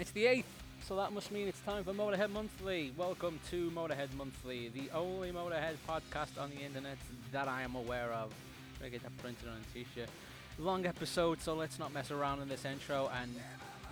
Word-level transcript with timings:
It's 0.00 0.12
the 0.12 0.26
8th, 0.26 0.44
so 0.86 0.94
that 0.94 1.12
must 1.12 1.32
mean 1.32 1.48
it's 1.48 1.58
time 1.62 1.82
for 1.82 1.92
Motorhead 1.92 2.30
Monthly. 2.30 2.92
Welcome 2.96 3.40
to 3.50 3.68
Motorhead 3.72 4.14
Monthly, 4.16 4.68
the 4.68 4.88
only 4.94 5.32
Motorhead 5.32 5.74
podcast 5.88 6.40
on 6.40 6.50
the 6.50 6.60
internet 6.60 6.98
that 7.32 7.48
I 7.48 7.62
am 7.62 7.74
aware 7.74 8.12
of. 8.12 8.32
I 8.80 8.90
get 8.90 9.02
that 9.02 9.18
printed 9.18 9.48
on 9.48 9.56
a 9.56 9.74
t 9.74 9.84
shirt. 9.96 10.08
Long 10.56 10.86
episode, 10.86 11.42
so 11.42 11.54
let's 11.54 11.80
not 11.80 11.92
mess 11.92 12.12
around 12.12 12.40
in 12.42 12.48
this 12.48 12.64
intro, 12.64 13.10
and 13.20 13.34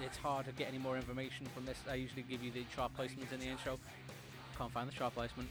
it's 0.01 0.17
hard 0.17 0.47
to 0.47 0.53
get 0.53 0.69
any 0.69 0.79
more 0.79 0.95
information 0.95 1.49
from 1.53 1.67
this. 1.67 1.79
I 1.91 1.97
usually 1.97 2.23
give 2.23 2.41
you 2.41 2.53
the 2.53 2.63
chart 2.73 2.93
placements 2.97 3.33
in 3.33 3.41
the 3.41 3.47
intro. 3.47 3.77
Can't 4.57 4.71
find 4.71 4.89
the 4.89 4.95
chart 4.95 5.13
placement. 5.13 5.49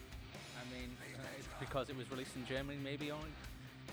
I 0.56 0.74
mean, 0.74 0.90
uh, 1.18 1.22
it's 1.38 1.50
because 1.60 1.90
it 1.90 1.98
was 1.98 2.10
released 2.10 2.38
in 2.38 2.46
Germany, 2.46 2.80
maybe 2.82 3.12
only. 3.12 3.28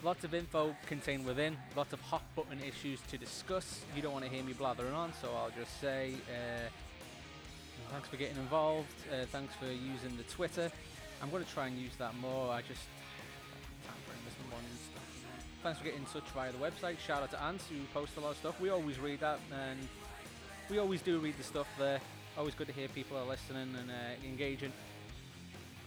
Lots 0.04 0.24
of 0.24 0.34
info 0.34 0.74
contained 0.86 1.24
within, 1.24 1.56
lots 1.76 1.92
of 1.92 2.00
hot 2.00 2.22
button 2.34 2.58
issues 2.60 3.00
to 3.02 3.16
discuss. 3.16 3.84
You 3.94 4.02
don't 4.02 4.12
want 4.12 4.24
to 4.24 4.30
hear 4.30 4.42
me 4.42 4.52
blathering 4.52 4.94
on, 4.94 5.12
so 5.22 5.28
I'll 5.28 5.52
just 5.56 5.80
say 5.80 6.14
uh, 6.28 6.68
thanks 7.92 8.08
for 8.08 8.16
getting 8.16 8.36
involved. 8.36 8.88
Uh, 9.12 9.26
thanks 9.26 9.54
for 9.54 9.66
using 9.66 10.16
the 10.16 10.24
Twitter. 10.24 10.72
I'm 11.22 11.30
going 11.30 11.44
to 11.44 11.50
try 11.52 11.68
and 11.68 11.78
use 11.78 11.92
that 11.98 12.16
more. 12.18 12.50
I 12.50 12.62
just. 12.62 12.80
Thanks 15.62 15.78
for 15.78 15.84
getting 15.84 16.00
in 16.00 16.06
touch 16.06 16.28
via 16.34 16.50
the 16.50 16.58
website. 16.58 16.98
Shout 16.98 17.22
out 17.22 17.30
to 17.30 17.40
Ants 17.40 17.66
who 17.68 17.76
post 17.94 18.16
a 18.16 18.20
lot 18.20 18.32
of 18.32 18.36
stuff. 18.38 18.60
We 18.60 18.70
always 18.70 18.98
read 18.98 19.20
that, 19.20 19.38
and 19.52 19.78
we 20.68 20.78
always 20.78 21.00
do 21.00 21.20
read 21.20 21.38
the 21.38 21.44
stuff 21.44 21.68
there. 21.78 22.00
Always 22.36 22.56
good 22.56 22.66
to 22.66 22.72
hear 22.72 22.88
people 22.88 23.16
are 23.16 23.24
listening 23.24 23.76
and 23.78 23.88
uh, 23.88 24.26
engaging. 24.28 24.72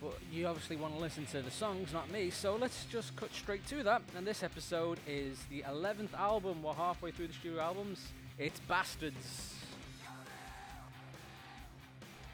But 0.02 0.18
you 0.32 0.46
obviously 0.48 0.76
want 0.76 0.96
to 0.96 1.00
listen 1.00 1.26
to 1.28 1.42
the 1.42 1.52
songs, 1.52 1.94
not 1.94 2.12
me, 2.12 2.30
so 2.30 2.56
let's 2.56 2.86
just 2.86 3.16
cut 3.16 3.34
straight 3.34 3.66
to 3.68 3.84
that. 3.84 4.02
And 4.18 4.28
this 4.28 4.44
episode 4.44 5.00
is 5.08 5.40
the 5.50 5.62
11th 5.62 6.14
album. 6.14 6.62
We're 6.62 6.74
halfway 6.74 7.12
through 7.12 7.28
the 7.28 7.34
studio 7.34 7.62
albums. 7.62 8.00
It's 8.38 8.60
Bastards. 8.62 9.54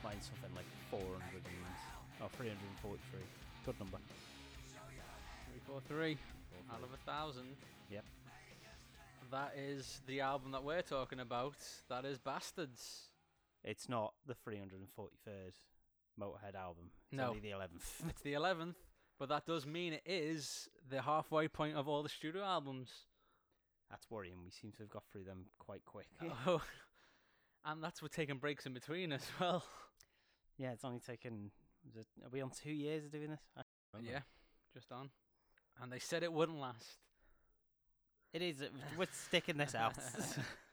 Mine's 0.03 0.25
something 0.25 0.55
like 0.55 0.65
400 0.89 1.11
units. 1.33 1.83
Oh, 2.21 2.29
343. 2.37 3.19
Good 3.65 3.79
number. 3.79 3.97
343 5.67 6.17
out 6.71 6.81
of 6.83 6.89
a 6.93 7.11
thousand. 7.11 7.55
Yep. 7.91 8.03
That 9.31 9.53
is 9.57 10.01
the 10.07 10.21
album 10.21 10.51
that 10.51 10.63
we're 10.63 10.81
talking 10.81 11.19
about. 11.19 11.55
That 11.89 12.05
is 12.05 12.17
Bastards. 12.17 13.09
It's 13.63 13.87
not 13.87 14.13
the 14.25 14.33
343rd 14.33 15.53
Motorhead 16.19 16.55
album. 16.55 16.91
It's 17.11 17.17
No. 17.17 17.29
only 17.29 17.39
the 17.39 17.51
11th. 17.51 18.03
It's 18.09 18.21
the 18.21 18.33
11th, 18.33 18.75
but 19.19 19.29
that 19.29 19.45
does 19.45 19.65
mean 19.65 19.93
it 19.93 20.03
is 20.05 20.69
the 20.89 21.01
halfway 21.01 21.47
point 21.47 21.75
of 21.77 21.87
all 21.87 22.03
the 22.03 22.09
studio 22.09 22.43
albums. 22.43 22.89
That's 23.89 24.09
worrying. 24.09 24.37
We 24.43 24.51
seem 24.51 24.71
to 24.73 24.79
have 24.83 24.89
got 24.89 25.03
through 25.11 25.23
them 25.25 25.45
quite 25.59 25.83
quick. 25.85 26.07
Oh, 26.47 26.61
and 27.65 27.83
that's 27.83 28.01
with 28.01 28.11
taking 28.11 28.37
breaks 28.37 28.65
in 28.65 28.73
between 28.73 29.11
as 29.13 29.25
well. 29.39 29.63
yeah, 30.57 30.71
it's 30.71 30.83
only 30.83 30.99
taken. 30.99 31.51
it- 31.95 32.07
Are 32.23 32.29
we 32.31 32.41
on 32.41 32.49
two 32.51 32.71
years 32.71 33.05
of 33.05 33.11
doing 33.11 33.29
this? 33.29 33.41
I 33.55 33.61
can't 33.61 33.67
remember. 33.93 34.11
Yeah, 34.13 34.21
just 34.73 34.91
on. 34.91 35.09
And 35.81 35.91
they 35.91 35.99
said 35.99 36.23
it 36.23 36.33
wouldn't 36.33 36.59
last. 36.59 36.97
It 38.33 38.41
is. 38.41 38.63
We're 38.97 39.07
sticking 39.27 39.57
this 39.57 39.75
out. 39.75 39.95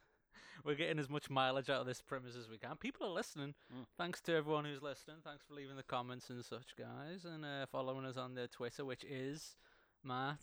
We're 0.65 0.75
getting 0.75 0.99
as 0.99 1.09
much 1.09 1.31
mileage 1.31 1.71
out 1.71 1.81
of 1.81 1.87
this 1.87 2.03
premise 2.03 2.35
as 2.37 2.49
we 2.49 2.59
can. 2.59 2.77
People 2.77 3.07
are 3.07 3.13
listening. 3.13 3.55
Mm. 3.73 3.85
Thanks 3.97 4.21
to 4.23 4.35
everyone 4.35 4.65
who's 4.65 4.83
listening. 4.83 5.17
Thanks 5.25 5.45
for 5.47 5.55
leaving 5.55 5.77
the 5.77 5.83
comments 5.83 6.31
and 6.31 6.45
such, 6.45 6.75
guys, 6.77 7.25
and 7.25 7.45
uh, 7.45 7.67
following 7.71 8.05
us 8.05 8.17
on 8.17 8.35
the 8.35 8.49
Twitter, 8.49 8.85
which 8.85 9.05
is 9.05 9.57
Matt 10.05 10.41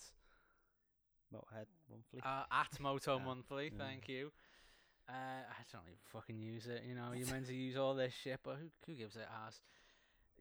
Motorhead 1.34 1.66
monthly. 1.90 2.22
uh, 2.24 2.44
at 2.52 2.80
Moto 2.80 3.18
Yeah, 3.18 3.26
Monthly. 3.26 3.72
yeah. 3.78 3.84
Thank 3.86 4.08
you. 4.08 4.32
Uh, 5.08 5.12
I 5.14 5.64
don't 5.72 5.84
even 5.86 6.00
fucking 6.12 6.40
use 6.40 6.66
it. 6.68 6.84
You 6.88 6.96
know, 6.96 7.12
you're 7.14 7.28
meant 7.28 7.48
to 7.48 7.54
use 7.54 7.78
all 7.78 7.94
this 7.94 8.14
shit, 8.14 8.40
but 8.44 8.56
who, 8.60 8.68
who 8.88 8.94
gives 8.98 9.16
a 9.16 9.22
ass? 9.46 9.62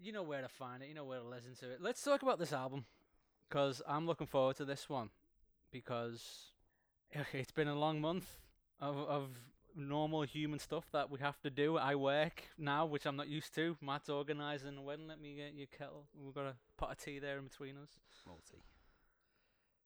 You 0.00 0.12
know 0.12 0.22
where 0.22 0.40
to 0.40 0.48
find 0.48 0.82
it. 0.82 0.88
You 0.88 0.94
know 0.94 1.04
where 1.04 1.18
to 1.20 1.26
listen 1.26 1.54
to 1.60 1.70
it. 1.70 1.80
Let's 1.82 2.02
talk 2.02 2.22
about 2.22 2.38
this 2.38 2.52
album 2.52 2.84
because 3.48 3.82
I'm 3.86 4.06
looking 4.06 4.26
forward 4.26 4.56
to 4.56 4.64
this 4.64 4.88
one 4.88 5.10
because 5.70 6.46
it's 7.32 7.52
been 7.52 7.68
a 7.68 7.78
long 7.78 8.00
month 8.00 8.26
of 8.80 8.96
of 8.98 9.28
normal 9.74 10.22
human 10.22 10.58
stuff 10.58 10.84
that 10.92 11.10
we 11.10 11.18
have 11.20 11.40
to 11.40 11.50
do. 11.50 11.76
I 11.76 11.94
work 11.94 12.42
now, 12.58 12.86
which 12.86 13.06
I'm 13.06 13.16
not 13.16 13.28
used 13.28 13.54
to. 13.56 13.76
Matt's 13.80 14.08
organising 14.08 14.76
a 14.76 14.82
wedding. 14.82 15.08
Let 15.08 15.20
me 15.20 15.34
get 15.34 15.54
your 15.54 15.66
kettle. 15.66 16.06
We've 16.14 16.34
got 16.34 16.46
a 16.46 16.54
pot 16.76 16.92
of 16.92 16.98
tea 16.98 17.18
there 17.18 17.38
in 17.38 17.44
between 17.44 17.76
us. 17.76 17.90
Multi. 18.26 18.62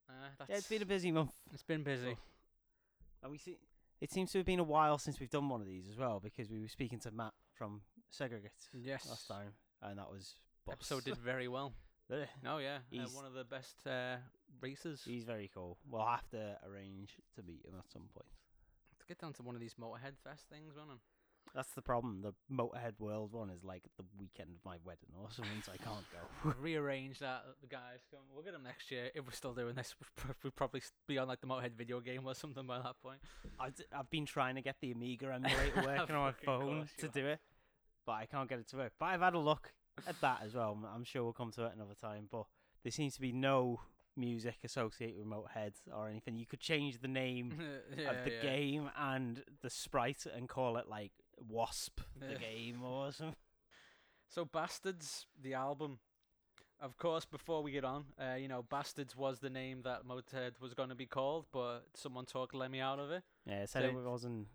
Uh, 0.09 0.13
that's, 0.39 0.51
Yeah, 0.51 0.57
it's 0.57 0.69
been 0.69 0.83
a 0.83 0.87
busy 0.87 1.13
month. 1.13 1.33
it's 1.53 1.63
been 1.63 1.83
busy. 1.83 2.17
And 3.23 3.33
we 3.33 3.39
see. 3.39 3.57
It 4.01 4.13
seems 4.13 4.31
to 4.33 4.39
have 4.39 4.47
been 4.47 4.61
a 4.61 4.65
while 4.65 4.97
since 4.99 5.19
we've 5.19 5.31
done 5.31 5.49
one 5.49 5.61
of 5.61 5.67
these 5.67 5.89
as 5.91 5.97
well, 5.99 6.21
because 6.21 6.49
we 6.51 6.61
were 6.61 6.69
speaking 6.69 7.01
to 7.01 7.11
Matt 7.11 7.33
from 7.55 7.81
Segregate 8.11 8.53
Yes. 8.73 9.07
last 9.09 9.27
time, 9.27 9.53
and 9.83 9.99
that 9.99 10.09
was 10.11 10.37
boss. 10.65 10.75
Episode 10.75 11.05
did 11.05 11.17
very 11.17 11.49
well. 11.49 11.73
Did? 12.09 12.27
Oh 12.47 12.57
yeah, 12.57 12.77
uh, 12.77 12.79
He's- 12.91 13.13
one 13.15 13.27
of 13.27 13.35
the 13.35 13.45
best 13.45 13.87
uh, 13.87 14.17
races. 14.63 15.03
He's 15.05 15.25
very 15.25 15.51
cool. 15.53 15.77
We'll 15.91 16.07
have 16.07 16.27
to 16.31 16.57
arrange 16.67 17.11
to 17.37 17.43
meet 17.43 17.67
him 17.67 17.75
at 17.79 17.91
some 17.93 18.05
point. 18.15 18.25
Get 19.09 19.19
down 19.19 19.33
to 19.35 19.43
one 19.43 19.55
of 19.55 19.61
these 19.61 19.75
Motorhead 19.75 20.19
Fest 20.23 20.45
things, 20.53 20.75
won't 20.77 20.91
it? 20.91 20.99
That's 21.55 21.71
the 21.71 21.81
problem. 21.81 22.21
The 22.21 22.35
Motorhead 22.55 23.01
World 23.01 23.33
one 23.33 23.49
is 23.49 23.65
like 23.65 23.85
the 23.97 24.05
weekend 24.19 24.51
of 24.55 24.63
my 24.67 24.77
wedding 24.85 25.09
or 25.19 25.29
something, 25.31 25.63
so 25.65 25.73
I 25.73 25.79
can't 25.79 26.05
go. 26.13 26.55
Rearrange 26.61 27.19
that, 27.21 27.45
the 27.63 27.67
guys. 27.67 28.01
Come, 28.11 28.21
we'll 28.35 28.45
get 28.45 28.53
them 28.53 28.65
next 28.65 28.91
year 28.91 29.11
if 29.15 29.25
we're 29.25 29.33
still 29.33 29.55
doing 29.55 29.75
this. 29.75 29.95
We'll 30.45 30.53
probably 30.53 30.83
be 31.07 31.17
on 31.17 31.27
like 31.27 31.41
the 31.41 31.47
Motorhead 31.47 31.73
video 31.73 32.01
game 32.01 32.27
or 32.27 32.35
something 32.35 32.67
by 32.67 32.79
that 32.79 33.01
point. 33.03 33.19
I've, 33.59 33.75
d- 33.75 33.85
I've 33.97 34.11
been 34.11 34.27
trying 34.27 34.57
to 34.57 34.61
get 34.61 34.77
the 34.83 34.93
Amiga 34.93 35.33
emulator 35.33 35.73
working 35.99 36.15
on 36.15 36.23
my 36.23 36.33
phone 36.45 36.89
to 36.99 37.09
do 37.09 37.27
it, 37.27 37.41
but 38.05 38.13
I 38.13 38.27
can't 38.27 38.49
get 38.49 38.59
it 38.59 38.69
to 38.69 38.77
work. 38.77 38.93
But 39.01 39.07
I've 39.07 39.21
had 39.23 39.35
a 39.35 39.39
look 39.39 39.73
at 40.07 40.21
that 40.21 40.41
as 40.45 40.55
well. 40.55 40.79
I'm 40.95 41.05
sure 41.05 41.25
we'll 41.25 41.33
come 41.33 41.51
to 41.53 41.65
it 41.65 41.73
another 41.75 41.95
time. 41.99 42.29
But 42.31 42.45
there 42.83 42.93
seems 42.93 43.15
to 43.15 43.21
be 43.23 43.33
no 43.33 43.81
music 44.19 44.57
associated 44.65 45.17
with 45.17 45.27
Motorhead 45.27 45.73
or 45.95 46.09
anything. 46.09 46.37
You 46.37 46.47
could 46.47 46.61
change 46.61 47.01
the 47.01 47.09
name 47.09 47.55
yeah, 47.97 48.11
of 48.11 48.25
the 48.25 48.33
yeah. 48.33 48.43
game 48.43 48.91
and 48.99 49.43
the 49.63 49.71
sprite 49.71 50.27
and 50.35 50.49
call 50.49 50.77
it 50.77 50.89
like 50.89 51.13
Wasp 51.49 52.01
the 52.19 52.35
game 52.35 52.83
or 52.83 53.13
something. 53.13 53.37
So 54.29 54.45
Bastards, 54.45 55.27
the 55.41 55.55
album. 55.55 55.99
Of 56.81 56.97
course, 56.97 57.25
before 57.25 57.63
we 57.65 57.73
get 57.73 57.85
on, 57.85 58.05
uh, 58.21 58.35
you 58.35 58.47
know, 58.47 58.63
Bastards 58.63 59.17
was 59.17 59.41
the 59.41 59.51
name 59.51 59.83
that 59.83 60.07
Motorhead 60.07 60.61
was 60.61 60.75
going 60.75 60.91
to 60.91 60.95
be 60.95 61.07
called, 61.07 61.47
but 61.53 61.81
someone 61.95 62.25
talked 62.25 62.55
Lemmy 62.55 62.81
out 62.81 63.01
of 63.01 63.11
it. 63.11 63.25
Yeah, 63.47 63.65
said 63.67 63.83
So- 63.83 63.99
it 63.99 64.05
wasn't. 64.05 64.47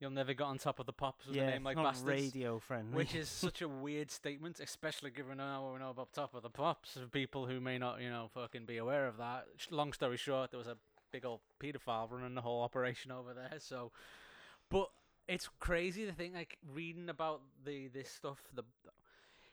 You'll 0.00 0.10
never 0.10 0.32
get 0.32 0.44
on 0.44 0.56
top 0.56 0.80
of 0.80 0.86
the 0.86 0.94
pops 0.94 1.26
with 1.26 1.36
yeah, 1.36 1.42
a 1.42 1.50
name 1.50 1.64
like 1.64 1.76
not 1.76 1.92
Bastards. 1.92 2.08
radio 2.08 2.58
friendly. 2.58 2.96
which 2.96 3.14
is 3.14 3.28
such 3.46 3.60
a 3.60 3.68
weird 3.68 4.10
statement, 4.10 4.58
especially 4.58 5.10
given 5.10 5.36
now 5.36 5.70
we 5.72 5.78
know 5.78 5.90
about 5.90 6.14
Top 6.14 6.34
of 6.34 6.42
the 6.42 6.48
Pops 6.48 6.96
of 6.96 7.12
people 7.12 7.46
who 7.46 7.60
may 7.60 7.76
not, 7.76 8.00
you 8.00 8.08
know, 8.08 8.30
fucking 8.32 8.64
be 8.64 8.78
aware 8.78 9.06
of 9.06 9.18
that. 9.18 9.46
Long 9.70 9.92
story 9.92 10.16
short, 10.16 10.52
there 10.52 10.58
was 10.58 10.68
a 10.68 10.78
big 11.12 11.26
old 11.26 11.40
paedophile 11.62 12.10
running 12.10 12.34
the 12.34 12.40
whole 12.40 12.62
operation 12.62 13.12
over 13.12 13.34
there. 13.34 13.58
So, 13.58 13.92
but 14.70 14.88
it's 15.28 15.48
crazy 15.58 16.06
the 16.06 16.12
thing 16.12 16.32
like 16.32 16.56
reading 16.72 17.08
about 17.10 17.42
the 17.64 17.88
this 17.88 18.10
stuff. 18.10 18.38
The 18.54 18.64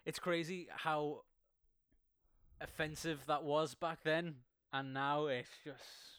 it's 0.06 0.20
crazy 0.20 0.68
how 0.72 1.24
offensive 2.62 3.26
that 3.28 3.44
was 3.44 3.76
back 3.76 4.00
then, 4.04 4.36
and 4.72 4.94
now 4.94 5.26
it's 5.26 5.50
just 5.66 6.17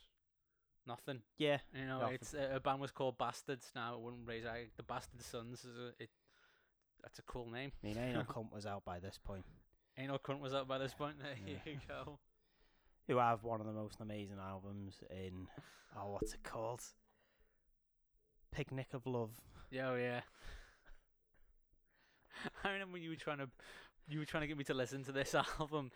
nothing. 0.88 1.20
yeah, 1.36 1.58
You 1.72 1.86
know, 1.86 2.00
Nothing. 2.00 2.14
it's 2.14 2.34
uh, 2.34 2.50
a 2.54 2.60
band 2.60 2.80
was 2.80 2.90
called 2.90 3.16
Bastards. 3.18 3.70
Now 3.76 3.94
it 3.94 4.00
wouldn't 4.00 4.26
raise 4.26 4.44
eye. 4.44 4.66
The 4.76 4.82
Bastard 4.82 5.22
Sons 5.22 5.64
is 5.64 5.76
a 5.78 6.02
it. 6.02 6.10
That's 7.02 7.20
a 7.20 7.22
cool 7.22 7.48
name. 7.50 7.70
I 7.84 7.86
mean, 7.86 7.98
Anal 7.98 8.24
Cunt 8.34 8.52
was 8.52 8.66
out 8.66 8.84
by 8.84 8.98
this 8.98 9.18
point. 9.22 9.44
Anal 9.96 10.18
Cunt 10.18 10.40
was 10.40 10.52
out 10.54 10.66
by 10.66 10.78
this 10.78 10.94
point. 10.94 11.16
There 11.22 11.36
Yeah. 11.46 11.58
you 11.72 11.78
go. 11.86 12.18
Who 13.06 13.18
have 13.18 13.44
one 13.44 13.60
of 13.60 13.66
the 13.66 13.72
most 13.72 14.00
amazing 14.00 14.38
albums 14.44 15.00
in 15.10 15.46
oh, 15.96 16.10
what's 16.12 16.34
it 16.34 16.42
called? 16.42 16.82
Picnic 18.52 18.88
of 18.94 19.06
Love. 19.06 19.30
Yeah, 19.70 19.90
oh, 19.90 19.94
yeah. 19.96 20.20
I 22.64 22.70
remember 22.70 22.98
you 22.98 23.10
were 23.10 23.16
trying 23.16 23.38
to, 23.38 23.48
you 24.08 24.18
were 24.18 24.24
trying 24.24 24.42
to 24.42 24.46
get 24.46 24.56
me 24.56 24.64
to 24.64 24.74
listen 24.74 25.04
to 25.04 25.12
this 25.12 25.34
album, 25.60 25.90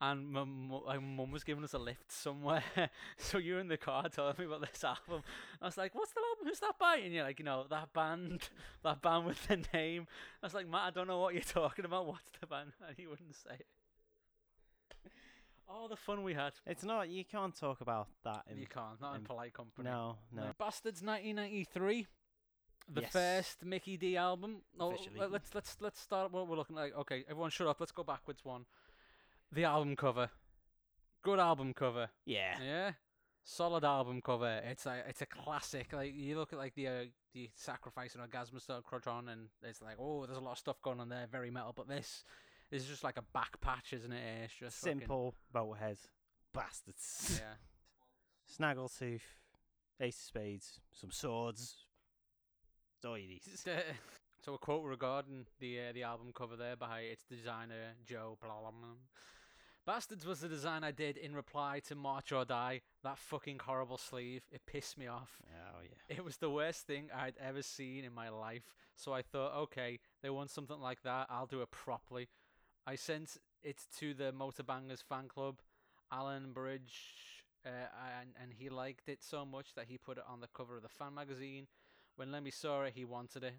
and 0.00 0.30
my 0.30 0.44
my 0.44 0.98
mum 0.98 1.30
was 1.30 1.44
giving 1.44 1.64
us 1.64 1.74
a 1.74 1.78
lift 1.78 2.10
somewhere. 2.12 2.62
so 3.16 3.38
you're 3.38 3.58
in 3.60 3.68
the 3.68 3.76
car 3.76 4.08
telling 4.08 4.34
me 4.38 4.44
about 4.44 4.60
this 4.60 4.84
album. 4.84 5.22
I 5.60 5.66
was 5.66 5.76
like, 5.76 5.94
"What's 5.94 6.12
the 6.12 6.20
album? 6.20 6.48
Who's 6.48 6.60
that 6.60 6.78
by?" 6.78 6.96
And 7.04 7.12
you're 7.12 7.24
like, 7.24 7.38
"You 7.38 7.44
know 7.44 7.64
that 7.70 7.92
band, 7.92 8.48
that 8.84 9.02
band 9.02 9.26
with 9.26 9.46
the 9.46 9.62
name." 9.74 10.06
I 10.42 10.46
was 10.46 10.54
like, 10.54 10.68
"Matt, 10.68 10.82
I 10.82 10.90
don't 10.90 11.06
know 11.06 11.18
what 11.18 11.34
you're 11.34 11.42
talking 11.42 11.84
about. 11.84 12.06
What's 12.06 12.30
the 12.40 12.46
band?" 12.46 12.72
And 12.86 12.96
he 12.96 13.06
wouldn't 13.06 13.34
say 13.34 13.54
it. 13.60 13.66
Oh, 15.68 15.88
the 15.88 15.96
fun 15.96 16.22
we 16.22 16.34
had. 16.34 16.52
It's 16.64 16.84
not. 16.84 17.08
You 17.08 17.24
can't 17.24 17.54
talk 17.54 17.80
about 17.80 18.06
that. 18.24 18.44
In, 18.50 18.58
you 18.58 18.66
can't, 18.66 19.00
not 19.00 19.14
in 19.14 19.20
in- 19.22 19.26
polite 19.26 19.52
company. 19.52 19.88
No, 19.90 20.16
no. 20.32 20.42
Bastards 20.58 21.02
1993. 21.02 22.06
The 22.88 23.00
Yes. 23.02 23.12
first 23.12 23.64
Mickey 23.64 23.96
D 23.96 24.16
album. 24.16 24.62
Oh, 24.78 24.92
Officially. 24.92 25.26
let's 25.28 25.54
let's 25.54 25.76
let's 25.80 26.00
start 26.00 26.30
what 26.30 26.46
we're 26.46 26.56
looking 26.56 26.76
like. 26.76 26.94
Okay, 26.96 27.24
everyone 27.28 27.50
shut 27.50 27.66
up. 27.66 27.80
Let's 27.80 27.92
go 27.92 28.04
backwards 28.04 28.44
one. 28.44 28.66
The 29.52 29.64
album 29.64 29.96
cover. 29.96 30.30
Good 31.22 31.38
album 31.40 31.74
cover. 31.74 32.10
Yeah. 32.24 32.56
Yeah. 32.62 32.92
Solid 33.42 33.84
album 33.84 34.20
cover. 34.22 34.60
It's 34.64 34.86
a 34.86 35.02
it's 35.08 35.22
a 35.22 35.26
classic. 35.26 35.92
Like 35.92 36.14
you 36.14 36.38
look 36.38 36.52
at 36.52 36.58
like 36.60 36.74
the 36.74 36.86
uh, 36.88 37.04
the 37.34 37.50
Sacrifice 37.54 38.12
and 38.14 38.22
Orgasmus 38.22 38.62
Star 38.64 38.80
Crutch 38.82 39.06
on, 39.08 39.28
and 39.28 39.48
it's 39.62 39.82
like 39.82 39.96
oh, 39.98 40.24
there's 40.26 40.38
a 40.38 40.40
lot 40.40 40.52
of 40.52 40.58
stuff 40.58 40.80
going 40.82 41.00
on 41.00 41.08
there, 41.08 41.26
very 41.30 41.50
metal. 41.50 41.72
But 41.74 41.88
this 41.88 42.22
is 42.70 42.84
just 42.86 43.02
like 43.04 43.16
a 43.16 43.22
back 43.34 43.60
patch, 43.60 43.92
isn't 43.92 44.12
it? 44.12 44.22
It's 44.44 44.54
just 44.54 44.78
fucking- 44.78 45.00
Simple 45.00 45.34
Motorhead 45.54 45.98
bastards. 46.52 47.40
yeah. 47.40 47.54
Snaggletooth, 48.64 49.20
Ace 50.00 50.16
of 50.18 50.22
Spades, 50.22 50.80
some 50.92 51.10
swords. 51.10 51.76
That's 52.96 53.10
all 53.10 53.18
you 53.18 53.28
need. 53.28 53.42
so 54.44 54.54
a 54.54 54.58
quote 54.58 54.84
regarding 54.84 55.46
the 55.60 55.80
uh, 55.80 55.92
the 55.92 56.02
album 56.02 56.32
cover 56.34 56.56
there 56.56 56.76
by 56.76 57.00
its 57.00 57.24
designer 57.24 57.94
Joe 58.06 58.38
Blum. 58.40 58.96
Bastards 59.84 60.26
was 60.26 60.40
the 60.40 60.48
design 60.48 60.82
I 60.82 60.90
did 60.90 61.16
in 61.16 61.34
reply 61.34 61.80
to 61.88 61.94
March 61.94 62.32
or 62.32 62.44
Die. 62.44 62.80
That 63.04 63.18
fucking 63.18 63.60
horrible 63.64 63.98
sleeve. 63.98 64.42
It 64.50 64.62
pissed 64.66 64.96
me 64.96 65.06
off. 65.06 65.42
Oh 65.44 65.80
yeah. 65.82 66.16
It 66.16 66.24
was 66.24 66.38
the 66.38 66.50
worst 66.50 66.86
thing 66.86 67.08
I'd 67.14 67.36
ever 67.38 67.62
seen 67.62 68.04
in 68.04 68.14
my 68.14 68.30
life. 68.30 68.62
So 68.96 69.12
I 69.12 69.20
thought, 69.20 69.54
okay, 69.64 70.00
they 70.22 70.30
want 70.30 70.50
something 70.50 70.80
like 70.80 71.02
that. 71.02 71.26
I'll 71.28 71.46
do 71.46 71.60
it 71.60 71.70
properly. 71.70 72.28
I 72.86 72.96
sent 72.96 73.36
it 73.62 73.82
to 73.98 74.14
the 74.14 74.32
Motorbangers 74.32 75.02
fan 75.02 75.28
club, 75.28 75.60
Alan 76.10 76.52
Burridge, 76.52 77.44
uh, 77.66 77.68
and 78.20 78.30
and 78.42 78.52
he 78.58 78.70
liked 78.70 79.08
it 79.08 79.22
so 79.22 79.44
much 79.44 79.74
that 79.74 79.84
he 79.86 79.98
put 79.98 80.16
it 80.16 80.24
on 80.26 80.40
the 80.40 80.48
cover 80.48 80.76
of 80.76 80.82
the 80.82 80.88
fan 80.88 81.14
magazine. 81.14 81.66
When 82.16 82.32
Lemmy 82.32 82.50
saw 82.50 82.82
it, 82.82 82.92
he 82.94 83.04
wanted 83.04 83.44
it. 83.44 83.54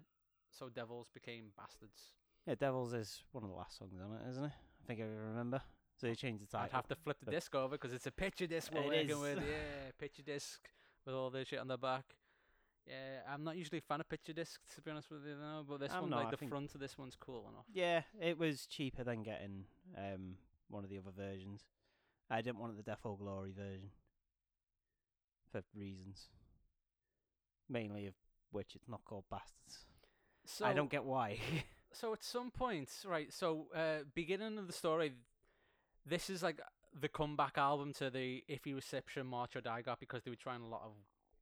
So 0.50 0.68
Devils 0.68 1.08
became 1.12 1.46
bastards. 1.56 2.12
Yeah, 2.46 2.54
Devils 2.58 2.92
is 2.94 3.22
one 3.32 3.44
of 3.44 3.50
the 3.50 3.56
last 3.56 3.78
songs 3.78 3.94
on 4.02 4.14
it, 4.16 4.30
isn't 4.30 4.44
it? 4.44 4.52
I 4.82 4.86
think 4.86 5.00
I 5.00 5.04
remember. 5.04 5.60
So 6.00 6.06
they 6.06 6.14
changed 6.14 6.42
the 6.42 6.46
title. 6.46 6.66
I'd 6.72 6.76
have 6.76 6.88
to 6.88 6.94
flip 6.94 7.18
the 7.20 7.26
but- 7.26 7.32
disc 7.34 7.54
over 7.54 7.76
because 7.76 7.92
it's 7.92 8.06
a 8.06 8.10
picture 8.12 8.46
disc 8.46 8.72
we're 8.72 8.80
It 8.82 8.86
working 8.86 9.10
is. 9.10 9.16
with. 9.16 9.38
Yeah, 9.48 9.90
picture 9.98 10.22
disc 10.22 10.60
with 11.04 11.14
all 11.14 11.30
the 11.30 11.44
shit 11.44 11.58
on 11.58 11.68
the 11.68 11.76
back. 11.78 12.04
Yeah, 12.86 13.20
I'm 13.28 13.44
not 13.44 13.56
usually 13.56 13.78
a 13.78 13.82
fan 13.82 14.00
of 14.00 14.08
picture 14.08 14.32
discs 14.32 14.74
to 14.76 14.80
be 14.80 14.90
honest 14.90 15.10
with 15.10 15.26
you, 15.26 15.34
though, 15.38 15.64
but 15.68 15.80
this 15.80 15.92
I'm 15.92 16.02
one, 16.02 16.10
not, 16.10 16.16
like 16.18 16.26
I 16.28 16.30
the 16.30 16.36
think- 16.38 16.50
front 16.50 16.74
of 16.74 16.80
this 16.80 16.96
one's 16.96 17.16
cool 17.16 17.46
enough. 17.52 17.66
Yeah, 17.72 18.02
it 18.20 18.38
was 18.38 18.66
cheaper 18.66 19.04
than 19.04 19.22
getting 19.22 19.64
um 19.96 20.36
one 20.68 20.84
of 20.84 20.90
the 20.90 20.98
other 20.98 21.10
versions. 21.14 21.62
I 22.30 22.40
didn't 22.42 22.58
want 22.60 22.76
the 22.76 22.82
Death 22.82 23.00
or 23.04 23.16
Glory 23.18 23.52
version 23.52 23.90
for 25.52 25.62
reasons, 25.74 26.28
mainly 27.68 28.06
of 28.06 28.14
which 28.50 28.74
it's 28.74 28.88
not 28.88 29.04
called 29.04 29.24
Bastards. 29.30 29.84
So 30.44 30.64
I 30.64 30.72
don't 30.72 30.90
get 30.90 31.04
why. 31.04 31.38
So 31.90 32.12
at 32.12 32.22
some 32.22 32.50
point, 32.50 32.90
right? 33.06 33.32
So 33.32 33.68
uh, 33.74 34.04
beginning 34.14 34.58
of 34.58 34.66
the 34.66 34.74
story, 34.74 35.14
this 36.04 36.28
is 36.28 36.42
like 36.42 36.60
the 37.00 37.08
comeback 37.08 37.56
album 37.56 37.94
to 37.94 38.10
the 38.10 38.44
Iffy 38.48 38.74
reception 38.74 39.26
March 39.26 39.56
or 39.56 39.62
Die 39.62 39.80
got 39.82 39.98
because 39.98 40.22
they 40.22 40.30
were 40.30 40.36
trying 40.36 40.60
a 40.60 40.68
lot 40.68 40.82
of 40.84 40.92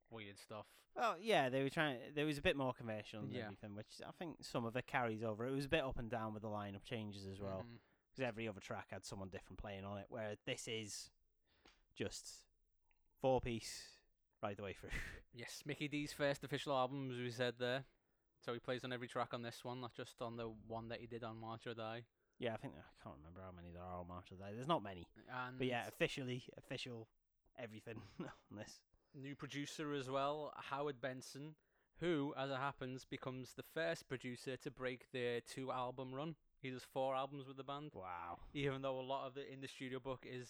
weird 0.09 0.39
stuff. 0.39 0.67
well, 0.95 1.17
yeah, 1.21 1.49
they 1.49 1.65
were 1.65 1.69
trying. 1.69 1.99
There 2.15 2.25
was 2.27 2.39
a 2.39 2.43
bit 2.43 2.57
more 2.57 2.73
commercial 2.73 3.21
and 3.21 3.33
Yeah. 3.33 3.47
everything, 3.47 3.75
which 3.75 4.01
I 4.07 4.13
think 4.19 4.37
some 4.45 4.65
of 4.65 4.77
it 4.77 4.87
carries 4.87 5.25
over. 5.25 5.45
It 5.47 5.51
was 5.51 5.65
a 5.65 5.69
bit 5.69 5.83
up 5.83 5.99
and 5.99 6.09
down 6.09 6.33
with 6.33 6.43
the 6.43 6.49
lineup 6.49 6.85
changes 6.85 7.27
as 7.27 7.41
well, 7.41 7.67
because 8.15 8.27
every 8.27 8.47
other 8.47 8.61
track 8.61 8.87
had 8.93 9.05
someone 9.05 9.29
different 9.29 9.59
playing 9.59 9.85
on 9.85 9.99
it. 9.99 10.07
Where 10.09 10.37
this 10.47 10.69
is 10.69 11.11
just 11.97 12.29
four 13.21 13.41
piece 13.41 13.96
right 14.43 14.57
the 14.57 14.63
way 14.63 14.73
through. 14.73 14.91
Yes, 15.35 15.63
Mickey 15.67 15.87
D's 15.87 16.15
first 16.15 16.45
official 16.45 16.73
album, 16.73 17.11
as 17.13 17.19
we 17.19 17.31
said 17.31 17.55
there. 17.59 17.85
So 18.43 18.55
he 18.55 18.59
plays 18.59 18.85
on 18.85 18.93
every 18.93 19.07
track 19.07 19.35
on 19.35 19.43
this 19.43 19.63
one, 19.63 19.83
not 19.83 19.93
just 19.95 20.23
on 20.23 20.39
the 20.39 20.51
one 20.67 20.89
that 20.89 20.99
he 21.01 21.07
did 21.07 21.23
on 21.25 21.39
March 21.39 21.67
or 21.67 21.75
Die. 21.75 22.05
Yeah, 22.39 22.55
I 22.55 22.57
think 22.57 22.73
I 22.79 23.03
can't 23.05 23.17
remember 23.19 23.41
how 23.45 23.53
many 23.55 23.69
there 23.71 23.83
are 23.83 24.01
on 24.01 24.09
March 24.09 24.31
of 24.31 24.39
the 24.39 24.45
Day. 24.45 24.51
There's 24.55 24.67
not 24.67 24.83
many, 24.83 25.07
And 25.47 25.59
but 25.59 25.67
yeah, 25.67 25.87
officially, 25.89 26.43
official, 26.57 27.07
everything 27.59 28.01
on 28.21 28.57
this. 28.57 28.81
new 29.15 29.35
producer 29.35 29.93
as 29.93 30.09
well, 30.09 30.55
Howard 30.71 31.03
Benson, 31.03 31.55
who, 32.01 32.33
as 32.39 32.51
it 32.51 32.57
happens, 32.57 33.05
becomes 33.05 33.53
the 33.55 33.63
first 33.75 34.09
producer 34.09 34.57
to 34.57 34.71
break 34.71 35.13
the 35.13 35.43
two 35.47 35.71
album 35.71 36.15
run. 36.15 36.35
He 36.63 36.71
does 36.71 36.83
four 36.83 37.15
albums 37.15 37.47
with 37.47 37.59
the 37.59 37.65
band, 37.65 37.91
Wow. 37.95 38.39
even 38.55 38.81
though 38.81 38.99
a 38.99 39.03
lot 39.03 39.27
of 39.27 39.35
the 39.35 39.53
in 39.53 39.61
the 39.61 39.69
studio 39.69 39.99
book 39.99 40.25
is 40.27 40.49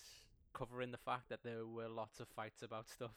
covering 0.54 0.92
the 0.92 0.96
fact 0.98 1.28
that 1.30 1.42
there 1.42 1.66
were 1.66 1.88
lots 1.88 2.20
of 2.20 2.28
fights 2.28 2.62
about 2.62 2.88
stuff, 2.88 3.16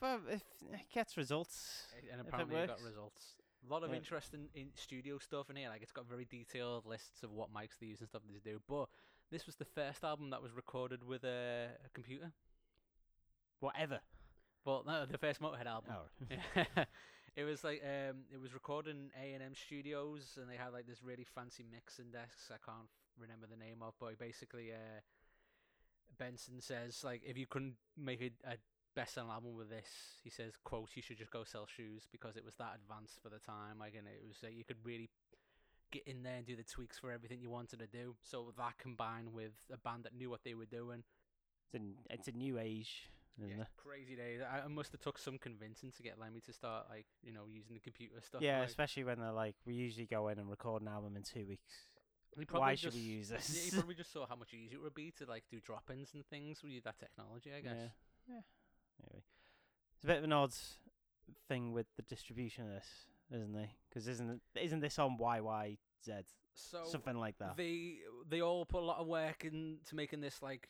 But 0.00 0.20
if 0.30 0.42
it 0.72 0.90
gets 0.92 1.16
results, 1.16 1.86
and 2.10 2.20
it 2.20 2.26
apparently 2.26 2.56
it 2.56 2.68
got 2.68 2.82
results. 2.82 3.34
A 3.68 3.72
lot 3.72 3.82
of 3.84 3.90
Yeah. 3.90 3.96
interesting 3.96 4.48
in 4.54 4.70
studio 4.74 5.18
stuff 5.18 5.50
in 5.50 5.56
here. 5.56 5.68
Like 5.68 5.82
it's 5.82 5.92
got 5.92 6.06
very 6.08 6.24
detailed 6.24 6.86
lists 6.86 7.22
of 7.22 7.30
what 7.32 7.52
mics 7.52 7.78
they 7.80 7.86
use 7.86 8.00
and 8.00 8.08
stuff 8.08 8.22
they 8.28 8.38
do. 8.50 8.60
But 8.68 8.88
this 9.30 9.46
was 9.46 9.56
the 9.56 9.64
first 9.64 10.02
album 10.04 10.30
that 10.30 10.42
was 10.42 10.52
recorded 10.52 11.04
with 11.04 11.24
a, 11.24 11.68
a 11.84 11.88
computer. 11.94 12.32
whatever. 13.60 14.00
Well, 14.64 14.84
no, 14.86 15.06
the 15.06 15.18
first 15.18 15.40
Motorhead 15.40 15.66
album. 15.66 15.94
Oh, 15.94 16.84
it 17.36 17.44
was 17.44 17.64
like 17.64 17.82
um, 17.84 18.24
it 18.32 18.40
was 18.40 18.54
recorded 18.54 18.94
in 18.96 19.10
A 19.20 19.34
and 19.34 19.42
M 19.42 19.54
Studios, 19.54 20.38
and 20.40 20.48
they 20.50 20.56
had 20.56 20.72
like 20.72 20.86
this 20.86 21.02
really 21.02 21.24
fancy 21.34 21.64
mixing 21.68 22.10
desks. 22.12 22.50
I 22.50 22.58
can't 22.64 22.88
remember 23.18 23.46
the 23.48 23.56
name 23.56 23.82
of, 23.82 23.94
but 24.00 24.18
basically, 24.18 24.72
uh, 24.72 25.00
Benson 26.18 26.60
says 26.60 27.02
like 27.04 27.22
if 27.24 27.36
you 27.36 27.46
couldn't 27.46 27.74
make 27.96 28.20
a, 28.22 28.30
a 28.48 28.56
best-selling 28.94 29.30
album 29.30 29.56
with 29.56 29.70
this, 29.70 29.88
he 30.22 30.30
says, 30.30 30.52
"quote 30.64 30.90
You 30.94 31.02
should 31.02 31.18
just 31.18 31.30
go 31.30 31.44
sell 31.44 31.66
shoes 31.66 32.06
because 32.10 32.36
it 32.36 32.44
was 32.44 32.54
that 32.56 32.76
advanced 32.76 33.20
for 33.22 33.28
the 33.28 33.38
time. 33.38 33.78
Like, 33.78 33.94
and 33.96 34.06
it 34.06 34.22
was 34.26 34.38
like 34.42 34.54
you 34.56 34.64
could 34.64 34.78
really." 34.84 35.10
Get 35.90 36.04
in 36.08 36.22
there 36.22 36.36
and 36.36 36.46
do 36.46 36.56
the 36.56 36.62
tweaks 36.64 36.98
for 36.98 37.12
everything 37.12 37.42
you 37.42 37.50
wanted 37.50 37.80
to 37.80 37.86
do. 37.86 38.16
So 38.22 38.54
that 38.56 38.78
combined 38.78 39.30
with 39.30 39.52
a 39.70 39.76
band 39.76 40.04
that 40.04 40.14
knew 40.16 40.30
what 40.30 40.40
they 40.42 40.54
were 40.54 40.64
doing, 40.64 41.04
it's 41.66 41.74
a, 41.74 42.14
it's 42.14 42.28
a 42.28 42.32
new 42.32 42.58
age, 42.58 43.10
isn't 43.36 43.50
yeah, 43.50 43.64
it? 43.64 43.68
crazy 43.76 44.16
days. 44.16 44.40
I, 44.40 44.66
must 44.68 44.92
have 44.92 45.02
took 45.02 45.18
some 45.18 45.36
convincing 45.36 45.92
to 45.92 46.02
get 46.02 46.18
Lemmy 46.18 46.40
to 46.46 46.52
start 46.54 46.86
like 46.88 47.04
you 47.22 47.30
know 47.30 47.42
using 47.46 47.74
the 47.74 47.80
computer 47.80 48.14
stuff. 48.22 48.40
Yeah, 48.40 48.60
like, 48.60 48.68
especially 48.68 49.04
when 49.04 49.18
they're 49.18 49.32
like, 49.32 49.54
we 49.66 49.74
usually 49.74 50.06
go 50.06 50.28
in 50.28 50.38
and 50.38 50.48
record 50.48 50.80
an 50.80 50.88
album 50.88 51.14
in 51.14 51.24
two 51.24 51.46
weeks. 51.46 51.74
Why 52.36 52.44
probably 52.44 52.76
should 52.76 52.94
we 52.94 53.00
just- 53.00 53.10
use 53.10 53.30
Yeah, 53.32 53.36
this? 53.36 53.64
he 53.64 53.70
probably 53.72 53.94
just 53.94 54.12
saw 54.14 54.26
how 54.26 54.36
much 54.36 54.54
easier 54.54 54.78
it 54.78 54.82
would 54.82 54.94
be 54.94 55.12
to 55.18 55.26
like 55.26 55.44
do 55.50 55.60
drop-ins 55.60 56.14
and 56.14 56.24
things 56.26 56.62
with 56.62 56.84
that 56.84 56.98
technology. 56.98 57.50
I 57.54 57.60
guess. 57.60 57.76
Yeah. 57.76 58.34
yeah. 58.36 58.40
Anyway, 59.04 59.22
it's 59.96 60.04
a 60.04 60.06
bit 60.06 60.18
of 60.18 60.24
an 60.24 60.32
odd 60.32 60.52
thing 61.48 61.72
with 61.72 61.86
the 61.96 62.02
distribution 62.02 62.64
of 62.64 62.70
this, 62.70 62.88
isn't 63.34 63.54
it? 63.56 63.68
Because 63.88 64.06
isn't 64.08 64.40
isn't 64.60 64.80
this 64.80 64.98
on 64.98 65.18
YYZ? 65.18 65.76
So 66.54 66.84
Something 66.84 67.16
like 67.16 67.38
that. 67.38 67.56
they 67.56 67.98
they 68.28 68.42
all 68.42 68.66
put 68.66 68.82
a 68.82 68.84
lot 68.86 68.98
of 68.98 69.06
work 69.06 69.44
into 69.44 69.94
making 69.94 70.20
this 70.20 70.42
like 70.42 70.68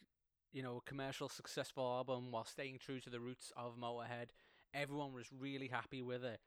you 0.53 0.63
know 0.63 0.81
commercial 0.87 1.29
successful 1.29 1.85
album 1.85 2.31
while 2.31 2.45
staying 2.45 2.79
true 2.79 3.01
to 3.01 3.11
the 3.11 3.19
roots 3.21 3.53
of 3.57 3.77
Motorhead. 3.77 4.29
Everyone 4.75 5.13
was 5.13 5.27
really 5.37 5.67
happy 5.69 6.01
with 6.01 6.25
it, 6.25 6.41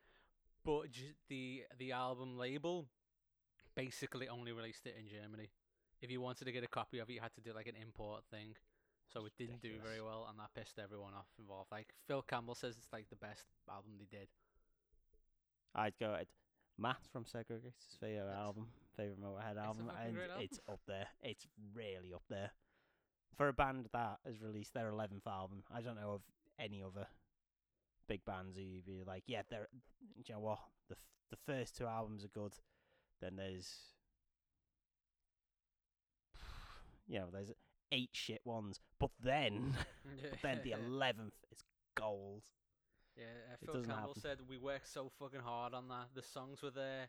but 0.64 0.90
j- 0.92 1.14
the 1.28 1.64
the 1.78 1.92
album 1.92 2.38
label 2.38 2.88
basically 3.76 4.30
only 4.30 4.52
released 4.52 4.86
it 4.86 4.96
in 4.98 5.08
Germany. 5.08 5.50
If 6.02 6.12
you 6.12 6.22
wanted 6.22 6.46
to 6.46 6.52
get 6.52 6.64
a 6.64 6.68
copy 6.68 7.00
of 7.00 7.10
it, 7.10 7.14
you 7.14 7.20
had 7.22 7.34
to 7.36 7.42
do 7.42 7.54
like 7.54 7.68
an 7.68 7.76
import 7.82 8.24
thing. 8.32 8.56
So 9.14 9.26
it 9.26 9.34
didn't 9.38 9.62
do 9.62 9.72
very 9.84 10.02
well, 10.02 10.28
and 10.30 10.38
that 10.40 10.54
pissed 10.56 10.78
everyone 10.78 11.14
off 11.14 11.28
involved. 11.40 11.72
Like 11.72 11.94
Phil 12.08 12.22
Campbell 12.22 12.56
says, 12.56 12.76
it's 12.78 12.92
like 12.92 13.10
the 13.10 13.16
best 13.16 13.46
album 13.70 13.94
they 13.98 14.06
did. 14.18 14.28
I'd 15.74 15.98
go 16.00 16.14
at 16.16 16.28
Matt 16.78 16.98
from 17.12 17.24
Segregate's 17.26 17.96
favorite 18.00 18.24
It's- 18.28 18.38
album, 18.38 18.68
favorite 18.98 19.22
Motorhead 19.22 19.58
album, 19.58 19.90
and 19.90 20.18
album. 20.18 20.42
it's 20.42 20.60
up 20.70 20.82
there. 20.88 21.08
It's 21.22 21.48
really 21.74 22.14
up 22.14 22.24
there 22.30 22.52
for 23.38 23.48
a 23.48 23.54
band 23.54 23.88
that 23.94 24.20
has 24.26 24.42
released 24.42 24.74
their 24.74 24.90
eleventh 24.90 25.28
album. 25.28 25.64
I 25.74 25.82
don't 25.82 25.96
know 25.96 26.12
of 26.14 26.22
any 26.60 26.82
other 26.82 27.08
big 28.08 28.24
bands 28.26 28.58
who 28.58 28.64
you'd 28.64 28.86
be 28.86 29.04
like, 29.06 29.24
yeah, 29.28 29.44
they're. 29.50 29.68
You 30.16 30.34
know 30.34 30.40
what? 30.42 30.60
The 30.90 30.96
f- 30.96 31.08
the 31.30 31.38
first 31.38 31.76
two 31.78 31.86
albums 31.88 32.24
are 32.26 32.30
good. 32.30 32.54
Then 33.22 33.36
there's, 33.38 33.70
you 37.08 37.20
know, 37.20 37.28
there's 37.32 37.52
eight 37.96 38.12
shit 38.12 38.42
ones, 38.44 38.80
but 39.00 39.12
then, 39.24 39.76
but 40.22 40.42
then 40.42 40.60
the 40.64 40.72
eleventh 40.88 41.34
is 41.52 41.64
gold. 41.96 42.44
Yeah, 43.18 43.24
uh, 43.54 43.58
Phil 43.66 43.84
Campbell 43.84 43.96
happen. 43.96 44.22
said 44.22 44.38
we 44.50 44.58
worked 44.58 44.92
so 44.92 45.10
fucking 45.20 45.40
hard 45.40 45.74
on 45.74 45.88
that. 45.88 46.12
The 46.14 46.22
songs 46.22 46.62
were 46.62 46.72
there, 46.72 47.08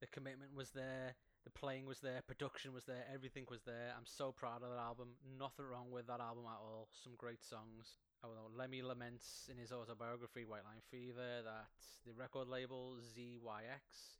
the 0.00 0.08
commitment 0.08 0.54
was 0.54 0.70
there, 0.70 1.14
the 1.44 1.50
playing 1.50 1.86
was 1.86 2.00
there, 2.00 2.20
production 2.26 2.74
was 2.74 2.84
there, 2.84 3.04
everything 3.14 3.44
was 3.48 3.62
there. 3.62 3.94
I'm 3.96 4.06
so 4.06 4.32
proud 4.32 4.62
of 4.62 4.70
that 4.70 4.82
album. 4.82 5.14
Nothing 5.38 5.66
wrong 5.70 5.90
with 5.92 6.08
that 6.08 6.20
album 6.20 6.44
at 6.46 6.58
all. 6.58 6.88
Some 6.92 7.12
great 7.16 7.44
songs. 7.44 7.98
Oh 8.24 8.34
no, 8.34 8.50
Lemmy 8.56 8.82
laments 8.82 9.48
in 9.48 9.56
his 9.56 9.70
autobiography 9.70 10.44
White 10.44 10.64
Line 10.64 10.82
Fever 10.90 11.46
that 11.46 11.70
the 12.04 12.12
record 12.12 12.48
label 12.48 12.96
ZYX 13.14 14.18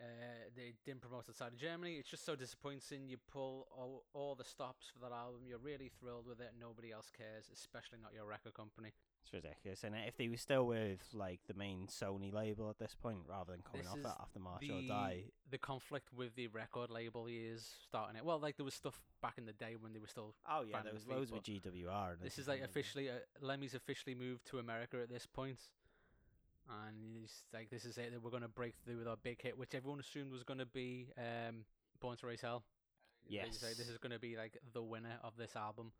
Uh, 0.00 0.50
they 0.56 0.74
didn't 0.84 1.00
promote 1.00 1.24
outside 1.28 1.52
of 1.52 1.56
Germany. 1.56 1.96
It's 1.96 2.08
just 2.08 2.26
so 2.26 2.34
disappointing. 2.34 3.08
You 3.08 3.16
pull 3.30 3.68
all, 3.70 4.04
all 4.12 4.34
the 4.34 4.44
stops 4.44 4.86
for 4.92 4.98
that 4.98 5.14
album. 5.14 5.42
You're 5.46 5.58
really 5.58 5.90
thrilled 6.00 6.26
with 6.26 6.40
it. 6.40 6.52
Nobody 6.60 6.90
else 6.92 7.10
cares, 7.16 7.50
especially 7.52 7.98
not 8.02 8.12
your 8.12 8.26
record 8.26 8.54
company. 8.54 8.92
It's 9.22 9.32
ridiculous. 9.32 9.84
And 9.84 9.94
if 10.06 10.16
they 10.16 10.28
were 10.28 10.36
still 10.36 10.66
with 10.66 11.00
like 11.12 11.40
the 11.46 11.54
main 11.54 11.86
Sony 11.86 12.32
label 12.32 12.68
at 12.68 12.78
this 12.78 12.94
point, 12.94 13.20
rather 13.28 13.52
than 13.52 13.62
coming 13.62 13.82
This 13.82 13.92
off 13.92 14.02
that 14.02 14.16
after 14.20 14.38
March 14.38 14.60
the, 14.60 14.72
or 14.72 14.82
Die, 14.82 15.22
the 15.50 15.58
conflict 15.58 16.08
with 16.14 16.34
the 16.34 16.48
record 16.48 16.90
label 16.90 17.26
is 17.26 17.66
starting 17.88 18.16
it. 18.16 18.24
Well, 18.24 18.38
like 18.38 18.56
there 18.56 18.64
was 18.64 18.74
stuff 18.74 19.00
back 19.22 19.38
in 19.38 19.46
the 19.46 19.52
day 19.52 19.76
when 19.78 19.92
they 19.92 19.98
were 19.98 20.08
still. 20.08 20.34
oh 20.50 20.64
yeah, 20.68 20.82
there 20.82 20.92
was 20.92 21.06
loads 21.06 21.30
feet, 21.30 21.64
with 21.64 21.72
GWR. 21.72 22.12
And 22.12 22.20
This 22.22 22.38
is 22.38 22.48
like 22.48 22.62
officially 22.62 23.08
uh, 23.08 23.14
Lemmy's 23.40 23.74
officially 23.74 24.14
moved 24.14 24.44
to 24.48 24.58
America 24.58 24.98
at 25.02 25.08
this 25.08 25.24
point, 25.24 25.58
and 26.68 27.16
he's 27.16 27.44
like, 27.52 27.70
"This 27.70 27.84
is 27.84 27.98
it. 27.98 28.12
That 28.12 28.22
we're 28.22 28.30
going 28.30 28.42
to 28.42 28.48
break 28.48 28.74
through 28.84 28.98
with 28.98 29.08
our 29.08 29.16
big 29.16 29.40
hit, 29.42 29.56
which 29.58 29.74
everyone 29.74 30.00
assumed 30.00 30.32
was 30.32 30.42
going 30.42 30.58
to 30.58 30.66
be 30.66 31.08
um, 31.18 31.64
Born 32.00 32.16
to 32.18 32.26
Raise 32.26 32.40
Hell." 32.40 32.64
Yes. 33.26 33.58
say 33.58 33.68
this 33.68 33.88
is 33.88 33.96
going 33.98 34.12
to 34.12 34.18
be 34.18 34.36
like 34.36 34.58
the 34.72 34.82
winner 34.82 35.18
of 35.22 35.36
this 35.36 35.56
album, 35.56 35.92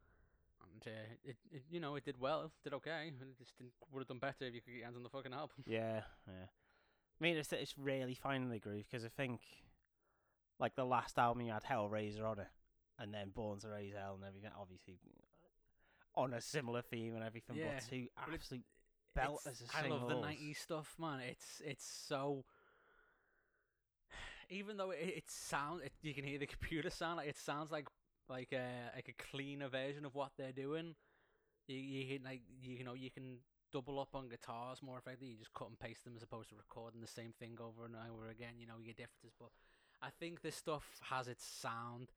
and 0.73 0.93
uh, 0.93 1.15
it, 1.25 1.37
it, 1.51 1.63
you 1.71 1.81
know, 1.81 1.97
it 1.97 2.05
did 2.05 2.21
well, 2.21 2.43
it 2.45 2.51
did 2.63 2.75
okay. 2.75 3.13
It 3.21 3.39
just 3.39 3.57
didn't, 3.57 3.73
would 3.93 4.01
have 4.01 4.09
done 4.09 4.19
better 4.19 4.45
if 4.45 4.55
you 4.55 4.61
could 4.61 4.73
get 4.73 4.77
your 4.77 4.85
hands 4.85 4.97
on 4.97 5.03
the 5.03 5.09
fucking 5.09 5.33
album. 5.33 5.57
Yeah, 5.67 6.03
yeah. 6.27 6.47
I 6.47 7.25
mean, 7.25 7.37
it's 7.37 7.53
it's 7.53 7.75
really 7.79 8.15
finding 8.15 8.51
the 8.51 8.59
groove 8.59 8.85
because 8.91 9.05
I 9.05 9.09
think, 9.09 9.41
like 10.59 10.75
the 10.75 10.85
last 10.85 11.19
album, 11.19 11.43
you 11.43 11.53
had 11.53 11.63
Hellraiser 11.63 12.25
on 12.25 12.41
it, 12.41 12.49
and 12.99 13.15
then 13.15 13.31
Born 13.31 13.61
to 13.61 13.69
Raise 13.69 13.95
Hell 13.95 14.15
and 14.17 14.25
everything. 14.25 14.51
Obviously, 14.59 14.99
on 16.17 16.35
a 16.35 16.41
similar 16.41 16.83
theme 16.83 17.15
and 17.15 17.25
everything, 17.25 17.57
Yeah, 17.57 17.75
but 17.75 17.89
two 17.89 18.09
absolute 18.19 18.65
belt 19.15 19.41
It's- 19.47 19.63
as 19.63 19.69
a 19.69 19.87
I 19.87 19.89
love 19.89 20.09
the 20.09 20.15
'90s 20.17 20.59
stuff, 20.59 20.95
man. 20.99 21.21
It's 21.21 21.61
it's 21.65 21.85
so. 21.85 22.45
Even 24.51 24.77
though 24.77 24.91
it, 24.91 24.99
it 25.17 25.31
sounds, 25.31 25.83
it, 25.83 25.93
you 26.03 26.13
can 26.15 26.25
hear 26.25 26.39
the 26.39 26.47
computer 26.47 26.91
sound. 26.91 27.17
Like 27.17 27.29
it 27.29 27.37
sounds 27.39 27.71
like 27.71 27.89
like 28.29 28.53
a 28.53 28.67
like 28.95 29.09
a 29.09 29.23
cleaner 29.31 29.69
version 29.69 30.05
of 30.05 30.15
what 30.15 30.33
they're 30.37 30.53
doing. 30.53 30.95
You 31.67 31.77
you 31.79 32.17
can 32.19 32.25
like 32.25 32.43
you 32.63 32.85
know 32.85 32.95
you 32.95 33.11
can 33.11 33.39
double 33.73 33.99
up 33.99 34.15
on 34.15 34.29
guitars 34.29 34.83
more 34.83 34.99
effectively. 34.99 35.29
You 35.29 35.39
just 35.39 35.55
cut 35.55 35.69
and 35.69 35.79
paste 35.79 36.05
them 36.05 36.15
as 36.17 36.23
opposed 36.23 36.51
to 36.51 36.57
recording 36.57 37.01
the 37.01 37.07
same 37.07 37.33
thing 37.39 37.57
over 37.61 37.85
and 37.85 37.95
over 37.97 38.29
again. 38.29 38.55
You 38.59 38.67
know 38.67 38.75
you 38.79 38.87
get 38.87 38.97
differences, 38.99 39.33
but 39.39 39.49
I 40.03 40.11
think 40.11 40.43
this 40.43 40.57
stuff 40.57 40.85
has 41.11 41.27
its 41.27 41.45
sound, 41.45 42.11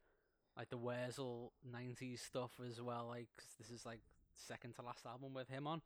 like 0.57 0.69
the 0.69 0.77
Wurzel 0.77 1.53
'90s 1.65 2.19
stuff 2.19 2.51
as 2.65 2.81
well. 2.81 3.07
Like 3.07 3.29
this 3.57 3.69
is 3.69 3.85
like 3.85 4.01
second 4.33 4.75
to 4.75 4.81
last 4.81 5.05
album 5.05 5.33
with 5.33 5.47
him 5.47 5.65
on. 5.65 5.81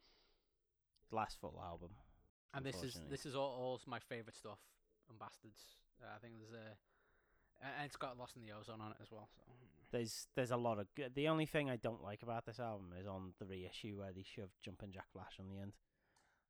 Last 1.12 1.40
full 1.40 1.62
album. 1.64 1.90
And 2.54 2.66
this 2.66 2.84
is 2.84 3.00
this 3.10 3.26
is 3.26 3.36
all, 3.36 3.56
all 3.60 3.80
my 3.88 4.00
favorite 4.00 4.36
stuff 4.36 4.60
on 5.10 5.16
Bastards. 5.18 5.62
Uh, 6.02 6.08
I 6.16 6.20
think 6.20 6.34
there's 6.40 6.54
a 6.54 6.76
and 7.64 7.86
it's 7.86 7.96
got 7.96 8.18
Lost 8.18 8.36
in 8.36 8.42
the 8.42 8.52
Ozone 8.54 8.82
on 8.82 8.92
it 8.92 8.98
as 9.02 9.12
well. 9.12 9.30
So 9.36 9.44
There's 9.92 10.28
there's 10.36 10.52
a 10.52 10.58
lot 10.58 10.80
of 10.80 10.88
good. 10.96 11.14
The 11.16 11.28
only 11.28 11.46
thing 11.46 11.70
I 11.70 11.76
don't 11.76 12.04
like 12.04 12.24
about 12.24 12.46
this 12.46 12.60
album 12.60 12.94
is 13.00 13.06
on 13.08 13.34
the 13.40 13.46
reissue 13.46 13.98
where 14.00 14.12
they 14.12 14.24
shoved 14.24 14.54
Jumpin' 14.64 14.92
Jack 14.92 15.06
Flash 15.14 15.38
on 15.40 15.48
the 15.48 15.60
end. 15.62 15.74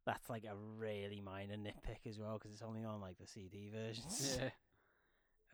That's 0.05 0.29
like 0.29 0.45
a 0.45 0.55
really 0.55 1.21
minor 1.21 1.55
nitpick 1.55 2.09
as 2.09 2.17
well 2.17 2.39
because 2.39 2.51
it's 2.53 2.63
only 2.63 2.83
on 2.83 3.01
like 3.01 3.17
the 3.19 3.27
CD 3.27 3.69
versions. 3.69 4.37
yeah. 4.41 4.49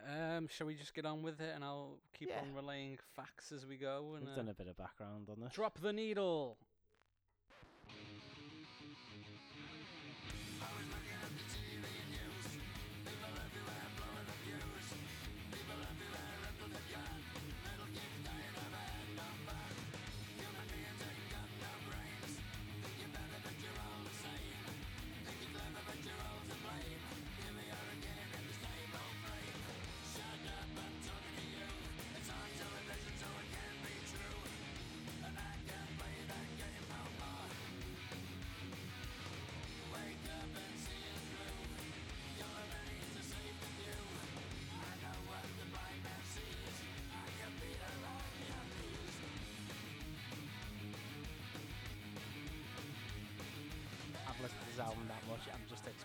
Um, 0.06 0.46
shall 0.46 0.68
we 0.68 0.76
just 0.76 0.94
get 0.94 1.04
on 1.04 1.22
with 1.22 1.40
it, 1.40 1.50
and 1.56 1.64
I'll 1.64 1.98
keep 2.16 2.28
Yeah. 2.28 2.38
on 2.40 2.54
relaying 2.54 2.98
facts 3.16 3.50
as 3.50 3.66
we 3.66 3.76
go. 3.76 4.14
And 4.14 4.24
We've 4.26 4.32
uh, 4.32 4.36
done 4.36 4.48
a 4.48 4.54
bit 4.54 4.68
of 4.68 4.76
background 4.76 5.28
on 5.28 5.40
this. 5.40 5.52
drop 5.52 5.80
the 5.80 5.92
needle. 5.92 6.56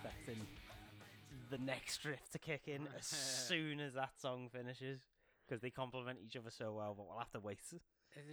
Expecting 0.04 0.46
the 1.50 1.58
next 1.58 2.04
riff 2.06 2.30
to 2.32 2.40
kick 2.40 2.64
in 2.68 2.88
as 2.98 3.06
soon 3.48 3.80
as 3.80 3.94
that 3.94 4.12
song 4.20 4.50
finishes 4.52 5.02
because 5.48 5.62
they 5.62 5.70
complement 5.70 6.20
each 6.24 6.36
other 6.36 6.50
so 6.52 6.74
well. 6.74 6.94
But 6.98 7.08
we'll 7.08 7.20
have 7.20 7.32
to 7.32 7.40
wait. 7.40 7.60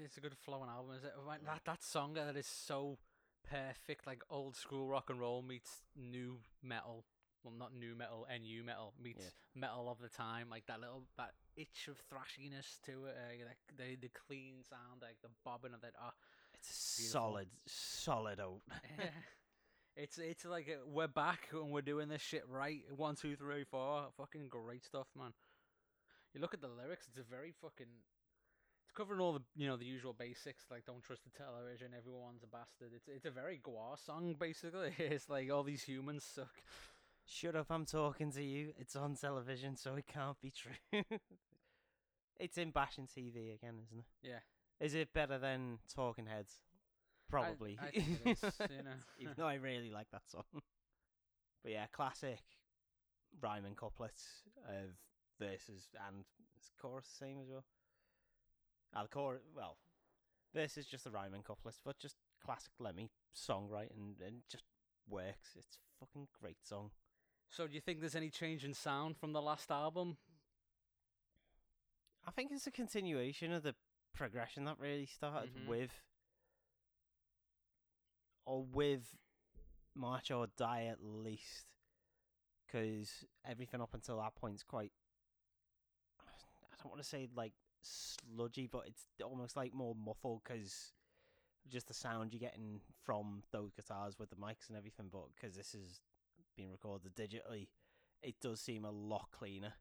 It's 0.04 0.16
a 0.16 0.20
good 0.20 0.36
flowing 0.44 0.68
album, 0.68 0.94
is 0.96 1.04
it? 1.04 1.12
That 1.44 1.60
that 1.64 1.82
song 1.82 2.14
that 2.14 2.36
is 2.36 2.46
so 2.46 2.98
perfect, 3.48 4.06
like 4.06 4.22
old 4.30 4.56
school 4.56 4.86
rock 4.86 5.10
and 5.10 5.20
roll 5.20 5.42
meets 5.42 5.82
new 5.96 6.38
metal. 6.62 7.04
Well, 7.42 7.54
not 7.58 7.72
new 7.74 7.94
metal, 7.94 8.26
NU 8.30 8.62
metal 8.62 8.92
meets 9.02 9.22
Yeah. 9.22 9.60
metal 9.62 9.88
of 9.88 9.98
the 9.98 10.10
time. 10.10 10.48
Like 10.50 10.66
that 10.66 10.80
little 10.80 11.04
that 11.16 11.32
itch 11.56 11.88
of 11.88 11.96
thrashiness 12.12 12.78
to 12.84 13.06
it. 13.06 13.16
Uh, 13.16 13.46
like 13.46 13.58
the 13.78 13.96
the 13.96 14.10
clean 14.10 14.56
sound, 14.68 15.00
like 15.02 15.16
the 15.22 15.30
bobbing 15.44 15.72
of 15.72 15.80
that. 15.80 15.94
Oh, 16.02 16.10
It's 16.52 16.96
Beautiful. 16.98 17.20
solid, 17.22 17.48
solid 17.66 18.40
oat. 18.40 18.60
It's 20.02 20.16
it's 20.16 20.46
like 20.46 20.66
uh, 20.68 20.80
we're 20.86 21.08
back 21.08 21.48
and 21.52 21.70
we're 21.70 21.82
doing 21.82 22.08
this 22.08 22.22
shit 22.22 22.44
right. 22.48 22.80
One, 22.96 23.16
two, 23.16 23.36
three, 23.36 23.64
four. 23.64 24.06
Fucking 24.16 24.48
great 24.48 24.82
stuff, 24.82 25.08
man. 25.14 25.32
You 26.32 26.40
look 26.40 26.54
at 26.54 26.62
the 26.62 26.68
lyrics; 26.68 27.06
it's 27.06 27.18
a 27.18 27.22
very 27.22 27.52
fucking. 27.60 27.92
It's 28.82 28.92
covering 28.96 29.20
all 29.20 29.34
the 29.34 29.42
you 29.56 29.68
know 29.68 29.76
the 29.76 29.84
usual 29.84 30.14
basics 30.14 30.64
like 30.70 30.86
don't 30.86 31.02
trust 31.02 31.24
the 31.24 31.30
television, 31.30 31.88
everyone's 31.96 32.42
a 32.42 32.46
bastard. 32.46 32.92
It's 32.96 33.08
it's 33.08 33.26
a 33.26 33.30
very 33.30 33.60
Gua 33.62 33.96
song 34.02 34.36
basically. 34.40 34.94
It's 34.98 35.28
like 35.28 35.50
all 35.50 35.64
these 35.64 35.82
humans 35.82 36.24
suck. 36.24 36.62
Shut 37.26 37.54
up! 37.54 37.66
I'm 37.68 37.84
talking 37.84 38.32
to 38.32 38.42
you. 38.42 38.72
It's 38.78 38.96
on 38.96 39.16
television, 39.16 39.76
so 39.76 39.96
it 39.96 40.06
can't 40.06 40.40
be 40.40 40.50
true. 40.50 41.02
it's 42.40 42.56
in 42.56 42.70
bashing 42.70 43.06
TV 43.06 43.54
again, 43.54 43.74
isn't 43.84 43.98
it? 43.98 44.06
Yeah, 44.22 44.40
Is 44.80 44.94
it 44.94 45.12
better 45.12 45.38
than 45.38 45.78
Talking 45.94 46.24
Heads? 46.26 46.54
Probably. 47.30 47.78
I 47.80 47.90
think 47.90 48.20
it 48.24 48.30
is, 48.30 48.42
you 48.70 48.82
know. 48.82 48.90
Even 49.18 49.34
though 49.36 49.46
I 49.46 49.54
really 49.54 49.90
like 49.90 50.10
that 50.12 50.28
song. 50.28 50.44
But 51.62 51.72
yeah, 51.72 51.86
classic 51.92 52.40
rhyming 53.40 53.74
couplets 53.74 54.42
of 54.68 54.90
verses 55.38 55.88
and 56.08 56.24
is 56.58 56.70
chorus 56.80 57.06
the 57.08 57.24
same 57.26 57.38
as 57.40 57.48
well. 57.48 57.64
Ah, 58.94 59.02
the 59.02 59.08
chorus, 59.08 59.42
well, 59.54 59.76
this 60.52 60.76
is 60.76 60.86
just 60.86 61.04
the 61.04 61.10
rhyming 61.10 61.42
couplets, 61.42 61.78
but 61.84 61.98
just 61.98 62.16
classic 62.44 62.72
Lemmy 62.78 63.10
songwriting 63.36 64.20
and 64.26 64.42
just 64.50 64.64
works. 65.08 65.50
It's 65.56 65.76
a 65.76 66.04
fucking 66.04 66.28
great 66.40 66.58
song. 66.64 66.90
So 67.50 67.66
do 67.66 67.74
you 67.74 67.80
think 67.80 68.00
there's 68.00 68.16
any 68.16 68.30
change 68.30 68.64
in 68.64 68.74
sound 68.74 69.16
from 69.16 69.32
the 69.32 69.42
last 69.42 69.70
album? 69.70 70.16
I 72.26 72.30
think 72.30 72.50
it's 72.52 72.66
a 72.66 72.70
continuation 72.70 73.52
of 73.52 73.62
the 73.62 73.74
progression 74.14 74.64
that 74.64 74.78
really 74.78 75.06
started 75.06 75.54
Mhm. 75.54 75.66
with, 75.66 75.92
or 78.50 78.64
with 78.72 79.16
March 79.94 80.32
or 80.32 80.48
Die 80.56 80.88
at 80.90 80.98
least, 81.00 81.66
because 82.66 83.24
everything 83.48 83.80
up 83.80 83.94
until 83.94 84.18
that 84.18 84.34
point 84.34 84.56
is 84.56 84.64
quite. 84.64 84.90
I 86.18 86.82
don't 86.82 86.90
want 86.90 87.02
to 87.02 87.08
say 87.08 87.28
like 87.36 87.52
sludgy, 87.82 88.66
but 88.66 88.82
it's 88.86 89.04
almost 89.22 89.56
like 89.56 89.72
more 89.72 89.94
muffled 89.94 90.42
because 90.42 90.92
just 91.68 91.86
the 91.86 91.94
sound 91.94 92.32
you're 92.32 92.40
getting 92.40 92.80
from 93.04 93.44
those 93.52 93.70
guitars 93.72 94.18
with 94.18 94.30
the 94.30 94.36
mics 94.36 94.68
and 94.68 94.76
everything. 94.76 95.06
But 95.12 95.26
because 95.34 95.54
this 95.56 95.72
is 95.72 96.00
being 96.56 96.72
recorded 96.72 97.14
digitally, 97.14 97.68
it 98.20 98.34
does 98.42 98.60
seem 98.60 98.84
a 98.84 98.90
lot 98.90 99.28
cleaner 99.30 99.74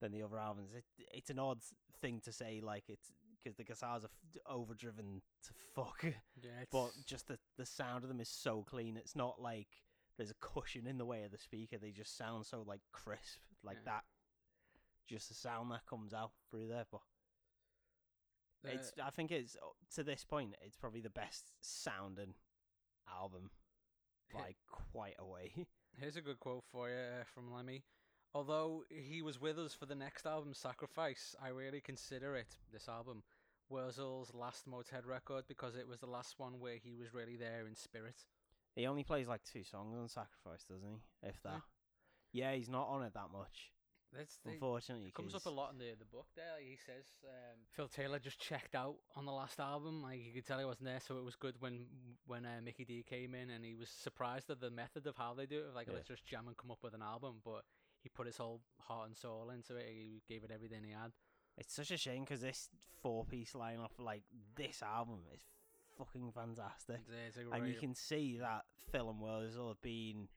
than 0.00 0.10
the 0.10 0.22
other 0.24 0.38
albums. 0.38 0.70
It 0.74 0.84
it's 1.12 1.30
an 1.30 1.38
odd 1.38 1.60
thing 2.00 2.20
to 2.24 2.32
say, 2.32 2.60
like 2.60 2.84
it's 2.88 3.12
because 3.42 3.56
the 3.56 3.64
guitars 3.64 4.04
are 4.04 4.10
f- 4.34 4.42
overdriven 4.46 5.22
to 5.44 5.50
fuck, 5.74 6.02
Yeah, 6.04 6.50
it's, 6.62 6.70
but 6.70 6.90
just 7.06 7.28
the 7.28 7.38
the 7.56 7.66
sound 7.66 8.04
of 8.04 8.08
them 8.08 8.20
is 8.20 8.28
so 8.28 8.62
clean. 8.62 8.96
It's 8.96 9.16
not 9.16 9.40
like 9.40 9.68
there's 10.16 10.30
a 10.30 10.34
cushion 10.40 10.86
in 10.86 10.98
the 10.98 11.04
way 11.06 11.22
of 11.24 11.30
the 11.30 11.38
speaker. 11.38 11.78
They 11.78 11.90
just 11.92 12.16
sound 12.16 12.46
so 12.46 12.62
like 12.66 12.80
crisp, 12.92 13.38
like 13.62 13.76
Yeah. 13.84 13.92
that. 13.92 14.04
Just 15.06 15.28
the 15.28 15.34
sound 15.34 15.70
that 15.70 15.86
comes 15.86 16.12
out 16.12 16.32
through 16.50 16.68
there, 16.68 16.84
but 16.90 17.00
the- 18.62 18.72
it's. 18.74 18.92
I 19.02 19.10
think 19.10 19.30
it's 19.30 19.56
to 19.94 20.02
this 20.02 20.24
point, 20.24 20.54
it's 20.64 20.76
probably 20.76 21.00
the 21.00 21.10
best 21.10 21.52
sounding 21.60 22.34
album 23.10 23.50
by 24.32 24.56
quite 24.66 25.14
a 25.18 25.24
way. 25.26 25.52
Here's 25.98 26.16
a 26.16 26.20
good 26.20 26.38
quote 26.38 26.64
for 26.70 26.88
you 26.88 26.94
uh, 26.96 27.24
from 27.34 27.52
Lemmy. 27.52 27.82
Although 28.34 28.84
he 28.90 29.22
was 29.22 29.40
with 29.40 29.58
us 29.58 29.74
for 29.74 29.86
the 29.86 29.94
next 29.94 30.26
album, 30.26 30.52
Sacrifice, 30.54 31.34
I 31.42 31.48
really 31.48 31.80
consider 31.80 32.36
it 32.36 32.56
this 32.72 32.88
album 32.88 33.22
Wurzel's 33.70 34.34
last 34.34 34.68
Motorhead 34.68 35.06
record 35.06 35.44
because 35.48 35.76
it 35.76 35.88
was 35.88 36.00
the 36.00 36.06
last 36.06 36.38
one 36.38 36.60
where 36.60 36.76
he 36.76 36.94
was 36.94 37.14
really 37.14 37.36
there 37.36 37.66
in 37.66 37.74
spirit. 37.74 38.16
He 38.74 38.86
only 38.86 39.04
plays 39.04 39.28
like 39.28 39.42
two 39.44 39.64
songs 39.64 39.96
on 39.98 40.08
Sacrifice, 40.08 40.64
doesn't 40.68 40.88
he? 40.88 41.28
If 41.28 41.42
that. 41.42 41.62
Yeah, 42.32 42.52
he's 42.54 42.68
not 42.68 42.88
on 42.88 43.02
it 43.02 43.14
that 43.14 43.30
much. 43.32 43.72
That's 44.16 44.38
the, 44.44 44.52
Unfortunately, 44.52 45.08
It 45.08 45.14
comes 45.14 45.34
up 45.34 45.44
a 45.44 45.50
lot 45.50 45.72
in 45.72 45.78
the 45.78 45.92
the 45.98 46.06
book 46.06 46.26
there. 46.34 46.56
He 46.60 46.76
says 46.76 47.04
um, 47.24 47.58
Phil 47.76 47.88
Taylor 47.88 48.18
just 48.18 48.40
checked 48.40 48.74
out 48.74 48.96
on 49.16 49.26
the 49.26 49.32
last 49.32 49.60
album. 49.60 50.02
Like 50.02 50.24
you 50.24 50.32
could 50.32 50.46
tell 50.46 50.58
he 50.58 50.64
wasn't 50.64 50.86
there, 50.86 51.00
so 51.06 51.18
it 51.18 51.24
was 51.24 51.36
good 51.36 51.56
when 51.60 51.86
when 52.26 52.46
uh, 52.46 52.60
Mickey 52.64 52.84
D 52.84 53.04
came 53.06 53.34
in, 53.34 53.50
and 53.50 53.64
he 53.64 53.74
was 53.74 53.90
surprised 53.90 54.48
at 54.48 54.60
the 54.60 54.70
method 54.70 55.06
of 55.06 55.16
how 55.16 55.34
they 55.34 55.44
do 55.44 55.58
it. 55.58 55.74
Like 55.74 55.88
Yeah. 55.88 55.94
let's 55.94 56.08
just 56.08 56.24
jam 56.26 56.48
and 56.48 56.56
come 56.56 56.70
up 56.70 56.78
with 56.82 56.94
an 56.94 57.02
album, 57.02 57.42
but 57.44 57.64
he 58.02 58.08
put 58.08 58.26
his 58.26 58.36
whole 58.36 58.60
heart 58.80 59.08
and 59.08 59.16
soul 59.16 59.50
into 59.54 59.76
it. 59.76 59.86
He 59.88 60.22
gave 60.28 60.44
it 60.44 60.50
everything 60.52 60.84
he 60.84 60.92
had. 60.92 61.12
It's 61.56 61.74
such 61.74 61.90
a 61.90 61.96
shame 61.96 62.24
because 62.24 62.40
this 62.40 62.68
four-piece 63.02 63.52
lineup, 63.52 63.90
like 63.98 64.22
this 64.56 64.82
album, 64.82 65.20
is 65.34 65.40
fucking 65.98 66.30
fantastic. 66.32 67.00
It's, 67.26 67.36
it's 67.36 67.48
and 67.52 67.66
you 67.66 67.74
can 67.74 67.94
see 67.94 68.38
that 68.40 68.62
Phil 68.92 69.10
and 69.10 69.20
Wurzel 69.20 69.68
have 69.68 69.82
been 69.82 70.28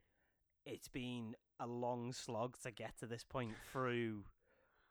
it's 0.65 0.87
been 0.87 1.35
a 1.59 1.67
long 1.67 2.13
slog 2.13 2.57
to 2.63 2.71
get 2.71 2.97
to 2.99 3.05
this 3.05 3.23
point 3.23 3.51
through 3.71 4.23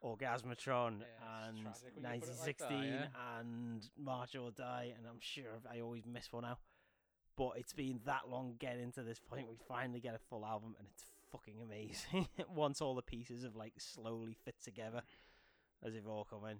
Orgasmatron 0.03 0.99
Yeah, 0.99 1.47
and 1.47 1.61
tragic 1.61 1.91
when 1.95 2.13
you 2.13 2.19
put 2.19 2.29
it 2.29 2.39
like 2.41 2.57
that, 2.57 2.71
1916 2.71 2.83
yeah. 2.83 3.39
and 3.39 3.89
March 3.97 4.35
or 4.35 4.51
Die 4.51 4.93
and 4.97 5.05
I'm 5.07 5.19
sure 5.19 5.59
I 5.71 5.81
always 5.81 6.05
miss 6.05 6.31
one 6.31 6.45
out 6.45 6.57
but 7.37 7.51
it's 7.55 7.73
been 7.73 7.99
that 8.05 8.29
long 8.29 8.55
getting 8.59 8.91
to 8.93 9.03
this 9.03 9.19
point 9.19 9.47
we 9.49 9.57
finally 9.67 9.99
get 9.99 10.15
a 10.15 10.19
full 10.29 10.45
album 10.45 10.75
and 10.79 10.87
it's 10.91 11.05
fucking 11.31 11.61
amazing 11.61 12.27
once 12.49 12.81
all 12.81 12.95
the 12.95 13.01
pieces 13.01 13.43
have 13.43 13.55
like 13.55 13.73
slowly 13.77 14.33
fit 14.45 14.55
together 14.63 15.01
as 15.85 15.93
they've 15.93 16.07
all 16.07 16.25
come 16.29 16.45
in 16.45 16.57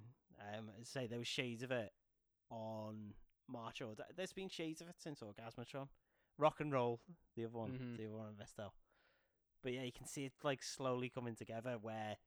um 0.58 0.70
say 0.84 1.08
there 1.08 1.20
was 1.20 1.28
shades 1.28 1.62
of 1.63 1.72
it 1.72 1.92
on 2.50 3.13
March 3.48 3.82
or 3.82 3.94
there's 4.16 4.34
been 4.34 4.50
shades 4.50 4.82
of 4.82 4.88
it 4.88 4.96
since 4.98 5.22
Orgasmatron 5.22 5.88
rock 6.38 6.60
and 6.60 6.72
roll 6.72 7.01
the 7.36 7.46
other 7.46 7.58
one 7.58 7.72
Mhm. 7.72 7.98
the 7.98 8.06
other 8.06 8.16
one 8.16 8.28
on 8.28 8.36
Vestel 8.36 8.72
but 9.63 9.74
yeah 9.74 9.84
you 9.84 9.92
can 9.92 10.08
see 10.08 10.25
it 10.25 10.34
like 10.44 10.63
slowly 10.63 11.10
coming 11.10 11.36
together 11.36 11.78
where 11.82 12.18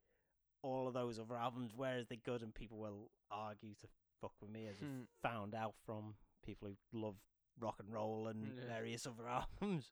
all 0.62 0.86
of 0.88 0.94
those 0.94 1.18
other 1.18 1.36
albums 1.36 1.72
whereas 1.74 2.06
they're 2.08 2.18
good 2.24 2.42
and 2.42 2.54
people 2.54 2.78
will 2.78 3.10
argue 3.30 3.74
to 3.74 3.86
fuck 4.20 4.32
with 4.40 4.50
me 4.50 4.66
as 4.66 4.78
Hmm. 4.78 4.84
I've 5.02 5.30
found 5.30 5.54
out 5.54 5.74
from 5.84 6.14
people 6.44 6.68
who 6.68 6.98
love 6.98 7.16
rock 7.58 7.76
and 7.80 7.92
roll 7.92 8.28
and 8.28 8.56
Yeah. 8.58 8.66
various 8.66 9.06
other 9.06 9.28
albums 9.62 9.90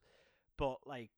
but 0.57 0.85
like 0.87 1.11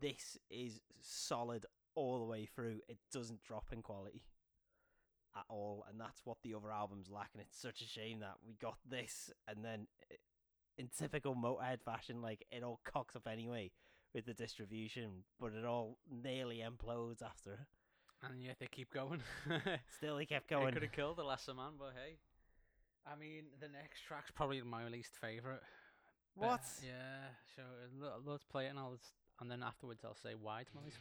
this 0.00 0.38
is 0.50 0.80
solid 1.02 1.66
all 1.94 2.18
the 2.18 2.24
way 2.24 2.46
through 2.46 2.80
it 2.88 2.98
doesn't 3.12 3.42
drop 3.42 3.66
in 3.72 3.82
quality 3.82 4.22
at 5.36 5.44
all 5.48 5.84
and 5.88 6.00
that's 6.00 6.20
what 6.24 6.38
the 6.42 6.54
other 6.54 6.70
albums 6.70 7.08
lack 7.10 7.30
and 7.32 7.42
it's 7.42 7.60
such 7.60 7.80
a 7.80 7.86
shame 7.86 8.20
that 8.20 8.34
we 8.46 8.54
got 8.54 8.76
this 8.88 9.30
and 9.48 9.64
then 9.64 9.86
in 10.78 10.88
typical 10.96 11.34
motorhead 11.34 11.80
fashion 11.84 12.22
like 12.22 12.44
it 12.50 12.62
all 12.62 12.80
cocks 12.84 13.16
up 13.16 13.26
anyway 13.30 13.70
with 14.14 14.26
the 14.26 14.34
distribution 14.34 15.24
but 15.40 15.52
it 15.52 15.64
all 15.64 15.98
nearly 16.10 16.62
implodes 16.64 17.22
after 17.22 17.66
and 18.28 18.42
yet 18.42 18.56
they 18.60 18.66
keep 18.66 18.92
going. 18.92 19.22
still 19.96 20.18
he 20.18 20.26
kept 20.26 20.48
going 20.48 20.72
could 20.72 20.82
have 20.82 20.92
killed 20.92 21.16
the 21.16 21.24
lesser 21.24 21.54
man, 21.54 21.72
but 21.78 21.92
hey. 21.94 22.16
I 23.06 23.18
mean, 23.18 23.44
the 23.60 23.68
next 23.68 24.02
track's 24.06 24.30
probably 24.30 24.60
my 24.62 24.86
least 24.88 25.16
favorite. 25.20 25.62
but, 26.38 26.46
what 26.46 26.60
yeah, 26.84 27.32
so 27.56 27.62
Let's 28.26 28.44
play 28.44 28.66
it, 28.66 28.70
and 28.70 28.78
I'll 28.78 28.98
and 29.40 29.50
then 29.50 29.62
afterwards 29.62 30.00
I'll 30.04 30.14
say 30.22 30.34
why 30.40 30.60
it's 30.60 30.74
my 30.74 30.82
least 30.84 30.98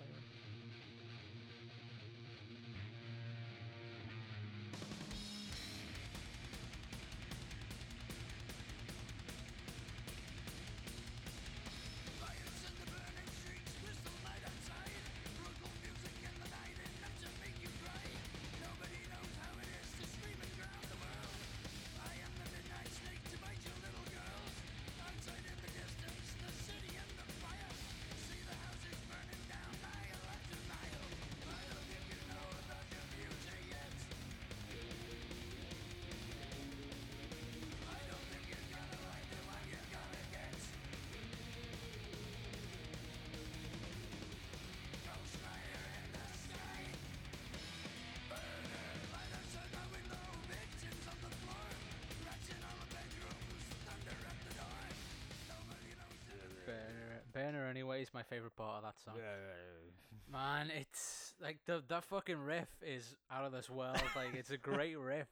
Is 57.99 58.13
my 58.13 58.23
favorite 58.23 58.55
part 58.55 58.77
of 58.77 58.83
that 58.83 58.99
song. 59.03 59.15
Man, 60.31 60.71
it's 60.79 61.33
like 61.41 61.59
the 61.65 61.83
that 61.89 62.05
fucking 62.05 62.37
riff 62.37 62.69
is 62.81 63.15
out 63.31 63.45
of 63.45 63.51
this 63.51 63.69
world. 63.69 64.01
Like 64.15 64.33
it's 64.35 64.51
a 64.51 64.57
great 64.57 64.97
riff, 64.97 65.27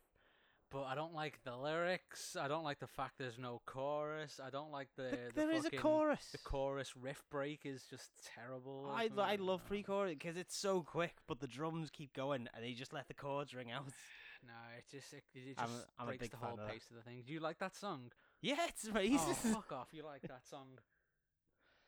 but 0.69 0.83
I 0.83 0.95
don't 0.95 1.13
like 1.13 1.39
the 1.45 1.55
lyrics. 1.55 2.35
I 2.39 2.47
don't 2.47 2.63
like 2.63 2.79
the 2.79 2.87
fact 2.87 3.13
there's 3.19 3.37
no 3.37 3.61
chorus. 3.65 4.39
I 4.43 4.49
don't 4.49 4.71
like 4.71 4.89
the. 4.97 5.09
Th- 5.09 5.19
the 5.33 5.41
there 5.41 5.51
is 5.51 5.65
a 5.65 5.71
chorus 5.71 6.29
The 6.31 6.39
chorus 6.39 6.93
riff 6.99 7.23
break 7.31 7.61
is 7.65 7.83
just 7.89 8.09
terrible. 8.35 8.91
I, 8.93 9.09
I 9.17 9.35
love 9.35 9.63
mm. 9.63 9.67
pre-chorus 9.67 10.13
because 10.13 10.35
it's 10.35 10.57
so 10.57 10.81
quick, 10.81 11.13
but 11.27 11.39
the 11.39 11.47
drums 11.47 11.89
keep 11.89 12.13
going, 12.13 12.49
and 12.53 12.63
they 12.63 12.73
just 12.73 12.93
let 12.93 13.07
the 13.07 13.13
chords 13.13 13.53
ring 13.53 13.71
out. 13.71 13.85
No, 14.45 14.53
it 14.77 14.85
just 14.91 15.11
it, 15.13 15.23
it 15.33 15.55
I'm 15.57 15.67
just 15.67 15.85
I'm 15.97 16.07
a 16.09 16.11
breaks 16.11 16.29
the 16.29 16.37
whole 16.37 16.59
of 16.59 16.69
pace 16.69 16.85
of 16.91 16.95
the 16.95 17.01
thing. 17.01 17.23
Do 17.25 17.33
you 17.33 17.39
like 17.39 17.57
that 17.57 17.75
song? 17.75 18.11
Yeah, 18.39 18.57
it's 18.67 18.85
oh, 18.87 18.91
amazing. 18.91 19.19
Oh, 19.19 19.53
fuck 19.55 19.71
off! 19.71 19.87
You 19.91 20.03
like 20.05 20.21
that 20.21 20.45
song? 20.49 20.67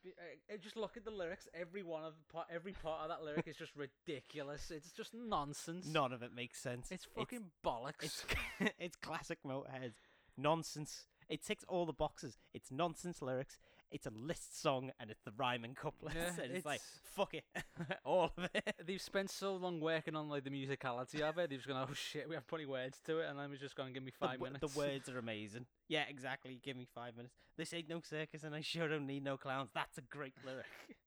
Uh, 0.06 0.54
uh, 0.54 0.58
Just 0.58 0.78
look 0.78 0.98
at 0.98 1.06
the 1.06 1.12
lyrics. 1.12 1.48
Every 1.54 1.84
one 1.84 2.04
of 2.04 2.14
the 2.14 2.34
part, 2.34 2.48
every 2.54 2.74
part 2.74 3.02
of 3.02 3.10
that 3.10 3.24
lyric 3.24 3.48
is 3.48 3.58
just 3.58 3.72
ridiculous. 3.76 4.72
It's 4.72 4.92
just 4.92 5.14
nonsense. 5.14 5.88
None 5.88 6.14
of 6.14 6.24
it 6.24 6.32
makes 6.34 6.60
sense. 6.60 6.92
It's 6.92 7.06
fucking 7.06 7.46
bollocks. 7.66 8.04
It's 8.04 8.26
it's 8.80 8.96
classic 8.96 9.40
Motorhead 9.46 9.94
nonsense. 10.38 11.06
It 11.28 11.44
ticks 11.44 11.64
all 11.68 11.86
the 11.86 11.94
boxes. 11.94 12.38
It's 12.54 12.72
nonsense 12.72 13.22
lyrics. 13.22 13.60
It's 13.92 14.06
a 14.06 14.12
list 14.12 14.62
song, 14.62 14.92
and 15.00 15.10
it's 15.10 15.22
the 15.24 15.32
rhyming 15.36 15.74
couplets. 15.74 16.16
Yeah, 16.16 16.44
and 16.44 16.54
it's, 16.56 16.66
like 16.66 16.82
fuck 17.16 17.34
it, 17.34 17.44
all 18.06 18.32
of 18.38 18.50
it. 18.54 18.76
They've 18.86 19.02
spent 19.02 19.32
so 19.32 19.56
long 19.56 19.80
working 19.80 20.16
on 20.16 20.30
like 20.30 20.44
the 20.44 20.52
musicality 20.52 21.22
of 21.22 21.38
it. 21.40 21.50
They've 21.50 21.58
just 21.60 21.68
gone, 21.68 21.88
oh 21.90 21.94
shit, 21.94 22.30
we 22.30 22.36
have 22.36 22.46
plenty 22.48 22.66
words 22.68 23.00
to 23.08 23.20
it, 23.20 23.28
and 23.30 23.40
then 23.40 23.50
we're 23.50 23.58
just 23.58 23.76
going 23.76 23.88
to 23.90 23.94
give 23.94 24.04
me 24.04 24.12
The, 24.20 24.28
five 24.28 24.36
w- 24.40 24.54
minutes. 24.54 24.74
the 24.74 24.80
words 24.80 25.10
are 25.10 25.18
amazing. 25.18 25.66
Yeah, 25.88 26.04
exactly. 26.08 26.60
Give 26.64 26.78
me 26.78 26.88
five 26.94 27.16
minutes. 27.16 27.34
This 27.58 27.74
ain't 27.74 27.90
no 27.90 28.00
circus, 28.08 28.44
and 28.44 28.54
I 28.54 28.62
sure 28.62 28.88
don't 28.88 29.08
need 29.08 29.24
no 29.24 29.38
clowns. 29.38 29.72
That's 29.74 29.98
a 29.98 30.02
great 30.02 30.34
lyric. 30.46 30.66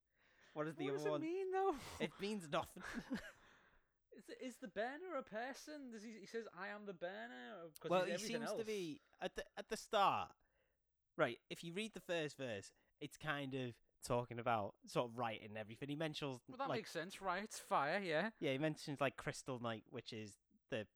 What 0.55 0.67
is 0.67 0.75
the 0.75 0.85
what 0.85 0.93
does 0.99 1.07
other 1.07 1.17
it 1.17 1.21
mean 1.23 1.47
though? 1.51 1.75
It 1.99 2.11
means 2.21 2.47
nothing. 2.53 2.83
Is, 4.15 4.25
the- 4.29 4.47
is 4.47 4.57
the 4.61 4.69
burner 4.69 5.17
a 5.19 5.23
person? 5.23 5.91
Does 5.91 6.03
he, 6.03 6.11
he 6.21 6.27
says, 6.27 6.45
"I 6.55 6.69
am 6.69 6.85
the 6.85 6.93
burner"? 6.93 7.71
well, 7.89 8.05
he 8.05 8.19
seems 8.19 8.53
to 8.53 8.63
be 8.65 9.01
at 9.23 9.35
the 9.35 9.45
at 9.57 9.71
the 9.71 9.77
start. 9.79 10.29
Right, 11.17 11.39
if 11.51 11.63
you 11.63 11.73
read 11.73 11.93
the 11.95 12.01
first 12.01 12.37
verse, 12.39 12.73
it's 13.01 13.17
kind 13.17 13.55
of 13.55 13.75
talking 14.07 14.39
about 14.39 14.75
sort 14.87 15.11
of 15.11 15.19
writing 15.19 15.49
and 15.51 15.59
everything. 15.59 15.89
He 15.89 15.97
mentions 15.97 16.39
Well, 16.49 16.59
that 16.59 16.69
like 16.69 16.79
makes 16.79 16.91
sense, 16.91 17.21
right? 17.21 17.53
Fire, 17.69 18.01
yeah. 18.03 18.31
yeah, 18.41 18.53
he 18.53 18.59
mentions 18.59 19.01
like 19.01 19.17
Crystal 19.17 19.61
Night, 19.61 19.85
which 19.91 20.13
is 20.13 20.33
the 20.71 20.87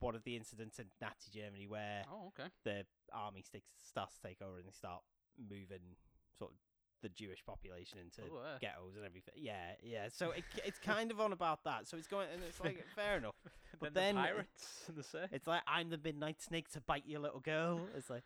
one 0.00 0.16
of 0.16 0.24
the 0.24 0.34
incidents 0.34 0.80
in 0.80 0.86
Nazi 1.00 1.30
Germany 1.32 1.66
where 1.68 2.02
Oh, 2.12 2.28
okay. 2.28 2.48
the 2.64 2.84
army 3.12 3.42
sticks, 3.42 3.68
starts 3.88 4.16
to 4.16 4.28
take 4.28 4.42
over 4.42 4.58
and 4.58 4.66
they 4.66 4.72
start 4.72 5.00
moving 5.38 5.94
sort 6.36 6.50
of 6.50 6.56
the 7.02 7.08
Jewish 7.08 7.44
population 7.46 7.98
into 7.98 8.22
Oh, 8.32 8.38
uh. 8.38 8.58
ghettos 8.60 8.96
and 8.96 9.04
everything. 9.04 9.34
Yeah, 9.36 9.72
yeah. 9.82 10.08
So 10.12 10.32
it, 10.32 10.42
it's 10.64 10.78
kind 10.80 11.10
of 11.12 11.20
on 11.20 11.32
about 11.32 11.62
that. 11.64 11.86
So 11.86 11.96
it's 11.96 12.08
going 12.08 12.26
and 12.34 12.42
it's 12.42 12.60
like 12.60 12.84
fair 12.96 13.18
enough. 13.18 13.34
But 13.80 13.94
then, 13.94 14.16
then 14.16 14.24
the 14.24 14.28
pirates 14.28 14.84
in 14.88 14.94
the 14.96 15.02
sea. 15.04 15.18
It's 15.30 15.46
like 15.46 15.62
I'm 15.68 15.88
the 15.90 15.98
midnight 16.02 16.42
snake 16.42 16.68
to 16.70 16.80
bite 16.80 17.04
your 17.06 17.20
little 17.20 17.40
girl. 17.40 17.80
It's 17.96 18.10
like 18.10 18.24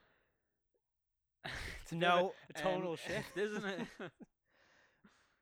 It's 1.83 1.93
a 1.93 1.97
no 1.97 2.33
a 2.51 2.61
tonal 2.61 2.93
um, 2.93 2.97
shift, 3.07 3.37
isn't 3.37 3.65
it? 3.65 3.81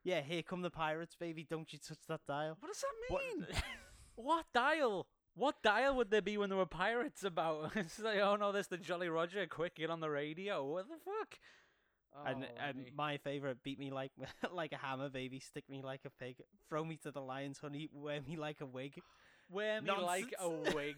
Yeah, 0.06 0.20
here 0.20 0.42
come 0.42 0.60
the 0.60 0.68
pirates, 0.70 1.16
baby. 1.18 1.46
Don't 1.48 1.72
you 1.72 1.78
touch 1.78 1.96
that 2.08 2.20
dial. 2.28 2.58
what 2.60 2.68
does 2.68 2.82
that 2.82 3.14
mean? 3.18 3.46
What 4.16 4.44
dial? 4.52 5.06
What 5.34 5.62
dial 5.62 5.96
would 5.96 6.10
there 6.10 6.20
be 6.22 6.36
when 6.36 6.50
there 6.50 6.58
were 6.58 6.66
pirates 6.66 7.24
about? 7.24 7.72
it's 7.74 7.98
like, 7.98 8.18
oh 8.18 8.36
no, 8.36 8.52
there's 8.52 8.66
the 8.68 8.76
Jolly 8.76 9.08
Roger. 9.08 9.46
Quick, 9.46 9.76
get 9.76 9.88
on 9.88 10.00
the 10.00 10.10
radio. 10.10 10.62
What 10.64 10.88
the 10.88 10.96
fuck? 11.04 11.38
and 12.26 12.44
Oh, 12.44 12.62
and 12.68 12.76
me. 12.78 12.92
my 12.94 13.16
favorite 13.16 13.62
beat 13.64 13.78
me 13.78 13.90
like 13.90 14.12
like 14.52 14.72
a 14.72 14.76
hammer, 14.76 15.08
baby. 15.08 15.40
Stick 15.40 15.64
me 15.68 15.82
like 15.82 16.02
a 16.04 16.10
pig. 16.10 16.36
Throw 16.68 16.84
me 16.84 16.96
to 17.02 17.10
the 17.10 17.22
lions, 17.22 17.58
honey. 17.58 17.88
Wear 17.92 18.20
me 18.20 18.36
like 18.36 18.60
a 18.60 18.66
wig. 18.66 19.00
wear 19.50 19.80
me 19.80 19.90
like 19.90 20.34
a 20.38 20.48
wig. 20.48 20.96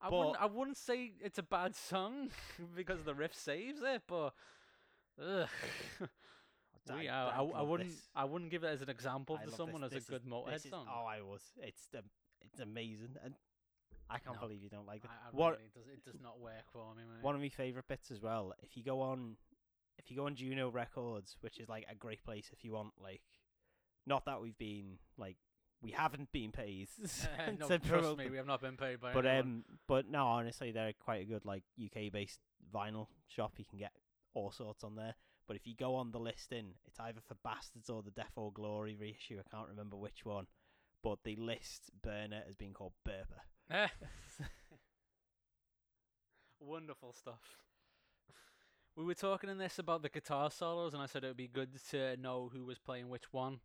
I 0.00 0.10
But- 0.10 0.16
wouldn't. 0.18 0.42
I 0.42 0.46
wouldn't 0.46 0.76
say 0.76 1.12
it's 1.20 1.38
a 1.38 1.42
bad 1.42 1.74
song 1.74 2.30
because 2.76 3.02
the 3.04 3.14
riff 3.14 3.34
saves 3.34 3.82
it, 3.82 4.02
but 4.06 4.32
ugh. 5.20 5.48
we, 6.94 7.08
I, 7.08 7.28
I, 7.28 7.36
I 7.36 7.40
love 7.42 7.68
wouldn't. 7.68 7.90
this. 7.90 8.08
I 8.14 8.24
wouldn't 8.24 8.50
give 8.50 8.64
it 8.64 8.68
as 8.68 8.80
an 8.82 8.88
example 8.90 9.38
I 9.40 9.44
to 9.44 9.50
someone 9.50 9.82
this. 9.82 9.88
as 9.92 9.92
This 10.06 10.10
a 10.10 10.14
is- 10.14 10.22
good 10.22 10.30
Motorhead 10.30 10.52
this 10.52 10.64
is- 10.66 10.70
song. 10.70 10.86
Oh, 10.88 11.04
I 11.06 11.20
was. 11.22 11.42
It's 11.60 11.86
the. 11.92 12.02
It's 12.40 12.60
amazing, 12.60 13.16
and 13.24 13.34
I 14.08 14.18
can't 14.18 14.36
No. 14.36 14.40
believe 14.46 14.62
you 14.62 14.70
don't 14.70 14.86
like 14.86 15.04
it. 15.04 15.10
I, 15.10 15.28
I 15.28 15.30
what 15.32 15.58
really 15.58 15.70
does. 15.74 15.86
It 15.92 16.04
does 16.04 16.20
not 16.22 16.40
work 16.40 16.64
for 16.72 16.94
me, 16.94 17.02
man. 17.02 17.20
one 17.20 17.34
of 17.34 17.40
my 17.40 17.48
favorite 17.50 17.88
bits 17.88 18.10
as 18.10 18.22
well. 18.22 18.54
If 18.62 18.76
you 18.76 18.82
go 18.84 19.00
on, 19.02 19.36
if 19.98 20.10
you 20.10 20.16
go 20.16 20.26
on 20.26 20.34
Juno 20.36 20.70
Records, 20.70 21.36
which 21.40 21.58
is 21.58 21.68
like 21.68 21.84
a 21.90 21.94
great 21.94 22.22
place 22.24 22.48
if 22.52 22.64
you 22.64 22.72
want 22.72 22.92
like, 23.02 23.20
not 24.06 24.24
that 24.26 24.40
we've 24.40 24.56
been 24.56 24.98
like 25.18 25.36
we 25.82 25.90
haven't 25.92 26.30
been 26.32 26.50
paid 26.52 26.88
Uh, 27.38 27.52
no, 27.58 27.66
trust 27.66 27.84
promote 27.84 28.18
me, 28.18 28.30
we 28.30 28.36
have 28.36 28.46
not 28.46 28.60
been 28.60 28.76
paid 28.76 29.00
by 29.00 29.12
but 29.12 29.26
anyone. 29.26 29.46
um, 29.46 29.64
but 29.86 30.10
no, 30.10 30.26
honestly, 30.26 30.72
they're 30.72 30.92
quite 30.92 31.22
a 31.22 31.24
good 31.24 31.44
like 31.44 31.62
UK 31.82 32.12
based 32.12 32.40
vinyl 32.74 33.06
shop. 33.28 33.52
You 33.58 33.64
can 33.64 33.78
get 33.78 33.92
all 34.34 34.50
sorts 34.50 34.84
on 34.84 34.96
there. 34.96 35.14
But 35.46 35.56
if 35.56 35.66
you 35.66 35.74
go 35.74 35.94
on 35.94 36.10
the 36.10 36.18
listing, 36.18 36.74
it's 36.86 37.00
either 37.00 37.20
for 37.26 37.34
Bastards 37.42 37.88
or 37.88 38.02
the 38.02 38.10
Death 38.10 38.32
or 38.36 38.52
Glory 38.52 38.94
reissue. 39.00 39.38
I 39.40 39.48
can't 39.56 39.68
remember 39.68 39.96
which 39.96 40.24
one. 40.24 40.46
But 41.02 41.20
they 41.24 41.36
list 41.36 41.90
Burner 42.02 42.42
as 42.46 42.54
being 42.54 42.74
called 42.74 42.92
Burper. 43.06 43.40
Wonderful 46.60 47.12
stuff. 47.12 47.40
We 48.96 49.04
were 49.04 49.14
talking 49.14 49.48
in 49.48 49.58
this 49.58 49.78
about 49.78 50.02
the 50.02 50.08
guitar 50.08 50.50
solos, 50.50 50.92
and 50.92 51.02
I 51.02 51.06
said 51.06 51.22
it 51.24 51.28
would 51.28 51.36
be 51.36 51.48
good 51.48 51.70
to 51.90 52.16
know 52.16 52.50
who 52.52 52.64
was 52.64 52.78
playing 52.78 53.08
which 53.08 53.32
one. 53.32 53.60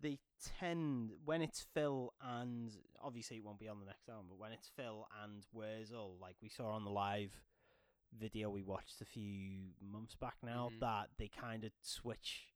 They 0.00 0.18
tend 0.60 1.10
when 1.24 1.40
it's 1.42 1.66
Phil 1.74 2.12
and 2.20 2.70
obviously 3.02 3.38
it 3.38 3.44
won't 3.44 3.58
be 3.58 3.68
on 3.68 3.80
the 3.80 3.86
next 3.86 4.08
album, 4.08 4.26
but 4.28 4.38
when 4.38 4.52
it's 4.52 4.68
Phil 4.76 5.06
and 5.24 5.44
Wurzel, 5.52 6.16
like 6.20 6.36
we 6.42 6.48
saw 6.48 6.70
on 6.72 6.84
the 6.84 6.90
live 6.90 7.32
video 8.18 8.48
we 8.50 8.62
watched 8.62 9.00
a 9.00 9.04
few 9.04 9.72
months 9.80 10.14
back 10.14 10.36
now, 10.42 10.68
Mhm. 10.70 10.80
that 10.80 11.10
they 11.18 11.28
kind 11.28 11.64
of 11.64 11.72
switch 11.82 12.52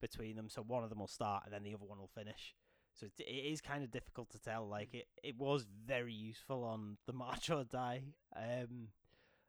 between 0.00 0.36
them. 0.36 0.48
So 0.48 0.62
one 0.62 0.84
of 0.84 0.90
them 0.90 0.98
will 1.00 1.06
start 1.08 1.44
and 1.44 1.52
then 1.52 1.62
the 1.62 1.74
other 1.74 1.84
one 1.86 1.98
will 1.98 2.08
finish. 2.08 2.54
So 2.94 3.06
it, 3.06 3.12
it 3.18 3.24
is 3.52 3.60
kind 3.60 3.82
of 3.84 3.90
difficult 3.90 4.30
to 4.30 4.38
tell. 4.38 4.66
Like 4.68 4.94
it, 4.94 5.08
it 5.22 5.36
was 5.36 5.64
very 5.64 6.14
useful 6.14 6.64
on 6.64 6.98
the 7.06 7.12
March 7.24 7.50
or 7.50 7.64
Die 7.64 8.02
um, 8.34 8.88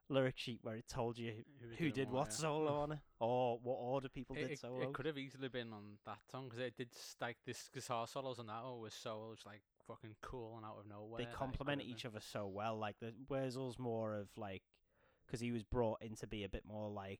lyric 0.09 0.37
sheet 0.37 0.59
where 0.63 0.75
it 0.75 0.87
told 0.87 1.17
you 1.17 1.33
was 1.61 1.77
who 1.77 1.91
did 1.91 2.09
what 2.09 2.27
yeah. 2.29 2.33
solo 2.35 2.73
on 2.83 2.91
it 2.93 2.99
or 3.19 3.59
what 3.61 3.75
order 3.75 4.07
people 4.09 4.35
It, 4.35 4.39
did 4.41 4.51
it, 4.51 4.59
solo. 4.59 4.81
it 4.81 4.93
could 4.93 5.05
have 5.05 5.17
easily 5.17 5.49
been 5.49 5.73
on 5.73 5.97
that 6.05 6.19
song 6.31 6.45
because 6.45 6.59
it 6.59 6.77
did 6.77 6.89
s- 6.93 7.15
like 7.19 7.37
this 7.45 7.69
guitar 7.73 8.07
solos 8.07 8.39
on 8.39 8.47
that 8.47 8.63
one 8.63 8.79
was 8.79 8.93
so 8.93 9.31
just 9.35 9.45
like 9.45 9.61
fucking 9.87 10.15
cool 10.21 10.53
and 10.57 10.65
out 10.65 10.77
of 10.79 10.87
nowhere. 10.89 11.17
they 11.19 11.25
complement 11.33 11.81
could've 11.81 11.91
each 11.97 12.05
other 12.05 12.19
so 12.21 12.47
well. 12.47 12.77
Like 12.77 12.95
the 13.01 13.13
Wurzel's 13.29 13.77
more 13.79 14.15
of 14.15 14.27
like 14.37 14.63
because 15.25 15.39
he 15.41 15.51
was 15.51 15.63
brought 15.63 16.01
in 16.01 16.15
to 16.17 16.27
be 16.27 16.43
a 16.45 16.49
bit 16.49 16.63
more 16.65 16.89
like 16.89 17.19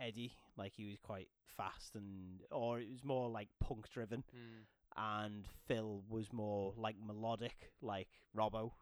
Eddie, 0.00 0.32
like 0.56 0.72
he 0.74 0.86
was 0.88 0.98
quite 1.02 1.28
fast 1.56 1.94
and 1.94 2.40
or 2.50 2.80
it 2.80 2.90
was 2.90 3.04
more 3.04 3.28
like 3.28 3.48
punk 3.60 3.90
driven. 3.90 4.24
Mm. 4.34 5.24
and 5.24 5.48
Phil 5.66 6.02
was 6.08 6.32
more 6.32 6.72
like 6.78 6.96
melodic, 7.04 7.72
like 7.82 8.08
Robbo. 8.36 8.72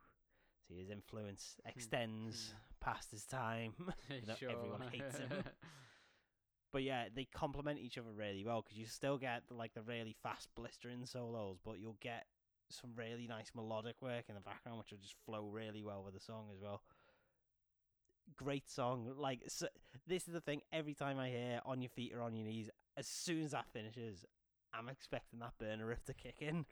See 0.69 0.79
his 0.79 0.91
influence 0.91 1.57
extends 1.67 2.55
past 2.81 3.11
his 3.11 3.25
time. 3.25 3.73
though 4.27 4.35
sure. 4.39 4.51
everyone 4.51 4.83
hates 4.91 5.19
him. 5.19 5.29
but 6.73 6.83
yeah, 6.83 7.05
they 7.15 7.27
complement 7.35 7.79
each 7.79 7.99
other 7.99 8.13
really 8.15 8.45
well 8.45 8.63
because 8.63 8.79
you 8.79 8.87
still 8.87 9.19
get 9.19 9.43
like 9.51 9.75
the 9.75 9.83
really 9.83 10.17
fast 10.23 10.49
blistering 10.55 11.05
solos, 11.07 11.59
but 11.65 11.79
you'll 11.79 11.99
get 12.01 12.27
some 12.71 12.91
really 12.95 13.27
nice 13.27 13.51
melodic 13.55 13.97
work 14.01 14.25
in 14.29 14.35
the 14.35 14.41
background, 14.41 14.79
which 14.79 14.91
will 14.91 14.99
just 14.99 15.17
flow 15.27 15.49
really 15.49 15.83
well 15.83 16.03
with 16.05 16.15
the 16.15 16.21
song 16.21 16.47
as 16.55 16.61
well. 16.63 16.83
Great 18.37 18.71
song. 18.71 19.13
Like 19.17 19.43
so, 19.49 19.67
this 20.07 20.29
is 20.29 20.35
the 20.35 20.41
thing. 20.41 20.63
Every 20.73 20.95
time 20.95 21.19
I 21.19 21.29
hear 21.29 21.61
"On 21.67 21.83
Your 21.83 21.91
Feet 21.91 22.13
or 22.15 22.23
On 22.23 22.35
Your 22.37 22.47
Knees," 22.47 22.71
as 22.97 23.09
soon 23.09 23.43
as 23.43 23.51
that 23.51 23.67
finishes, 23.73 24.25
I'm 24.73 24.89
expecting 24.89 25.41
that 25.41 25.59
burner 25.59 25.87
riff 25.87 26.05
to 26.05 26.15
kick 26.15 26.37
in, 26.41 26.65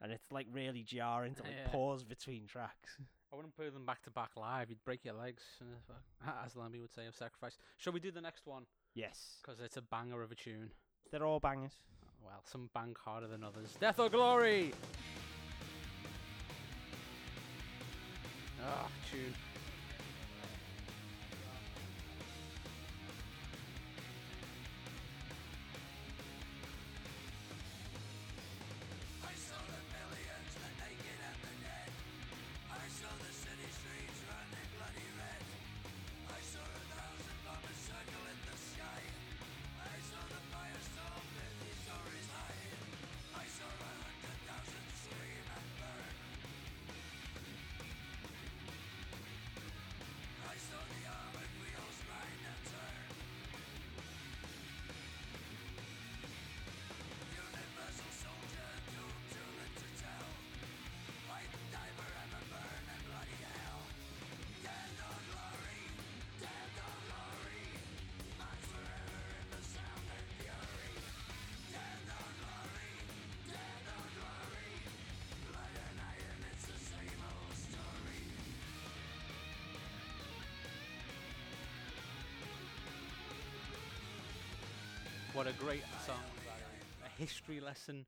and 0.00 0.12
it's 0.12 0.30
like 0.30 0.46
really 0.52 0.82
jarring 0.82 1.34
to 1.34 1.42
like 1.42 1.52
Yeah. 1.64 1.70
pause 1.70 2.04
between 2.04 2.46
tracks. 2.46 2.96
I 3.32 3.36
wouldn't 3.36 3.54
put 3.56 3.72
them 3.74 3.84
back 3.84 4.02
to 4.04 4.10
back 4.10 4.30
live. 4.36 4.70
You'd 4.70 4.82
break 4.84 5.04
your 5.04 5.14
legs, 5.14 5.42
uh, 5.60 6.30
as 6.46 6.56
Lambie 6.56 6.80
would 6.80 6.94
say 6.94 7.06
of 7.06 7.14
sacrifice. 7.14 7.58
Shall 7.76 7.92
we 7.92 8.00
do 8.00 8.10
the 8.10 8.22
next 8.22 8.46
one? 8.46 8.64
Yes, 8.94 9.36
Because 9.42 9.60
it's 9.60 9.76
a 9.76 9.82
banger 9.82 10.22
of 10.22 10.32
a 10.32 10.34
tune. 10.34 10.70
they're 11.12 11.24
all 11.26 11.38
bangers. 11.40 11.74
Well, 12.24 12.42
some 12.44 12.70
bang 12.74 12.94
harder 13.04 13.26
than 13.28 13.44
others. 13.44 13.76
Death 13.80 13.98
or 14.00 14.08
Glory! 14.08 14.72
Ah, 18.64 18.88
tune. 19.10 19.34
What 85.38 85.46
a 85.46 85.52
great 85.52 85.84
song. 86.04 86.16
A 87.06 87.08
history 87.16 87.60
lesson 87.60 88.06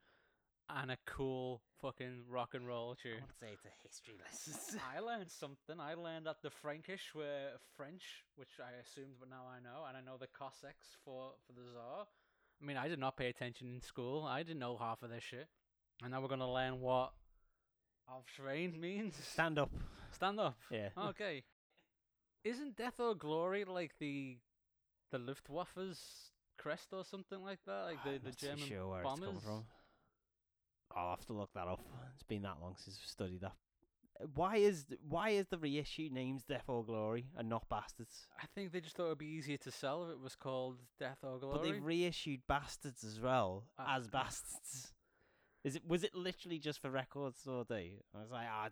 and 0.69 0.91
a 0.91 0.97
cool 1.07 1.63
fucking 1.81 2.25
rock 2.29 2.55
and 2.55 2.67
roll 2.67 2.97
tune. 3.01 3.21
want 3.21 3.31
to 3.31 3.37
say 3.39 3.53
it's 3.53 3.65
a 3.65 3.87
history 3.87 4.15
lesson. 4.19 4.81
I 4.97 4.99
learned 4.99 5.31
something. 5.31 5.79
I 5.79 5.95
learned 5.95 6.27
that 6.27 6.43
the 6.43 6.51
Frankish 6.51 7.15
were 7.15 7.51
French, 7.77 8.03
which 8.35 8.59
I 8.59 8.81
assumed, 8.83 9.15
but 9.21 9.31
now 9.31 9.45
I 9.49 9.61
know. 9.61 9.85
And 9.87 9.97
I 9.97 10.01
know 10.01 10.17
the 10.19 10.27
Cossacks 10.27 10.89
for, 11.05 11.35
for 11.47 11.53
the 11.53 11.61
Tsar. 11.73 12.09
I 12.61 12.67
mean, 12.67 12.77
I 12.77 12.89
did 12.89 12.99
not 12.99 13.17
pay 13.17 13.29
attention 13.29 13.69
in 13.77 13.81
school. 13.81 14.25
I 14.25 14.43
didn't 14.43 14.59
know 14.59 14.77
half 14.77 15.05
of 15.05 15.11
this 15.11 15.23
shit. 15.23 15.47
And 16.03 16.11
now 16.11 16.21
we're 16.21 16.27
going 16.27 16.41
to 16.41 16.49
learn 16.49 16.81
what 16.81 17.13
Aufschrein 18.11 18.77
means. 18.81 19.15
Stand 19.23 19.57
up. 19.57 19.71
Stand 20.11 20.41
up. 20.41 20.57
Yeah. 20.69 20.89
Okay. 20.99 21.45
Isn't 22.45 22.77
Death 22.77 22.99
or 22.99 23.15
Glory 23.15 23.65
like 23.65 23.93
the 24.01 24.39
the 25.13 25.19
Luftwaffe's 25.19 26.30
crest 26.61 26.89
or 26.93 27.05
something 27.05 27.43
like 27.43 27.59
that? 27.67 27.83
Like 27.87 28.05
the, 28.05 28.11
I'm 28.11 28.19
the 28.23 28.29
not 28.31 28.37
German 28.37 28.59
sure 28.59 28.89
where 28.89 29.01
it's 29.01 29.09
bombers? 29.11 29.29
come 29.29 29.41
from. 29.41 29.65
I'll 30.95 31.11
have 31.11 31.25
to 31.27 31.33
look 31.33 31.51
that 31.55 31.69
up. 31.69 31.81
It's 32.15 32.23
been 32.25 32.43
that 32.43 32.57
long 32.61 32.75
since 32.77 32.99
I've 33.03 33.09
studied 33.09 33.41
that. 33.43 33.53
Why 34.35 34.57
is 34.57 34.85
why 35.09 35.31
is 35.31 35.47
the 35.49 35.57
reissue 35.57 36.11
names 36.13 36.45
Death 36.45 36.65
or 36.69 36.85
Glory 36.85 37.27
and 37.39 37.49
not 37.49 37.69
Bastards? 37.71 38.27
I 38.43 38.45
think 38.55 38.71
they 38.73 38.81
just 38.81 38.95
thought 38.97 39.07
it'd 39.07 39.19
be 39.19 39.27
easier 39.27 39.57
to 39.59 39.71
sell 39.71 40.05
if 40.05 40.11
it 40.11 40.21
was 40.21 40.37
called 40.37 40.77
Death 40.99 41.19
or 41.23 41.39
Glory. 41.39 41.57
But 41.59 41.63
they've 41.63 41.83
reissued 41.83 42.41
Bastards 42.47 43.03
as 43.03 43.19
well 43.21 43.65
Uh, 43.79 43.85
as. 43.97 44.09
Bastards. 44.09 44.93
Is 45.65 45.77
it 45.77 45.83
was 45.87 46.05
it 46.05 46.15
literally 46.15 46.59
just 46.59 46.81
for 46.83 46.91
Record 46.91 47.37
Store 47.39 47.65
Day? 47.65 48.01
I 48.15 48.21
was 48.21 48.31
like, 48.31 48.47
ah, 48.51 48.69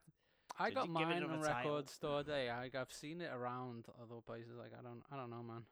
I 0.59 0.71
got 0.71 0.89
you 0.89 0.99
give 0.99 1.09
it 1.09 1.21
mine 1.21 1.23
on? 1.23 1.41
Record 1.41 1.89
Store 1.89 2.23
Day. 2.23 2.51
I, 2.51 2.65
I've 2.79 2.93
seen 2.93 3.21
it 3.23 3.31
around 3.33 3.87
other 4.03 4.21
places. 4.27 4.53
Like 4.59 4.73
I 4.79 4.83
don't, 4.83 5.03
I 5.11 5.17
don't 5.17 5.31
know, 5.31 5.43
man. 5.43 5.63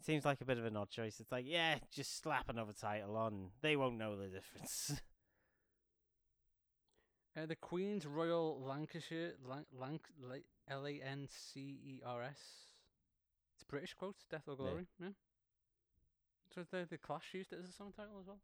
Seems 0.00 0.24
like 0.24 0.40
a 0.40 0.44
bit 0.44 0.58
of 0.58 0.64
an 0.64 0.76
odd 0.76 0.90
choice. 0.90 1.20
It's 1.20 1.32
like, 1.32 1.44
yeah, 1.46 1.76
just 1.92 2.22
slap 2.22 2.48
another 2.48 2.72
title 2.72 3.16
on. 3.16 3.50
They 3.62 3.76
won't 3.76 3.98
know 3.98 4.16
the 4.16 4.28
difference. 4.28 5.00
Uh, 7.36 7.46
the 7.46 7.54
Queen's 7.54 8.04
Royal 8.04 8.60
Lancashire, 8.66 9.34
Lan- 9.46 9.66
Lanc- 9.78 10.42
L 10.68 10.86
A 10.86 11.00
N 11.00 11.28
C 11.30 11.78
E 11.84 12.00
R 12.04 12.22
S. 12.22 12.40
It's 13.54 13.62
a 13.62 13.66
British 13.66 13.94
quote, 13.94 14.16
Death 14.28 14.48
or 14.48 14.56
Glory. 14.56 14.86
Yeah. 15.00 15.10
So 16.52 16.64
the 16.68 16.86
the 16.88 16.98
Clash 16.98 17.34
used 17.34 17.52
it 17.52 17.60
as 17.62 17.68
a 17.68 17.72
song 17.72 17.92
title 17.94 18.18
as 18.20 18.26
well. 18.26 18.40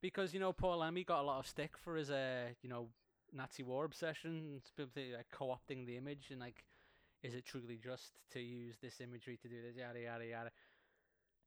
Because 0.00 0.32
you 0.32 0.40
know 0.40 0.52
Paul 0.52 0.78
Lemmy 0.78 1.04
got 1.04 1.20
a 1.20 1.26
lot 1.26 1.40
of 1.40 1.46
stick 1.46 1.76
for 1.76 1.96
his 1.96 2.10
uh 2.10 2.46
you 2.62 2.70
know 2.70 2.88
Nazi 3.32 3.62
war 3.62 3.84
obsession, 3.84 4.62
like 4.78 5.26
co-opting 5.30 5.84
the 5.86 5.96
image 5.98 6.28
and 6.30 6.40
like, 6.40 6.64
is 7.22 7.34
it 7.34 7.44
truly 7.44 7.78
just 7.82 8.12
to 8.32 8.40
use 8.40 8.76
this 8.80 9.00
imagery 9.00 9.36
to 9.42 9.48
do 9.48 9.56
this 9.66 9.76
yada 9.76 10.00
yada 10.00 10.24
yada? 10.26 10.50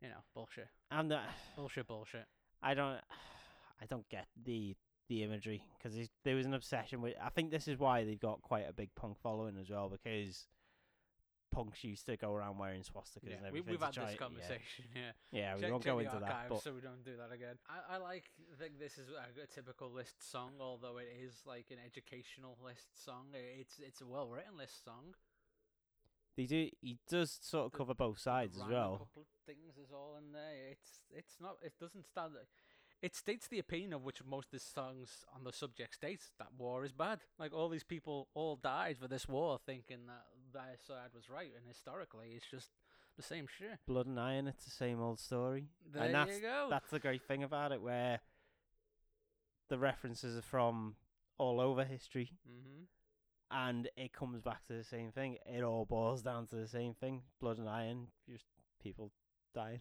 You 0.01 0.09
know, 0.09 0.23
bullshit, 0.33 0.67
And 0.89 1.11
the, 1.11 1.19
bullshit, 1.55 1.87
bullshit. 1.87 2.25
I 2.63 2.73
don't, 2.73 2.99
I 3.81 3.85
don't 3.89 4.07
get 4.09 4.27
the 4.43 4.75
the 5.09 5.23
imagery 5.23 5.61
because 5.77 5.97
there 6.23 6.35
was 6.35 6.45
an 6.45 6.53
obsession 6.53 7.01
with. 7.01 7.15
I 7.21 7.29
think 7.29 7.51
this 7.51 7.67
is 7.67 7.77
why 7.77 8.05
they've 8.05 8.19
got 8.19 8.41
quite 8.41 8.65
a 8.69 8.73
big 8.73 8.89
punk 8.95 9.17
following 9.21 9.57
as 9.59 9.69
well 9.69 9.89
because 9.89 10.47
punks 11.51 11.83
used 11.83 12.05
to 12.05 12.15
go 12.15 12.33
around 12.33 12.57
wearing 12.57 12.81
swastikas 12.81 13.23
and 13.23 13.31
Yeah, 13.31 13.37
we, 13.41 13.47
everything. 13.59 13.71
we've 13.71 13.81
had 13.81 13.93
try- 13.93 14.05
this 14.05 14.13
yeah. 14.13 14.17
conversation. 14.25 14.85
Yeah. 14.95 15.11
Yeah, 15.31 15.55
we 15.55 15.61
check, 15.61 15.71
won't 15.71 15.83
check 15.83 15.93
go 15.93 15.99
into 15.99 16.19
that. 16.19 16.45
But 16.47 16.63
so 16.63 16.71
we 16.73 16.79
don't 16.81 17.03
do 17.03 17.17
that 17.17 17.33
again. 17.35 17.55
I, 17.67 17.95
I 17.95 17.97
like 17.97 18.23
think 18.57 18.79
this 18.79 18.97
is 18.97 19.09
a, 19.09 19.43
a 19.43 19.47
typical 19.47 19.91
list 19.91 20.15
song, 20.31 20.51
although 20.61 20.97
it 20.97 21.11
is 21.21 21.35
like 21.45 21.65
an 21.71 21.77
educational 21.85 22.57
list 22.63 23.03
song. 23.03 23.25
It's 23.33 23.79
it's 23.85 23.99
a 24.01 24.05
well 24.07 24.29
written 24.29 24.57
list 24.57 24.85
song. 24.85 25.13
They 26.37 26.45
do. 26.45 26.69
He 26.81 26.97
does 27.09 27.39
sort 27.41 27.65
of 27.65 27.71
cover 27.71 27.93
both 27.93 28.19
sides 28.19 28.55
as 28.55 28.63
Rhyme 28.63 28.71
A 28.71 28.73
well. 28.73 28.91
couple 28.99 29.21
of 29.21 29.27
things 29.45 29.77
is 29.77 29.91
all 29.91 30.15
in 30.17 30.31
there. 30.31 30.71
It's 30.71 31.01
it's 31.11 31.35
not. 31.39 31.57
It 31.63 31.73
doesn't 31.79 32.05
stand. 32.05 32.33
It 33.01 33.15
states 33.15 33.47
the 33.47 33.59
opinion 33.59 33.93
of 33.93 34.03
which 34.03 34.23
most 34.23 34.53
of 34.53 34.59
the 34.59 34.59
songs 34.59 35.25
on 35.35 35.43
the 35.43 35.51
subject 35.51 35.95
states 35.95 36.31
that 36.37 36.49
war 36.57 36.85
is 36.85 36.91
bad. 36.91 37.19
Like 37.39 37.51
all 37.51 37.67
these 37.67 37.83
people 37.83 38.27
all 38.35 38.55
died 38.55 38.97
for 39.01 39.07
this 39.07 39.27
war, 39.27 39.59
thinking 39.65 40.05
that 40.07 40.25
their 40.53 40.77
side 40.87 41.09
was 41.13 41.29
right, 41.29 41.51
and 41.55 41.65
historically, 41.67 42.33
it's 42.35 42.49
just 42.49 42.69
the 43.17 43.23
same 43.23 43.47
shit. 43.47 43.79
Blood 43.87 44.05
and 44.05 44.19
Iron. 44.19 44.47
It's 44.47 44.65
the 44.65 44.71
same 44.71 45.01
old 45.01 45.19
story. 45.19 45.69
There 45.91 46.03
and 46.03 46.13
that's 46.13 46.35
you 46.35 46.41
go. 46.41 46.67
that's 46.69 46.89
the 46.91 46.99
great 46.99 47.23
thing 47.23 47.43
about 47.43 47.71
it, 47.71 47.81
where 47.81 48.19
the 49.69 49.79
references 49.79 50.37
are 50.37 50.43
from 50.43 50.95
all 51.37 51.59
over 51.59 51.83
history, 51.83 52.31
mm-hmm. 52.47 52.83
And 53.51 53.89
it 53.97 54.13
comes 54.13 54.41
back 54.41 54.65
to 54.67 54.73
the 54.73 54.83
same 54.83 55.11
thing. 55.11 55.37
It 55.45 55.63
all 55.63 55.85
boils 55.85 56.21
down 56.21 56.47
to 56.47 56.55
the 56.55 56.67
same 56.67 56.93
thing: 56.93 57.21
blood 57.39 57.57
and 57.57 57.69
iron. 57.69 58.07
Just 58.29 58.45
people 58.81 59.11
dying. 59.53 59.79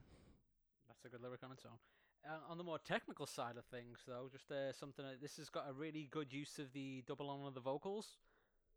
That's 0.89 1.05
a 1.05 1.09
good 1.09 1.23
lyric 1.23 1.43
on 1.45 1.53
its 1.53 1.65
own. 1.65 1.79
Uh, 2.25 2.51
on 2.51 2.59
the 2.59 2.65
more 2.65 2.79
technical 2.79 3.27
side 3.27 3.57
of 3.57 3.65
things, 3.65 4.01
though, 4.07 4.29
just 4.31 4.51
uh, 4.51 4.73
something 4.73 5.05
that 5.05 5.23
this 5.23 5.39
has 5.39 5.49
got 5.49 5.65
a 5.69 5.73
really 5.73 6.07
good 6.11 6.33
use 6.33 6.59
of 6.59 6.73
the 6.73 7.03
double 7.07 7.31
on 7.31 7.47
of 7.47 7.55
the 7.55 7.61
vocals, 7.61 8.19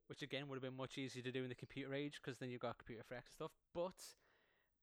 which 0.07 0.21
again 0.21 0.47
would 0.47 0.55
have 0.55 0.63
been 0.63 0.77
much 0.77 0.97
easier 0.97 1.21
to 1.21 1.31
do 1.31 1.43
in 1.43 1.49
the 1.49 1.55
computer 1.55 1.93
age 1.93 2.21
because 2.23 2.39
then 2.39 2.49
you've 2.49 2.61
got 2.61 2.77
computer 2.77 3.01
effects 3.01 3.31
and 3.31 3.35
stuff. 3.35 3.51
But 3.73 3.99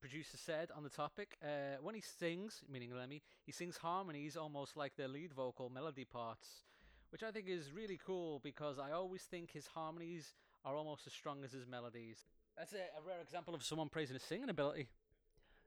producer 0.00 0.36
said 0.36 0.70
on 0.76 0.82
the 0.82 0.90
topic, 0.90 1.36
uh, 1.42 1.76
when 1.80 1.94
he 1.94 2.00
sings, 2.00 2.62
meaning 2.70 2.94
Lemmy, 2.94 3.22
he 3.44 3.52
sings 3.52 3.78
harmonies 3.78 4.36
almost 4.36 4.76
like 4.76 4.96
the 4.96 5.08
lead 5.08 5.32
vocal 5.32 5.70
melody 5.70 6.04
parts, 6.04 6.64
which 7.10 7.22
I 7.22 7.30
think 7.30 7.48
is 7.48 7.72
really 7.72 7.98
cool 8.04 8.40
because 8.42 8.78
I 8.78 8.92
always 8.92 9.22
think 9.22 9.52
his 9.52 9.66
harmonies 9.66 10.34
are 10.64 10.76
almost 10.76 11.06
as 11.06 11.12
strong 11.12 11.44
as 11.44 11.52
his 11.52 11.66
melodies. 11.66 12.18
That's 12.56 12.72
a, 12.72 12.76
a 12.76 13.06
rare 13.06 13.20
example 13.22 13.54
of 13.54 13.62
someone 13.62 13.88
praising 13.88 14.14
his 14.14 14.22
singing 14.22 14.48
ability. 14.48 14.88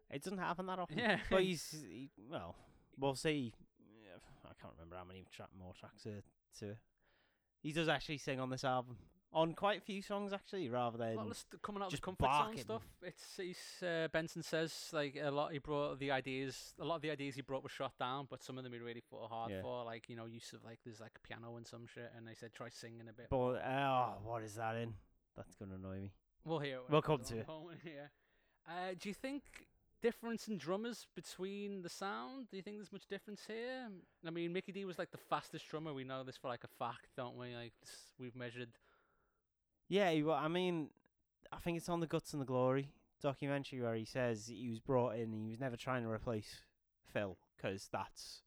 It 0.10 0.24
doesn't 0.24 0.40
happen 0.40 0.66
that 0.68 0.80
often. 0.80 0.98
Yeah. 0.98 1.18
but 1.30 1.44
he's 1.44 1.84
he, 1.90 2.10
well. 2.30 2.56
We'll 3.00 3.16
see. 3.16 3.54
I 4.46 4.54
can't 4.62 4.74
remember 4.78 4.96
how 4.98 5.04
many 5.04 5.26
tra- 5.32 5.48
more 5.58 5.74
tracks 5.74 6.06
are 6.06 6.22
to. 6.60 6.76
He 7.62 7.72
does 7.72 7.88
actually 7.88 8.18
sing 8.18 8.40
on 8.40 8.50
this 8.50 8.64
album 8.64 8.98
on 9.34 9.54
quite 9.54 9.80
a 9.80 9.82
few 9.82 10.02
songs 10.02 10.32
actually, 10.34 10.70
rather 10.70 10.98
than 10.98 11.16
Well, 11.16 11.34
coming 11.62 11.82
out 11.82 11.86
of 11.86 11.92
the 11.92 11.98
just 11.98 12.04
comfort 12.04 12.30
zone 12.32 12.58
stuff. 12.58 12.84
It's 13.02 13.38
he's, 13.38 13.84
uh, 13.88 14.08
Benson 14.12 14.44
says 14.44 14.90
like 14.94 15.18
a 15.22 15.32
lot. 15.32 15.52
He 15.52 15.60
brought 15.60 16.00
the 16.00 16.12
ideas. 16.12 16.74
A 16.80 16.86
lot 16.86 16.96
of 16.98 17.02
the 17.02 17.12
ideas 17.12 17.36
he 17.36 17.42
brought 17.42 17.64
were 17.64 17.70
shot 17.70 17.98
down, 17.98 18.28
but 18.30 18.44
some 18.44 18.58
of 18.58 18.64
them 18.64 18.74
he 18.74 18.80
really 18.80 19.02
fought 19.10 19.30
hard 19.30 19.52
Yeah. 19.52 19.62
for. 19.62 19.84
Like 19.84 20.08
you 20.10 20.16
know, 20.16 20.26
use 20.26 20.54
of 20.54 20.64
like 20.64 20.80
there's 20.86 21.00
like 21.00 21.14
a 21.16 21.28
piano 21.28 21.56
and 21.58 21.68
some 21.68 21.88
shit, 21.88 22.12
and 22.16 22.28
they 22.28 22.34
said 22.36 22.54
try 22.54 22.70
singing 22.70 23.08
a 23.10 23.14
bit. 23.14 23.28
But 23.30 23.38
oh, 23.38 24.14
what 24.24 24.44
is 24.44 24.56
that 24.56 24.76
in? 24.76 24.94
That's 25.36 25.56
gonna 25.56 25.76
annoy 25.76 26.00
me. 26.02 26.12
we'll 26.46 26.60
hear. 26.60 26.78
It 26.78 26.84
We'll 26.90 27.02
come 27.02 27.20
to 27.24 27.38
it. 27.40 27.48
yeah. 27.86 28.08
Uh, 28.68 28.94
do 28.98 29.10
you 29.10 29.16
think 29.16 29.44
difference 30.02 30.48
in 30.50 30.58
drummers 30.58 31.08
between 31.16 31.82
the 31.82 31.90
sound? 31.90 32.48
Do 32.52 32.58
you 32.58 32.62
think 32.64 32.78
there's 32.78 32.92
much 32.92 33.08
difference 33.08 33.42
here? 33.48 33.88
I 34.26 34.30
mean, 34.30 34.52
Mickey 34.54 34.72
D 34.72 34.86
was 34.86 35.00
like 35.00 35.12
the 35.12 35.18
fastest 35.18 35.68
drummer. 35.70 35.94
We 35.94 36.04
know 36.04 36.24
this 36.24 36.38
for 36.38 36.50
like 36.50 36.64
a 36.64 36.68
fact, 36.68 37.08
don't 37.18 37.38
we? 37.38 37.56
Like 37.56 37.74
we've 38.20 38.36
measured. 38.36 38.70
Yeah, 39.94 40.10
he, 40.10 40.24
wa- 40.24 40.42
I 40.44 40.48
mean, 40.48 40.90
I 41.52 41.58
think 41.58 41.78
it's 41.78 41.88
on 41.88 42.00
the 42.00 42.08
Guts 42.08 42.34
and 42.34 42.42
the 42.42 42.48
Glory 42.48 42.90
documentary 43.22 43.80
where 43.80 43.94
he 43.94 44.06
says 44.06 44.48
he 44.48 44.68
was 44.68 44.80
brought 44.80 45.16
in. 45.16 45.32
He 45.32 45.52
was 45.52 45.60
never 45.60 45.78
trying 45.78 46.02
to 46.02 46.10
replace 46.10 46.64
Phil 47.14 47.38
because 47.56 47.90
that's 47.92 48.42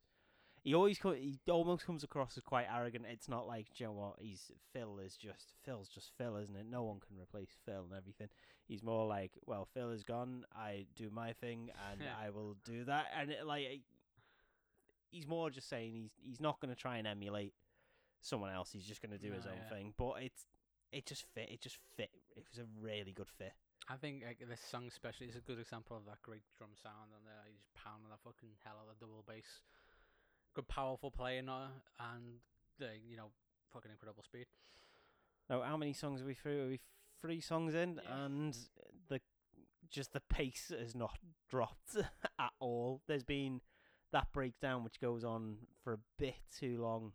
he 0.61 0.75
always 0.75 0.97
co- 0.99 1.13
he 1.13 1.39
almost 1.49 1.85
comes 1.85 2.03
across 2.03 2.35
as 2.35 2.43
quite 2.43 2.67
arrogant. 2.69 3.05
It's 3.09 3.29
not 3.29 3.47
like 3.47 3.67
do 3.73 3.85
you 3.85 3.85
know 3.85 3.93
what 3.93 4.15
he's 4.19 4.51
Phil 4.73 4.99
is 4.99 5.15
just 5.15 5.53
Phil's 5.63 5.87
just 5.87 6.11
Phil, 6.17 6.35
isn't 6.35 6.53
it? 6.53 6.65
No 6.69 6.83
one 6.83 6.99
can 6.99 7.17
replace 7.17 7.55
Phil 7.65 7.85
and 7.89 7.97
everything. 7.97 8.27
He's 8.67 8.83
more 8.83 9.07
like, 9.07 9.31
well, 9.45 9.69
Phil 9.73 9.91
is 9.91 10.03
gone. 10.03 10.43
I 10.53 10.85
do 10.97 11.09
my 11.09 11.31
thing 11.31 11.69
and 11.89 12.01
I 12.21 12.29
will 12.31 12.57
do 12.65 12.83
that. 12.83 13.05
And 13.17 13.31
it, 13.31 13.47
like 13.47 13.83
he's 15.11 15.25
more 15.25 15.49
just 15.49 15.69
saying 15.69 15.93
he's 15.93 16.11
he's 16.21 16.41
not 16.41 16.59
going 16.59 16.75
to 16.75 16.79
try 16.79 16.97
and 16.97 17.07
emulate 17.07 17.53
someone 18.19 18.51
else. 18.51 18.69
He's 18.73 18.85
just 18.85 19.01
going 19.01 19.17
to 19.17 19.17
do 19.17 19.31
his 19.31 19.45
own 19.45 19.61
yeah. 19.63 19.73
thing. 19.73 19.93
But 19.97 20.15
it's 20.23 20.45
it 20.91 21.05
just 21.05 21.25
fit. 21.33 21.49
It 21.51 21.61
just 21.61 21.77
fit. 21.95 22.09
It 22.35 22.43
was 22.49 22.59
a 22.59 22.67
really 22.79 23.13
good 23.13 23.29
fit. 23.37 23.53
I 23.89 23.95
think 23.95 24.23
like, 24.25 24.43
this 24.49 24.59
song 24.59 24.85
especially 24.87 25.27
is 25.27 25.35
a 25.35 25.39
good 25.39 25.59
example 25.59 25.95
of 25.95 26.05
that 26.05 26.21
great 26.21 26.43
drum 26.57 26.71
sound 26.81 27.15
and 27.15 27.25
there. 27.25 27.43
He's 27.47 27.63
pounding 27.73 28.09
that 28.09 28.19
fucking 28.23 28.49
hell 28.63 28.75
out 28.79 28.91
of 28.91 28.99
the 28.99 29.05
double 29.05 29.23
bass. 29.27 29.61
Good, 30.53 30.67
powerful 30.67 31.11
playing 31.11 31.47
uh, 31.47 31.69
and 31.99 32.41
the 32.79 32.89
you 33.07 33.15
know 33.15 33.31
fucking 33.73 33.91
incredible 33.91 34.23
speed. 34.23 34.47
Now, 35.49 35.61
how 35.61 35.77
many 35.77 35.93
songs 35.93 36.21
are 36.21 36.25
we 36.25 36.33
through? 36.33 36.65
Are 36.65 36.67
we 36.67 36.79
three 37.21 37.39
songs 37.39 37.73
in? 37.73 38.01
Yeah. 38.03 38.25
And 38.25 38.57
the 39.07 39.21
just 39.89 40.11
the 40.13 40.19
pace 40.19 40.71
has 40.77 40.95
not 40.95 41.17
dropped 41.49 41.95
at 41.95 42.51
all. 42.59 43.01
There's 43.07 43.23
been 43.23 43.61
that 44.11 44.31
breakdown 44.33 44.83
which 44.83 44.99
goes 44.99 45.23
on 45.23 45.57
for 45.83 45.93
a 45.93 45.99
bit 46.17 46.35
too 46.57 46.81
long. 46.81 47.13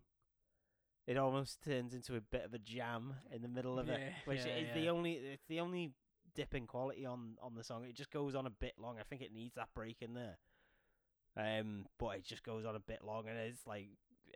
It 1.06 1.16
almost 1.16 1.62
turns 1.62 1.94
into 1.94 2.16
a 2.16 2.20
bit 2.20 2.44
of 2.44 2.54
a 2.54 2.58
jam 2.58 3.14
in 3.34 3.42
the 3.42 3.48
middle 3.48 3.78
of 3.78 3.88
Yeah, 3.88 3.94
it, 3.94 4.12
which 4.24 4.40
yeah, 4.46 4.56
is 4.56 4.68
the 4.74 4.88
only 4.88 5.12
it's 5.14 5.46
the 5.48 5.60
only 5.60 5.92
dip 6.34 6.54
in 6.54 6.66
quality 6.66 7.04
on 7.04 7.36
on 7.42 7.54
the 7.54 7.64
song. 7.64 7.84
It 7.84 7.96
just 7.96 8.10
goes 8.10 8.34
on 8.34 8.46
a 8.46 8.50
bit 8.50 8.74
long. 8.78 8.96
I 9.00 9.02
think 9.02 9.20
it 9.22 9.32
needs 9.32 9.54
that 9.56 9.68
break 9.74 10.00
in 10.00 10.14
there. 10.14 10.38
Um, 11.36 11.86
but 11.98 12.16
it 12.16 12.26
just 12.26 12.42
goes 12.42 12.64
on 12.64 12.76
a 12.76 12.80
bit 12.80 13.02
long, 13.04 13.26
and 13.26 13.38
it's 13.38 13.66
like 13.66 13.88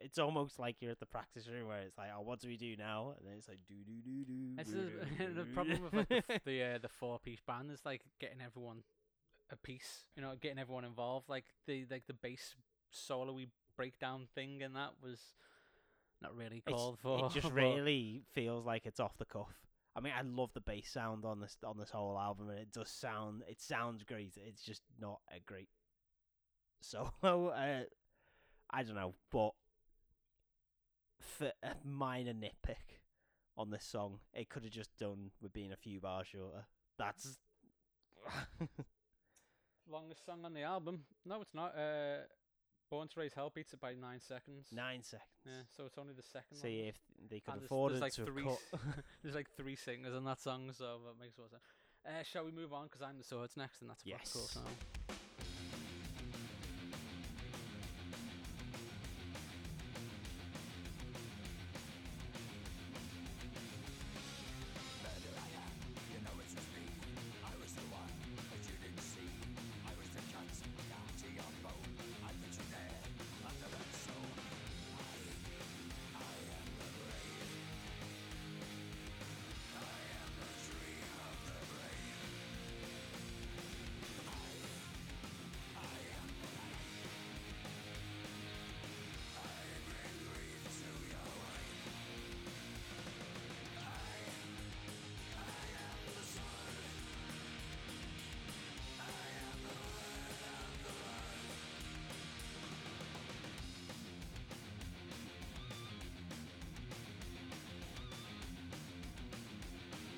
it's 0.03 0.19
almost 0.19 0.59
like 0.59 0.77
you're 0.81 0.91
at 0.91 1.01
the 1.01 1.07
practice 1.07 1.47
room 1.49 1.69
where 1.69 1.81
it's 1.81 1.97
like, 1.97 2.09
oh, 2.17 2.23
what 2.23 2.41
do 2.41 2.49
we 2.49 2.57
do 2.57 2.77
now? 2.77 3.15
And 3.17 3.27
then 3.27 3.35
it's 3.39 3.49
like, 3.49 3.61
do 3.69 3.75
do 3.85 4.01
do 4.03 4.25
do. 4.25 4.57
That's 4.57 4.71
the, 5.19 5.25
do, 5.25 5.35
the 5.35 5.45
do. 5.45 5.53
problem 5.55 5.83
with 5.83 5.95
like 5.95 6.09
the 6.09 6.23
the, 6.45 6.63
uh, 6.63 6.79
the 6.79 6.89
four 6.89 7.19
piece 7.19 7.41
band 7.47 7.71
is 7.71 7.81
like 7.85 8.03
getting 8.21 8.41
everyone 8.45 8.83
a 9.51 9.57
piece. 9.57 10.07
You 10.17 10.23
know, 10.23 10.33
getting 10.41 10.59
everyone 10.59 10.85
involved. 10.85 11.29
Like 11.29 11.45
the 11.67 11.87
like 11.91 12.07
the 12.07 12.15
bass 12.15 12.55
solo-y 12.91 13.47
breakdown 13.77 14.27
thing, 14.35 14.63
and 14.63 14.75
that 14.75 14.93
was 15.03 15.21
not 16.23 16.35
really 16.37 16.59
It's- 16.67 16.73
called 16.73 16.99
for. 16.99 17.27
It 17.27 17.33
just 17.33 17.43
but- 17.45 17.53
really 17.55 18.23
feels 18.33 18.65
like 18.67 18.87
it's 18.87 19.01
off 19.01 19.17
the 19.19 19.25
cuff. 19.25 19.53
I 19.95 20.01
mean, 20.01 20.13
I 20.17 20.21
love 20.23 20.51
the 20.53 20.61
bass 20.61 20.91
sound 20.91 21.25
on 21.25 21.41
this 21.41 21.57
on 21.65 21.79
this 21.79 21.91
whole 21.91 22.19
album, 22.19 22.51
and 22.51 22.59
it 22.59 22.71
does 22.73 22.91
sound. 22.91 23.43
It 23.49 23.61
sounds 23.63 24.05
great. 24.05 24.35
It's 24.37 24.63
just 24.63 24.83
not 25.01 25.21
a 25.35 25.41
great 25.41 25.71
solo. 26.83 27.13
Uh, 27.23 27.85
I 28.69 28.83
don't 28.83 28.97
know, 28.97 29.15
but 29.31 29.53
for 31.21 31.53
a 31.63 31.71
minor 31.85 32.35
nitpick 32.35 33.01
on 33.57 33.71
this 33.71 33.85
song, 33.85 34.19
it 34.35 34.49
could 34.51 34.65
have 34.65 34.73
just 34.73 34.95
done 34.99 35.31
with 35.41 35.53
being 35.55 35.73
a 35.73 35.77
few 35.77 35.99
bars 36.01 36.27
shorter. 36.27 36.67
That's 36.99 37.39
longest 39.89 40.27
song 40.27 40.45
on 40.45 40.53
the 40.53 40.63
album. 40.63 41.01
No, 41.25 41.41
it's 41.41 41.55
not. 41.55 41.75
Uh, 41.77 42.19
Born 42.91 43.09
to 43.09 43.21
Raise 43.21 43.33
Hell 43.35 43.51
beats 43.55 43.73
it 43.73 43.81
by 43.81 43.95
nine 43.95 44.21
seconds. 44.21 44.69
nine 44.73 45.03
seconds. 45.03 45.27
Yeah, 45.45 45.53
so 45.77 45.85
it's 45.87 45.99
only 45.99 46.15
the 46.15 46.23
second. 46.23 46.57
See 46.59 46.79
longest. 46.83 46.99
if 47.23 47.31
they 47.31 47.41
could 47.41 47.55
And 47.55 47.63
afford 47.65 47.93
there's 47.93 48.01
it 48.01 48.05
like 48.05 48.13
to 48.15 48.25
three 48.27 48.45
cut. 48.45 48.59
there's 49.23 49.35
like 49.35 49.49
three 49.57 49.75
singers 49.77 50.15
on 50.15 50.25
that 50.25 50.41
song, 50.41 50.71
so 50.77 50.99
that 51.07 51.21
makes 51.21 51.35
sense. 51.37 51.49
Uh, 52.07 52.23
shall 52.23 52.45
we 52.45 52.53
move 52.53 52.73
on? 52.73 52.85
Because 52.85 53.03
I'm 53.03 53.19
the 53.19 53.25
swords 53.25 53.57
next, 53.57 53.81
and 53.81 53.91
that's 53.91 54.05
a 54.05 54.11
fucking 54.11 54.27
cool 54.33 54.43
Yes. 54.43 54.51
song. 54.53 55.16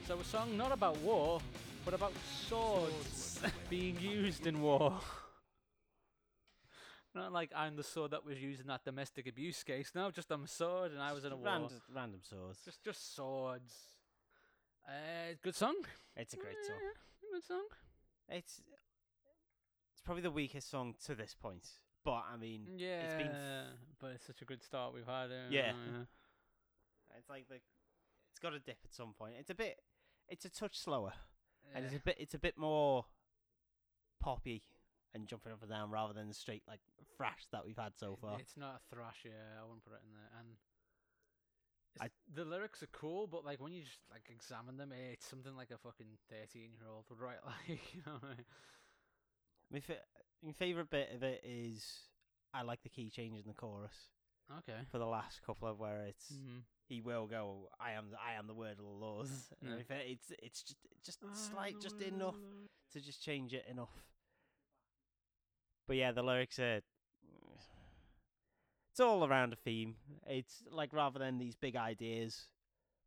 So 0.08 0.18
a 0.18 0.24
song 0.24 0.56
not 0.56 0.72
about 0.72 0.96
war, 1.00 1.38
but 1.84 1.92
about 1.92 2.14
swords 2.48 3.42
being 3.68 4.00
used 4.00 4.46
in 4.46 4.62
war. 4.62 4.98
Not 7.14 7.30
like 7.30 7.50
I'm 7.54 7.76
the 7.76 7.82
sword 7.82 8.12
that 8.12 8.24
was 8.24 8.38
used 8.40 8.62
in 8.62 8.68
that 8.68 8.86
domestic 8.86 9.26
abuse 9.26 9.62
case. 9.62 9.92
No, 9.94 10.10
just 10.10 10.30
I'm 10.30 10.44
a 10.44 10.48
sword 10.48 10.92
and 10.92 11.02
I 11.02 11.12
was 11.12 11.26
in 11.26 11.32
a 11.32 11.36
war. 11.36 11.44
Random, 11.44 11.72
random 11.94 12.20
swords. 12.22 12.58
Just 12.64 12.82
just 12.82 13.14
swords. 13.14 13.74
Uh, 14.88 15.34
good 15.42 15.54
song. 15.54 15.74
It's 16.16 16.32
a 16.32 16.38
great 16.38 16.56
song. 16.66 16.76
Yeah, 16.82 17.30
Good 17.34 17.44
song. 17.44 17.64
It's 18.30 18.62
it's 19.92 20.00
probably 20.02 20.22
the 20.22 20.30
weakest 20.30 20.70
song 20.70 20.94
to 21.04 21.14
this 21.14 21.34
point. 21.34 21.68
But 22.02 22.24
I 22.32 22.38
mean, 22.40 22.62
Yeah, 22.78 23.02
it's 23.02 23.14
been 23.14 23.26
f- 23.26 23.76
but 24.00 24.12
it's 24.12 24.24
such 24.26 24.40
a 24.40 24.46
good 24.46 24.62
start 24.62 24.94
we've 24.94 25.04
had. 25.06 25.30
Uh, 25.30 25.50
Yeah. 25.50 25.72
it's 27.14 27.28
like 27.28 27.46
the 27.50 27.56
it's 28.30 28.38
got 28.40 28.50
to 28.50 28.60
dip 28.60 28.78
at 28.84 28.94
some 28.94 29.12
point. 29.18 29.34
It's 29.40 29.50
a 29.50 29.54
bit, 29.54 29.80
it's 30.28 30.44
a 30.44 30.50
touch 30.50 30.78
slower, 30.78 31.12
and 31.74 31.84
it's 31.84 31.94
a 31.94 32.00
bit, 32.00 32.16
it's 32.18 32.34
a 32.34 32.38
bit 32.38 32.56
more 32.58 33.04
poppy 34.20 34.62
and 35.14 35.26
jumping 35.26 35.52
up 35.52 35.62
and 35.62 35.70
down 35.70 35.90
rather 35.90 36.12
than 36.12 36.28
the 36.28 36.34
straight 36.34 36.62
like 36.68 36.80
thrash 37.16 37.46
that 37.52 37.64
we've 37.64 37.78
had 37.78 37.92
so 37.96 38.16
far. 38.20 38.38
It's 38.40 38.56
not 38.56 38.80
a 38.80 38.94
thrash, 38.94 39.24
yeah. 39.24 39.60
I 39.60 39.64
wouldn't 39.64 39.84
put 39.84 39.94
it 39.94 40.00
in 40.06 40.12
there. 40.12 40.30
And 40.38 40.48
I- 42.00 42.32
the 42.34 42.44
lyrics 42.44 42.82
are 42.82 42.88
cool, 42.92 43.26
but 43.26 43.44
like 43.44 43.60
when 43.60 43.72
you 43.72 43.82
just 43.82 44.00
like 44.10 44.28
examine 44.30 44.76
them, 44.76 44.92
eh, 44.92 45.12
it's 45.12 45.26
something 45.28 45.56
like 45.56 45.70
a 45.70 45.78
fucking 45.78 46.18
thirteen-year-old 46.30 47.04
would 47.10 47.20
write. 47.20 47.38
Like 47.44 47.94
you 47.94 48.02
know, 48.06 48.12
what 48.20 48.24
I 48.24 48.28
mean? 48.36 48.44
My, 49.70 49.80
fa- 49.80 50.06
my 50.42 50.52
favorite 50.52 50.90
bit 50.90 51.10
of 51.14 51.22
it 51.22 51.42
is 51.44 51.84
I 52.54 52.62
like 52.62 52.82
the 52.82 52.88
key 52.88 53.10
change 53.10 53.38
in 53.38 53.46
the 53.46 53.52
chorus 53.54 53.92
okay. 54.58 54.78
for 54.90 54.98
the 54.98 55.06
last 55.06 55.40
couple 55.44 55.68
of 55.68 55.78
where 55.78 56.02
it's 56.04 56.32
Mm-hmm. 56.32 56.58
He 56.88 57.00
will 57.00 57.26
go 57.26 57.68
I 57.80 57.92
am 57.92 58.10
the, 58.10 58.16
I 58.16 58.38
am 58.38 58.46
the 58.46 58.54
word 58.54 58.72
of 58.78 58.84
the 58.84 59.06
laws. 59.06 59.30
And 59.62 59.70
Yeah. 59.70 59.96
I 59.96 60.00
it's 60.06 60.32
it's 60.42 60.62
just 60.62 60.76
just 61.04 61.20
slight 61.50 61.76
just 61.80 62.00
enough 62.02 62.36
to 62.92 63.00
just 63.00 63.22
change 63.22 63.52
it 63.52 63.64
enough. 63.70 63.92
But 65.86 65.96
yeah, 65.96 66.12
the 66.12 66.22
lyrics 66.22 66.58
are. 66.58 66.80
It's 68.90 69.00
all 69.00 69.24
around 69.24 69.52
a 69.52 69.56
theme. 69.56 69.94
It's 70.26 70.62
like 70.70 70.92
rather 70.92 71.18
than 71.18 71.38
these 71.38 71.54
big 71.54 71.76
ideas 71.76 72.48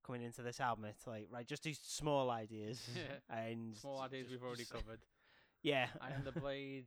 coming 0.06 0.22
into 0.24 0.42
this 0.42 0.60
album, 0.60 0.86
it's 0.86 1.06
like 1.06 1.28
right, 1.32 1.46
just 1.46 1.64
these 1.64 1.80
small 1.84 2.30
ideas. 2.30 2.80
Yeah. 2.96 3.38
and 3.38 3.76
Small 3.78 4.00
ideas 4.02 4.28
just- 4.28 4.32
we've 4.32 4.44
already 4.44 4.62
just- 4.64 4.74
covered. 4.74 5.00
Yeah, 5.64 5.86
I 6.02 6.10
am 6.10 6.24
the 6.24 6.32
blade. 6.32 6.86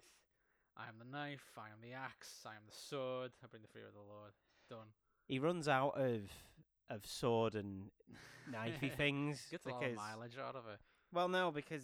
I 0.76 0.88
am 0.88 0.94
the 0.98 1.04
knife. 1.04 1.44
I 1.56 1.68
am 1.68 1.80
the 1.80 1.92
axe. 1.92 2.40
I 2.44 2.56
am 2.56 2.62
the 2.66 2.74
sword. 2.74 3.30
I 3.44 3.46
bring 3.46 3.62
the 3.62 3.68
fear 3.68 3.86
of 3.86 3.94
the 3.94 4.00
Lord. 4.00 4.32
Done. 4.68 4.88
he 5.28 5.38
runs 5.38 5.68
out 5.68 5.96
of 5.96 6.22
of 6.90 7.06
sword 7.06 7.54
and 7.54 7.90
knifey 8.50 8.92
things 8.96 9.46
Gets 9.50 9.66
a 9.66 9.68
lot 9.70 9.76
of 9.76 9.80
because 9.82 9.96
mileage 9.96 10.36
out 10.38 10.54
of 10.56 10.66
it. 10.66 10.78
well, 11.12 11.28
no, 11.28 11.50
because 11.50 11.82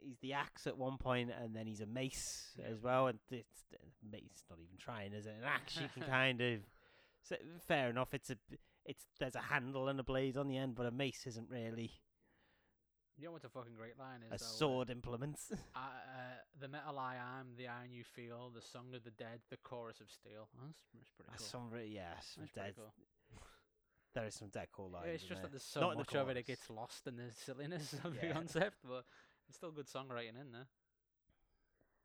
he's 0.00 0.18
the 0.20 0.32
axe 0.32 0.66
at 0.66 0.76
one 0.76 0.96
point, 0.98 1.30
and 1.40 1.54
then 1.54 1.66
he's 1.66 1.80
a 1.80 1.86
mace 1.86 2.50
as 2.68 2.80
well. 2.82 3.06
And 3.08 3.18
it's 3.30 3.64
mace 4.10 4.44
not 4.48 4.58
even 4.58 4.76
trying, 4.78 5.12
is 5.12 5.26
it? 5.26 5.34
An 5.38 5.44
axe 5.44 5.76
you 5.80 5.88
can 5.94 6.02
kind 6.10 6.40
of. 6.40 6.60
So, 7.22 7.36
fair 7.68 7.90
enough. 7.90 8.14
It's 8.14 8.30
a 8.30 8.36
it's 8.86 9.04
there's 9.18 9.34
a 9.36 9.40
handle 9.40 9.88
and 9.88 10.00
a 10.00 10.02
blade 10.02 10.36
on 10.36 10.48
the 10.48 10.56
end, 10.56 10.74
but 10.74 10.86
a 10.86 10.90
mace 10.90 11.26
isn't 11.26 11.48
really 11.50 11.92
You 13.18 13.26
know 13.26 13.32
what's 13.32 13.44
a 13.44 13.50
fucking 13.50 13.74
great 13.76 13.98
line 13.98 14.20
is? 14.22 14.28
a 14.32 14.38
though, 14.38 14.46
uh, 14.46 14.48
sword 14.48 14.90
implement. 14.90 15.36
I, 15.74 15.78
uh, 15.80 16.34
the 16.58 16.68
metal 16.68 16.98
I 16.98 17.16
am, 17.16 17.48
the 17.58 17.68
iron 17.68 17.92
you 17.92 18.02
feel, 18.04 18.50
the 18.54 18.62
song 18.62 18.94
of 18.94 19.04
the 19.04 19.10
dead, 19.10 19.40
the 19.50 19.58
chorus 19.62 20.00
of 20.00 20.10
steel. 20.10 20.48
That's, 20.64 20.78
that's 20.94 21.10
pretty 21.10 21.28
cool. 21.28 21.32
That's 21.38 21.44
some 21.50 21.70
re- 21.70 21.86
yeah, 21.94 22.14
some 22.20 22.44
That's 22.44 22.52
pretty 22.52 22.68
dead. 22.68 22.74
cool. 22.76 22.94
There 24.14 24.24
is 24.26 24.34
some 24.34 24.48
dead 24.48 24.68
cool 24.72 24.90
lines. 24.90 25.04
Yeah, 25.06 25.12
it's 25.14 25.24
just 25.24 25.42
that 25.42 25.52
there's 25.52 25.62
so 25.62 25.80
Not 25.80 25.92
in 25.92 25.98
the 25.98 26.00
much 26.00 26.14
of 26.16 26.28
it, 26.30 26.36
it 26.36 26.46
gets 26.46 26.68
lost 26.68 27.06
in 27.06 27.16
the 27.16 27.30
silliness 27.44 27.92
of 28.04 28.20
the 28.20 28.26
concept, 28.28 28.78
but 28.84 29.04
it's 29.48 29.56
still 29.56 29.70
good 29.70 29.86
songwriting 29.86 30.40
in 30.40 30.52
there. 30.52 30.66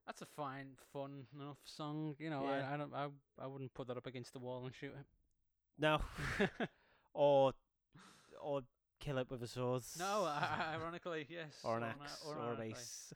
That's 0.05 0.21
a 0.21 0.27
fine, 0.27 0.73
fun 0.93 1.25
enough 1.33 1.57
song. 1.63 2.15
You 2.19 2.29
know, 2.29 2.43
Yeah. 2.43 2.67
I, 2.69 2.73
I 2.73 2.77
don't, 2.77 2.93
I, 2.93 3.07
I 3.41 3.47
wouldn't 3.47 3.73
put 3.73 3.87
that 3.87 3.97
up 3.97 4.05
against 4.05 4.33
the 4.33 4.39
wall 4.39 4.65
and 4.65 4.75
shoot 4.75 4.93
no, 5.77 5.99
or 7.13 7.53
or 8.41 8.61
kill 8.99 9.17
it 9.17 9.29
with 9.29 9.43
a 9.43 9.47
sword. 9.47 9.83
no, 9.99 10.25
ironically, 10.73 11.27
yes. 11.29 11.59
or 11.63 11.77
an 11.77 11.83
axe 11.83 12.23
or, 12.25 12.35
a 12.37 12.41
ironically. 12.41 12.69
mace. 12.69 13.13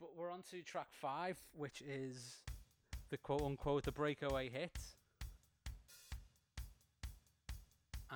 But 0.00 0.16
we're 0.16 0.30
on 0.30 0.42
to 0.50 0.62
track 0.62 0.88
five, 0.92 1.38
which 1.52 1.82
is 1.82 2.36
the 3.10 3.18
quote 3.18 3.42
unquote 3.42 3.84
the 3.84 3.92
breakaway 3.92 4.48
hit. 4.48 4.78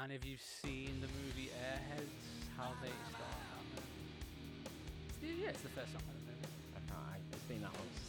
And 0.03 0.13
if 0.13 0.25
you've 0.27 0.41
seen 0.41 1.01
the 1.01 1.07
movie 1.07 1.51
Airheads, 1.55 2.59
how 2.59 2.73
they 2.83 2.89
start 2.89 3.45
yeah, 5.25 5.49
it's 5.49 5.63
the 5.63 5.69
first 5.71 5.93
song 5.93 6.03
of 6.09 6.15
the 6.15 6.33
movie. 6.33 6.53
I 6.77 6.81
can't. 6.89 7.01
I, 7.13 7.17
it's 7.33 7.45
been 7.45 7.63
that 7.63 7.73
long. 7.73 8.04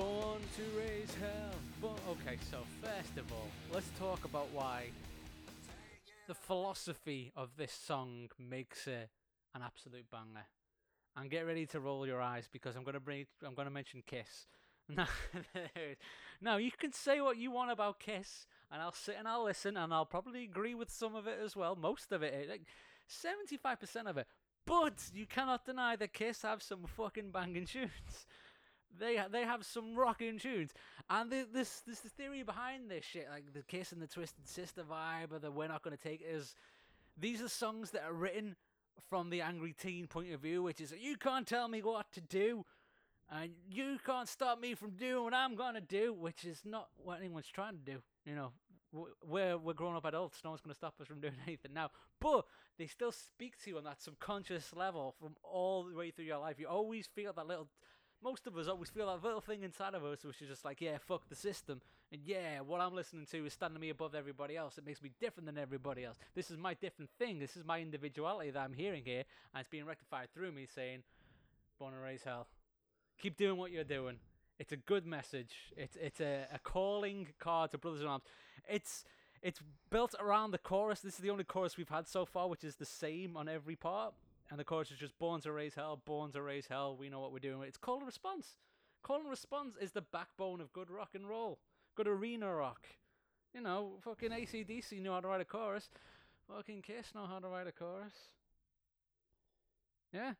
Born 0.00 0.40
to 0.56 0.62
raise 0.78 1.14
hell. 1.16 1.58
Bo- 1.82 2.12
okay, 2.12 2.38
so 2.50 2.60
first 2.80 3.18
of 3.18 3.30
all, 3.30 3.48
let's 3.70 3.90
talk 3.98 4.24
about 4.24 4.48
why 4.50 4.86
the 6.26 6.32
philosophy 6.32 7.32
of 7.36 7.50
this 7.58 7.70
song 7.70 8.30
makes 8.38 8.86
it 8.86 9.10
an 9.54 9.60
absolute 9.62 10.10
banger. 10.10 10.46
And 11.18 11.30
get 11.30 11.46
ready 11.46 11.66
to 11.66 11.80
roll 11.80 12.06
your 12.06 12.22
eyes 12.22 12.48
because 12.50 12.76
I'm 12.76 12.82
gonna 12.82 12.98
bring 12.98 13.26
I'm 13.46 13.52
gonna 13.52 13.70
mention 13.70 14.02
Kiss. 14.06 14.46
Now, 14.96 15.06
now 16.40 16.56
you 16.56 16.70
can 16.72 16.94
say 16.94 17.20
what 17.20 17.36
you 17.36 17.50
want 17.50 17.70
about 17.70 18.00
Kiss, 18.00 18.46
and 18.72 18.80
I'll 18.80 18.92
sit 18.92 19.16
and 19.18 19.28
I'll 19.28 19.44
listen, 19.44 19.76
and 19.76 19.92
I'll 19.92 20.06
probably 20.06 20.44
agree 20.44 20.74
with 20.74 20.90
some 20.90 21.14
of 21.14 21.26
it 21.26 21.38
as 21.44 21.54
well. 21.54 21.76
Most 21.76 22.10
of 22.10 22.22
it, 22.22 22.32
eh, 22.34 22.50
like 22.50 22.62
seventy-five 23.06 23.78
percent 23.78 24.08
of 24.08 24.16
it. 24.16 24.26
But 24.64 25.10
you 25.12 25.26
cannot 25.26 25.66
deny 25.66 25.94
that 25.96 26.14
Kiss 26.14 26.40
have 26.40 26.62
some 26.62 26.86
fucking 26.86 27.32
banging 27.32 27.66
tunes. 27.66 28.26
They 28.98 29.22
they 29.30 29.44
have 29.44 29.64
some 29.64 29.94
rocking 29.94 30.38
tunes, 30.38 30.72
and 31.08 31.30
this 31.30 31.80
this 31.86 32.00
the 32.00 32.08
theory 32.08 32.42
behind 32.42 32.90
this 32.90 33.04
shit, 33.04 33.28
like 33.30 33.52
the 33.52 33.62
Kiss 33.62 33.92
and 33.92 34.02
the 34.02 34.06
Twisted 34.06 34.48
Sister 34.48 34.82
vibe, 34.82 35.32
or 35.32 35.38
the 35.38 35.50
We're 35.50 35.68
Not 35.68 35.82
Gonna 35.82 35.96
Take 35.96 36.20
It, 36.20 36.34
is 36.34 36.54
these 37.18 37.42
are 37.42 37.48
songs 37.48 37.90
that 37.92 38.02
are 38.04 38.12
written 38.12 38.56
from 39.08 39.30
the 39.30 39.40
angry 39.40 39.72
teen 39.72 40.06
point 40.06 40.32
of 40.32 40.40
view, 40.40 40.62
which 40.62 40.80
is 40.80 40.92
you 40.98 41.16
can't 41.16 41.46
tell 41.46 41.68
me 41.68 41.82
what 41.82 42.12
to 42.12 42.20
do, 42.20 42.64
and 43.30 43.52
you 43.70 43.98
can't 44.04 44.28
stop 44.28 44.60
me 44.60 44.74
from 44.74 44.90
doing 44.90 45.24
what 45.24 45.34
I'm 45.34 45.54
gonna 45.54 45.80
do, 45.80 46.12
which 46.12 46.44
is 46.44 46.62
not 46.64 46.88
what 46.96 47.18
anyone's 47.18 47.48
trying 47.48 47.78
to 47.78 47.92
do. 47.92 48.02
You 48.24 48.34
know, 48.34 48.52
we're 49.26 49.56
we're 49.56 49.74
grown 49.74 49.96
up 49.96 50.04
adults. 50.04 50.40
No 50.44 50.50
one's 50.50 50.60
gonna 50.60 50.74
stop 50.74 50.94
us 51.00 51.06
from 51.06 51.20
doing 51.20 51.34
anything 51.46 51.72
now. 51.74 51.90
But 52.20 52.46
they 52.78 52.86
still 52.86 53.12
speak 53.12 53.60
to 53.62 53.70
you 53.70 53.78
on 53.78 53.84
that 53.84 54.02
subconscious 54.02 54.74
level 54.74 55.14
from 55.20 55.36
all 55.42 55.84
the 55.84 55.96
way 55.96 56.10
through 56.10 56.24
your 56.24 56.38
life. 56.38 56.58
You 56.58 56.68
always 56.68 57.06
feel 57.06 57.32
that 57.32 57.46
little. 57.46 57.68
Most 58.22 58.46
of 58.46 58.56
us 58.56 58.68
always 58.68 58.90
feel 58.90 59.06
that 59.06 59.24
little 59.24 59.40
thing 59.40 59.62
inside 59.62 59.94
of 59.94 60.04
us, 60.04 60.24
which 60.24 60.42
is 60.42 60.48
just 60.48 60.64
like, 60.64 60.80
yeah, 60.80 60.98
fuck 60.98 61.28
the 61.28 61.34
system, 61.34 61.80
and 62.12 62.20
yeah, 62.24 62.60
what 62.60 62.80
I'm 62.80 62.94
listening 62.94 63.26
to 63.30 63.46
is 63.46 63.52
standing 63.52 63.80
me 63.80 63.90
above 63.90 64.14
everybody 64.14 64.56
else. 64.56 64.78
It 64.78 64.84
makes 64.84 65.00
me 65.00 65.10
different 65.20 65.46
than 65.46 65.56
everybody 65.56 66.04
else. 66.04 66.18
This 66.34 66.50
is 66.50 66.58
my 66.58 66.74
different 66.74 67.10
thing. 67.18 67.38
This 67.38 67.56
is 67.56 67.64
my 67.64 67.80
individuality 67.80 68.50
that 68.50 68.60
I'm 68.60 68.72
hearing 68.72 69.04
here, 69.04 69.24
and 69.54 69.60
it's 69.60 69.68
being 69.68 69.86
rectified 69.86 70.28
through 70.34 70.52
me 70.52 70.66
saying, 70.66 71.02
"Born 71.78 71.94
and 71.94 72.02
raised 72.02 72.24
hell." 72.24 72.48
Keep 73.20 73.36
doing 73.36 73.58
what 73.58 73.70
you're 73.70 73.84
doing. 73.84 74.18
It's 74.58 74.72
a 74.72 74.76
good 74.76 75.06
message. 75.06 75.54
It's 75.76 75.96
it's 75.96 76.20
a, 76.20 76.46
a 76.52 76.58
calling 76.58 77.28
card 77.38 77.70
to 77.70 77.78
Brothers 77.78 78.00
in 78.00 78.08
Arms. 78.08 78.24
It's 78.68 79.04
it's 79.40 79.60
built 79.88 80.14
around 80.18 80.50
the 80.50 80.58
chorus. 80.58 81.00
This 81.00 81.14
is 81.14 81.20
the 81.20 81.30
only 81.30 81.44
chorus 81.44 81.76
we've 81.76 81.88
had 81.88 82.08
so 82.08 82.26
far, 82.26 82.48
which 82.48 82.64
is 82.64 82.74
the 82.74 82.84
same 82.84 83.36
on 83.36 83.48
every 83.48 83.76
part. 83.76 84.14
And 84.50 84.58
the 84.58 84.64
chorus 84.64 84.90
is 84.90 84.98
just 84.98 85.16
born 85.18 85.40
to 85.42 85.52
raise 85.52 85.74
hell, 85.74 86.02
born 86.04 86.32
to 86.32 86.42
raise 86.42 86.66
hell. 86.66 86.96
We 86.98 87.08
know 87.08 87.20
what 87.20 87.32
we're 87.32 87.38
doing. 87.38 87.62
It's 87.68 87.78
call 87.78 87.98
and 87.98 88.06
response. 88.06 88.56
Call 89.02 89.20
and 89.20 89.30
response 89.30 89.76
is 89.80 89.92
the 89.92 90.02
backbone 90.02 90.60
of 90.60 90.72
good 90.72 90.90
rock 90.90 91.10
and 91.14 91.28
roll, 91.28 91.58
good 91.96 92.08
arena 92.08 92.52
rock. 92.52 92.86
You 93.54 93.60
know, 93.62 93.92
fucking 94.04 94.30
ACDC 94.30 95.00
know 95.00 95.12
how 95.14 95.20
to 95.20 95.28
write 95.28 95.40
a 95.40 95.44
chorus. 95.44 95.88
Fucking 96.48 96.82
Kiss 96.82 97.14
know 97.14 97.26
how 97.26 97.38
to 97.38 97.46
write 97.48 97.66
a 97.68 97.72
chorus. 97.72 98.12
Yeah, 100.12 100.32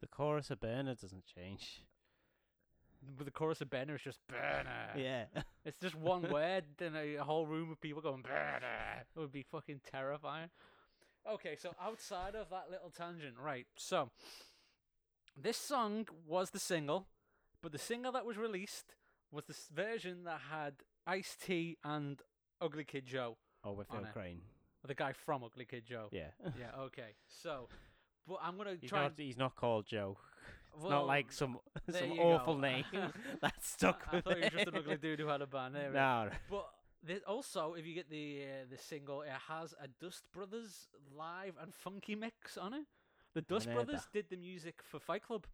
The 0.00 0.06
chorus 0.06 0.50
of 0.50 0.60
Burner 0.60 0.94
doesn't 0.94 1.24
change. 1.26 1.82
but 3.16 3.26
the 3.26 3.30
chorus 3.30 3.60
of 3.60 3.68
Burner 3.68 3.96
is 3.96 4.00
just 4.02 4.20
Burner. 4.26 4.88
Yeah. 4.96 5.24
It's 5.66 5.78
just 5.78 5.94
one 5.94 6.30
word, 6.30 6.64
then 6.78 6.94
a, 6.96 7.16
whole 7.16 7.46
room 7.46 7.70
of 7.70 7.80
people 7.80 8.00
going 8.00 8.22
Burner. 8.22 9.02
It 9.14 9.18
would 9.18 9.32
be 9.32 9.42
fucking 9.42 9.80
terrifying. 9.90 10.48
Okay, 11.32 11.56
so 11.60 11.70
outside 11.82 12.34
of 12.34 12.50
that 12.50 12.66
little 12.70 12.90
tangent, 12.90 13.34
right? 13.42 13.66
So 13.76 14.10
this 15.40 15.56
song 15.56 16.06
was 16.26 16.50
the 16.50 16.58
single, 16.58 17.06
but 17.62 17.72
the 17.72 17.78
single 17.78 18.12
that 18.12 18.26
was 18.26 18.36
released 18.36 18.94
was 19.32 19.44
this 19.46 19.68
version 19.74 20.24
that 20.24 20.40
had 20.50 20.74
Ice 21.06 21.36
T 21.42 21.78
and 21.82 22.20
Ugly 22.60 22.84
Kid 22.84 23.06
Joe, 23.06 23.36
oh, 23.64 23.72
with 23.72 23.88
Phil 23.88 24.06
Crane. 24.12 24.40
the 24.86 24.94
guy 24.94 25.12
from 25.12 25.42
Ugly 25.44 25.64
Kid 25.64 25.84
Joe. 25.86 26.08
Yeah. 26.12 26.28
Yeah. 26.58 26.78
Okay. 26.82 27.14
So, 27.26 27.68
but 28.28 28.38
I'm 28.42 28.56
gonna 28.56 28.76
He's 28.80 28.90
try. 28.90 29.00
not, 29.02 29.12
and, 29.16 29.18
he's 29.18 29.38
not 29.38 29.56
called 29.56 29.86
Joe. 29.86 30.18
It's 30.74 30.82
well, 30.82 30.90
not 30.90 31.06
like 31.06 31.32
some 31.32 31.58
some 31.90 32.12
awful 32.18 32.54
go. 32.54 32.60
name 32.60 32.84
that's 33.40 33.68
stuck 33.68 34.06
I 34.10 34.16
with 34.16 34.24
thought 34.24 34.36
he 34.36 34.42
was 34.42 34.52
just 34.52 34.66
an 34.68 34.76
ugly 34.76 34.96
dude 34.96 35.20
who 35.20 35.28
had 35.28 35.40
a 35.40 35.46
band. 35.46 35.74
There. 35.74 35.90
No. 35.92 36.28
But 36.50 36.66
there's 37.06 37.22
also, 37.26 37.74
if 37.74 37.86
you 37.86 37.94
get 37.94 38.10
the 38.10 38.42
uh, 38.42 38.64
the 38.70 38.78
single, 38.78 39.22
it 39.22 39.30
has 39.48 39.74
a 39.82 39.88
Dust 40.00 40.24
Brothers 40.32 40.88
live 41.16 41.54
and 41.60 41.74
funky 41.74 42.14
mix 42.14 42.56
on 42.56 42.74
it. 42.74 42.84
The 43.34 43.42
Dust 43.42 43.72
Brothers 43.72 44.06
did 44.12 44.26
the 44.30 44.36
music 44.36 44.76
for 44.82 44.98
Fight 45.00 45.22
Club, 45.22 45.46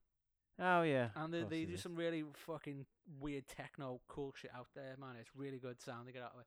Oh 0.61 0.83
yeah. 0.83 1.09
and 1.17 1.33
they, 1.33 1.43
they 1.45 1.65
do 1.65 1.77
some 1.77 1.97
really 1.97 2.25
fucking 2.35 2.85
weird 3.19 3.49
techno 3.49 4.01
cool 4.09 4.35
shit 4.37 4.51
out 4.55 4.69
there, 4.75 4.95
man. 5.01 5.17
It's 5.19 5.31
really 5.35 5.59
good 5.59 5.81
sound 5.81 6.07
to 6.07 6.13
get 6.13 6.23
out 6.23 6.33
of 6.35 6.41
it. 6.41 6.47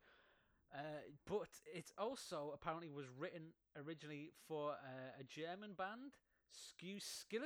Uh, 0.76 0.80
but 1.26 1.50
it 1.74 1.92
also 1.98 2.52
apparently 2.54 2.90
was 2.90 3.06
written 3.18 3.54
originally 3.76 4.32
for 4.48 4.72
uh, 4.72 5.20
a 5.20 5.24
German 5.24 5.74
band, 5.78 6.14
Skew 6.52 7.00
Siskin. 7.00 7.42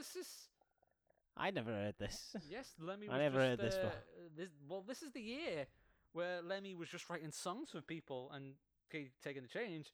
I 1.36 1.52
never 1.52 1.72
heard 1.72 1.96
this. 2.00 2.36
Yes, 2.50 2.74
Lemmy 2.80 3.08
I 3.10 3.18
never 3.20 3.38
just, 3.38 3.48
heard 3.48 3.60
this 3.60 3.76
uh, 3.76 3.82
one. 3.84 3.92
this 4.36 4.50
well, 4.68 4.84
this 4.88 5.02
is 5.02 5.12
the 5.12 5.22
year 5.22 5.68
where 6.18 6.42
Lemmy 6.42 6.74
was 6.76 6.90
just 6.90 7.10
writing 7.10 7.32
songs 7.32 7.70
for 7.72 7.82
people 7.82 8.32
and 8.34 8.54
taking 9.24 9.44
the 9.44 9.48
change, 9.48 9.94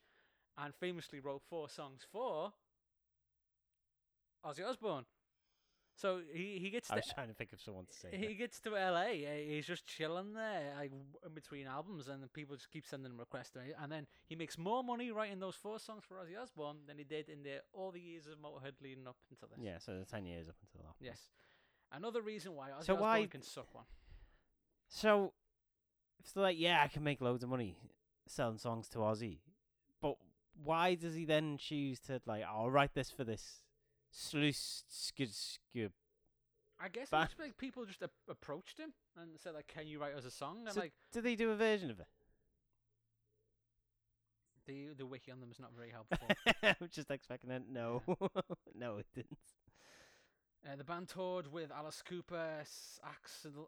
and 0.58 0.74
famously 0.76 1.20
wrote 1.20 1.42
four 1.50 1.68
songs 1.70 2.02
for 2.12 2.54
Ozzy 4.46 4.66
Osbourne. 4.68 5.06
So 5.96 6.22
he 6.34 6.58
he 6.60 6.70
gets 6.72 6.90
I 6.90 6.96
to 6.96 7.00
was 7.06 7.12
trying 7.14 7.28
to 7.28 7.36
think 7.36 7.54
of 7.54 7.62
someone 7.62 7.86
to 7.86 7.94
say. 7.94 8.10
he 8.18 8.28
that. 8.28 8.38
gets 8.38 8.60
to 8.62 8.72
LA. 8.72 9.14
uh, 9.30 9.38
He's 9.48 9.68
just 9.68 9.86
chilling 9.86 10.34
there, 10.34 10.74
like 10.76 10.92
in 10.92 11.34
between 11.34 11.68
albums, 11.68 12.08
and 12.08 12.32
people 12.34 12.56
just 12.56 12.72
keep 12.72 12.86
sending 12.88 13.12
him 13.12 13.20
requests. 13.20 13.52
to 13.52 13.60
And 13.82 13.92
then 13.92 14.08
he 14.26 14.36
makes 14.36 14.58
more 14.58 14.84
money 14.84 15.12
writing 15.12 15.40
those 15.40 15.56
four 15.56 15.78
songs 15.80 16.04
for 16.08 16.16
Ozzy 16.16 16.36
Osbourne 16.42 16.78
than 16.88 16.98
he 16.98 17.04
did 17.04 17.30
in 17.30 17.44
the 17.44 17.62
all 17.74 17.92
the 17.92 18.00
years 18.00 18.26
of 18.26 18.40
Motorhead 18.40 18.74
leading 18.82 19.08
up 19.08 19.18
until 19.30 19.50
this. 19.50 19.60
Yeah, 19.64 19.78
so 19.78 20.00
the 20.00 20.06
ten 20.06 20.26
years 20.26 20.50
up 20.50 20.56
until 20.64 20.82
that. 20.88 20.96
Yes. 21.00 21.30
Another 21.92 22.22
reason 22.24 22.54
why 22.56 22.70
Ozzy 22.72 22.86
So 22.86 22.94
Osbourne 22.96 23.00
why- 23.22 23.28
can 23.28 23.44
suck 23.44 23.74
one. 23.76 23.86
So 24.90 25.34
it's 26.20 26.36
like, 26.36 26.58
yeah, 26.60 26.82
I 26.84 26.88
can 26.88 27.04
make 27.04 27.22
loads 27.22 27.44
of 27.44 27.50
money 27.50 27.76
selling 28.28 28.58
songs 28.58 28.88
to 28.90 29.00
Ozzy, 29.00 29.40
but 30.02 30.16
why 30.64 30.96
does 30.96 31.16
he 31.16 31.26
then 31.26 31.58
choose 31.58 32.00
to 32.02 32.22
like? 32.26 32.44
I'll 32.44 32.70
write 32.72 32.94
this 32.94 33.10
for 33.12 33.24
this 33.24 33.62
sluice 34.12 34.84
skid 34.88 35.34
skid. 35.34 35.92
I 36.80 36.90
guess 36.90 37.10
Ba- 37.10 37.22
it 37.24 37.26
just 37.28 37.40
like 37.40 37.58
people 37.58 37.86
just 37.86 38.04
ap- 38.04 38.12
approached 38.30 38.78
him 38.80 38.94
and 39.20 39.32
said 39.40 39.54
like, 39.54 39.68
"Can 39.68 39.88
you 39.88 40.00
write 40.00 40.16
us 40.16 40.26
a 40.26 40.32
song?" 40.32 40.64
And 40.66 40.74
So 40.74 40.80
like 40.82 40.94
did 41.12 41.24
they 41.24 41.36
do 41.36 41.52
a 41.52 41.56
version 41.56 41.90
of 41.92 42.00
it? 42.00 42.08
the 44.66 44.94
the 44.98 45.06
wiki 45.06 45.32
on 45.32 45.40
them 45.42 45.52
is 45.52 45.60
not 45.60 45.72
very 45.76 45.90
helpful. 45.92 46.28
I'm 46.64 46.90
just 46.90 47.12
expecting 47.12 47.52
it. 47.52 47.64
No, 47.70 48.02
no, 48.76 48.98
it 48.98 49.08
didn't. 49.14 49.38
uh, 50.66 50.76
the 50.78 50.84
band 50.86 51.10
toured 51.10 51.52
with 51.52 51.70
Alice 51.72 52.02
Cooper, 52.08 52.62
Saxon. 52.64 53.66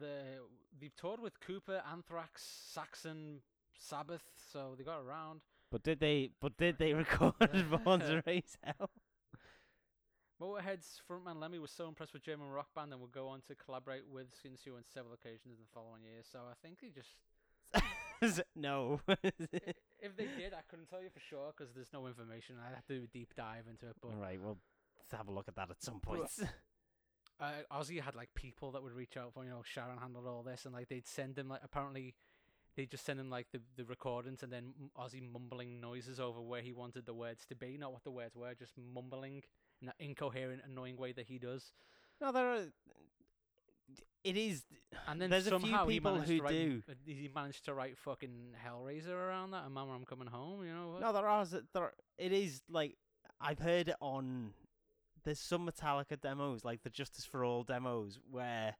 The 0.00 0.40
they've 0.80 0.94
toured 0.96 1.20
with 1.20 1.40
Cooper, 1.40 1.82
Anthrax, 1.90 2.42
Saxon, 2.72 3.40
Sabbath, 3.78 4.24
so 4.52 4.74
they 4.76 4.84
got 4.84 5.00
around. 5.00 5.40
But 5.70 5.82
did 5.82 6.00
they? 6.00 6.30
But 6.40 6.56
did 6.56 6.78
they 6.78 6.92
record 6.94 7.34
Raise 8.26 8.56
Hell? 8.62 8.90
Motorhead's 10.40 11.00
frontman 11.08 11.40
Lemmy 11.40 11.58
was 11.58 11.70
so 11.70 11.88
impressed 11.88 12.12
with 12.12 12.22
German 12.22 12.50
rock 12.50 12.68
band 12.74 12.92
and 12.92 13.00
would 13.00 13.12
go 13.12 13.28
on 13.28 13.40
to 13.48 13.54
collaborate 13.54 14.02
with 14.06 14.26
Skinsu 14.32 14.76
on 14.76 14.84
several 14.92 15.14
occasions 15.14 15.56
in 15.58 15.64
the 15.64 15.72
following 15.72 16.02
years. 16.04 16.26
So 16.30 16.40
I 16.40 16.52
think 16.62 16.80
they 16.82 16.88
just 16.90 17.08
no. 18.54 19.00
if 19.08 20.16
they 20.16 20.28
did, 20.36 20.52
I 20.52 20.60
couldn't 20.68 20.88
tell 20.88 21.02
you 21.02 21.10
for 21.12 21.20
sure 21.20 21.52
because 21.56 21.72
there's 21.74 21.92
no 21.92 22.06
information. 22.06 22.56
I'd 22.60 22.74
have 22.74 22.86
to 22.86 22.98
do 22.98 23.04
a 23.04 23.06
deep 23.06 23.34
dive 23.36 23.64
into 23.68 23.86
it. 23.86 23.96
But 24.00 24.08
All 24.08 24.20
right, 24.20 24.40
well, 24.40 24.58
let's 24.98 25.12
have 25.12 25.28
a 25.28 25.32
look 25.32 25.48
at 25.48 25.56
that 25.56 25.70
at 25.70 25.82
some 25.82 26.00
point. 26.00 26.28
Uh, 27.40 27.50
Ozzy 27.72 28.00
had 28.00 28.14
like 28.14 28.30
people 28.34 28.72
that 28.72 28.82
would 28.82 28.92
reach 28.94 29.16
out 29.16 29.32
for 29.34 29.44
you 29.44 29.50
know 29.50 29.62
Sharon 29.64 29.98
handled 29.98 30.26
all 30.26 30.42
this 30.42 30.64
and 30.64 30.74
like 30.74 30.88
they'd 30.88 31.06
send 31.06 31.38
him 31.38 31.48
like 31.48 31.60
apparently 31.62 32.14
they 32.76 32.84
just 32.86 33.04
send 33.06 33.18
him 33.18 33.30
like 33.30 33.46
the, 33.52 33.60
the 33.76 33.84
recordings 33.84 34.42
and 34.42 34.52
then 34.52 34.72
Ozzy 34.98 35.22
mumbling 35.32 35.80
noises 35.80 36.20
over 36.20 36.40
where 36.42 36.60
he 36.60 36.72
wanted 36.74 37.06
the 37.06 37.14
words 37.14 37.46
to 37.46 37.54
be, 37.54 37.78
not 37.78 37.90
what 37.92 38.04
the 38.04 38.10
words 38.10 38.36
were, 38.36 38.52
just 38.54 38.72
mumbling 38.94 39.42
in 39.80 39.86
that 39.86 39.94
incoherent, 39.98 40.60
annoying 40.70 40.96
way 40.98 41.12
that 41.12 41.26
he 41.26 41.38
does. 41.38 41.72
no, 42.20 42.32
there 42.32 42.46
are. 42.46 42.60
It 44.24 44.36
is. 44.36 44.64
And 45.06 45.22
then 45.22 45.30
There's 45.30 45.46
a 45.46 45.58
few 45.58 45.78
people 45.86 46.16
who 46.16 46.40
write, 46.42 46.50
do. 46.52 46.82
uh, 46.88 46.94
He 47.06 47.30
managed 47.32 47.64
to 47.66 47.74
write 47.74 47.96
fucking 47.96 48.54
Hellraiser 48.66 49.14
around 49.14 49.52
that, 49.52 49.64
and 49.64 49.72
Mama, 49.72 49.92
I'm 49.94 50.04
coming 50.04 50.26
home. 50.26 50.64
You 50.64 50.72
know 50.74 50.88
what? 50.90 51.00
No, 51.00 51.12
there 51.12 51.26
are. 51.28 51.46
There. 51.72 51.92
It 52.18 52.32
is 52.32 52.60
like 52.68 52.96
I've 53.40 53.60
heard 53.60 53.88
it 53.88 53.96
on. 54.00 54.50
There's 55.26 55.40
some 55.40 55.68
Metallica 55.68 56.20
demos, 56.20 56.64
like 56.64 56.84
the 56.84 56.88
Justice 56.88 57.24
for 57.24 57.44
All 57.44 57.64
demos, 57.64 58.20
where 58.30 58.76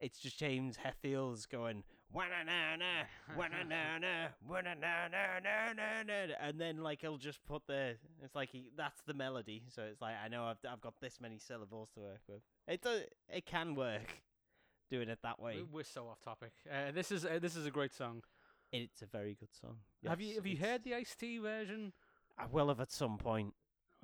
it's 0.00 0.18
just 0.18 0.38
James 0.38 0.78
Hetfield's 0.78 1.44
going 1.44 1.84
na 2.14 2.26
na 2.44 2.76
na 2.76 3.04
na 3.36 3.48
na 3.48 4.60
na 4.60 4.72
na 4.74 5.08
na 5.08 5.72
na 5.72 6.02
na 6.02 6.34
and 6.40 6.58
then 6.58 6.82
like 6.82 7.02
he'll 7.02 7.18
just 7.18 7.44
put 7.44 7.66
the 7.66 7.96
it's 8.22 8.34
like 8.34 8.50
he 8.50 8.70
that's 8.74 9.02
the 9.06 9.12
melody, 9.14 9.64
so 9.68 9.82
it's 9.82 10.00
like 10.00 10.14
I 10.22 10.28
know 10.28 10.44
I've 10.44 10.58
I've 10.70 10.80
got 10.80 10.94
this 11.02 11.20
many 11.20 11.38
syllables 11.38 11.90
to 11.94 12.00
work 12.00 12.20
with. 12.26 12.40
It 12.66 12.80
does 12.80 13.02
it 13.28 13.44
can 13.44 13.74
work 13.74 14.18
doing 14.90 15.10
it 15.10 15.18
that 15.22 15.38
way. 15.40 15.56
We- 15.56 15.78
We're 15.78 15.84
so 15.84 16.08
off 16.08 16.20
topic. 16.22 16.52
Uh, 16.70 16.92
this 16.92 17.12
is 17.12 17.24
uh, 17.26 17.38
this 17.40 17.54
is 17.54 17.66
a 17.66 17.70
great 17.70 17.92
song. 17.94 18.22
It's 18.72 19.02
a 19.02 19.06
very 19.06 19.36
good 19.38 19.54
song. 19.60 19.76
have 20.06 20.22
you 20.22 20.36
have 20.36 20.46
you 20.46 20.56
heard 20.56 20.84
the 20.84 20.94
Ice 20.94 21.14
T 21.14 21.38
version? 21.38 21.92
I 22.38 22.46
will 22.50 22.68
have 22.68 22.80
at 22.80 22.90
some 22.90 23.18
point. 23.18 23.52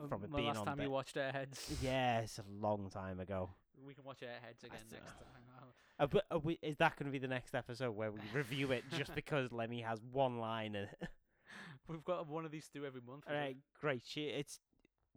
From 0.08 0.22
it 0.24 0.30
the 0.30 0.36
being 0.36 0.48
last 0.48 0.58
on 0.58 0.66
time 0.66 0.80
you 0.80 0.90
watched 0.90 1.16
Airheads. 1.16 1.58
Yeah, 1.82 2.20
it's 2.20 2.38
a 2.38 2.44
long 2.60 2.88
time 2.90 3.18
ago. 3.20 3.50
We 3.84 3.94
can 3.94 4.04
watch 4.04 4.20
Airheads 4.20 4.64
again 4.64 4.78
next 4.92 5.06
time. 5.18 5.42
I'll- 5.60 5.74
Uh, 5.98 6.06
but, 6.06 6.24
uh, 6.30 6.38
we, 6.38 6.58
is 6.62 6.76
that 6.76 6.96
going 6.96 7.06
to 7.06 7.12
be 7.12 7.18
the 7.18 7.26
next 7.28 7.54
episode 7.54 7.90
where 7.96 8.10
we 8.12 8.20
review 8.32 8.70
it 8.72 8.84
just 8.96 9.14
because 9.16 9.50
Lemmy 9.50 9.80
has 9.80 10.00
one 10.12 10.38
line 10.38 10.74
in 10.76 10.84
it? 10.84 10.98
We've 11.88 12.04
got 12.04 12.28
one 12.28 12.44
of 12.44 12.50
these 12.50 12.68
two 12.68 12.84
every 12.86 13.00
month. 13.00 13.24
All 13.28 13.34
is 13.34 13.50
it? 13.52 13.56
great. 13.80 14.02
She, 14.06 14.26
it's, 14.26 14.60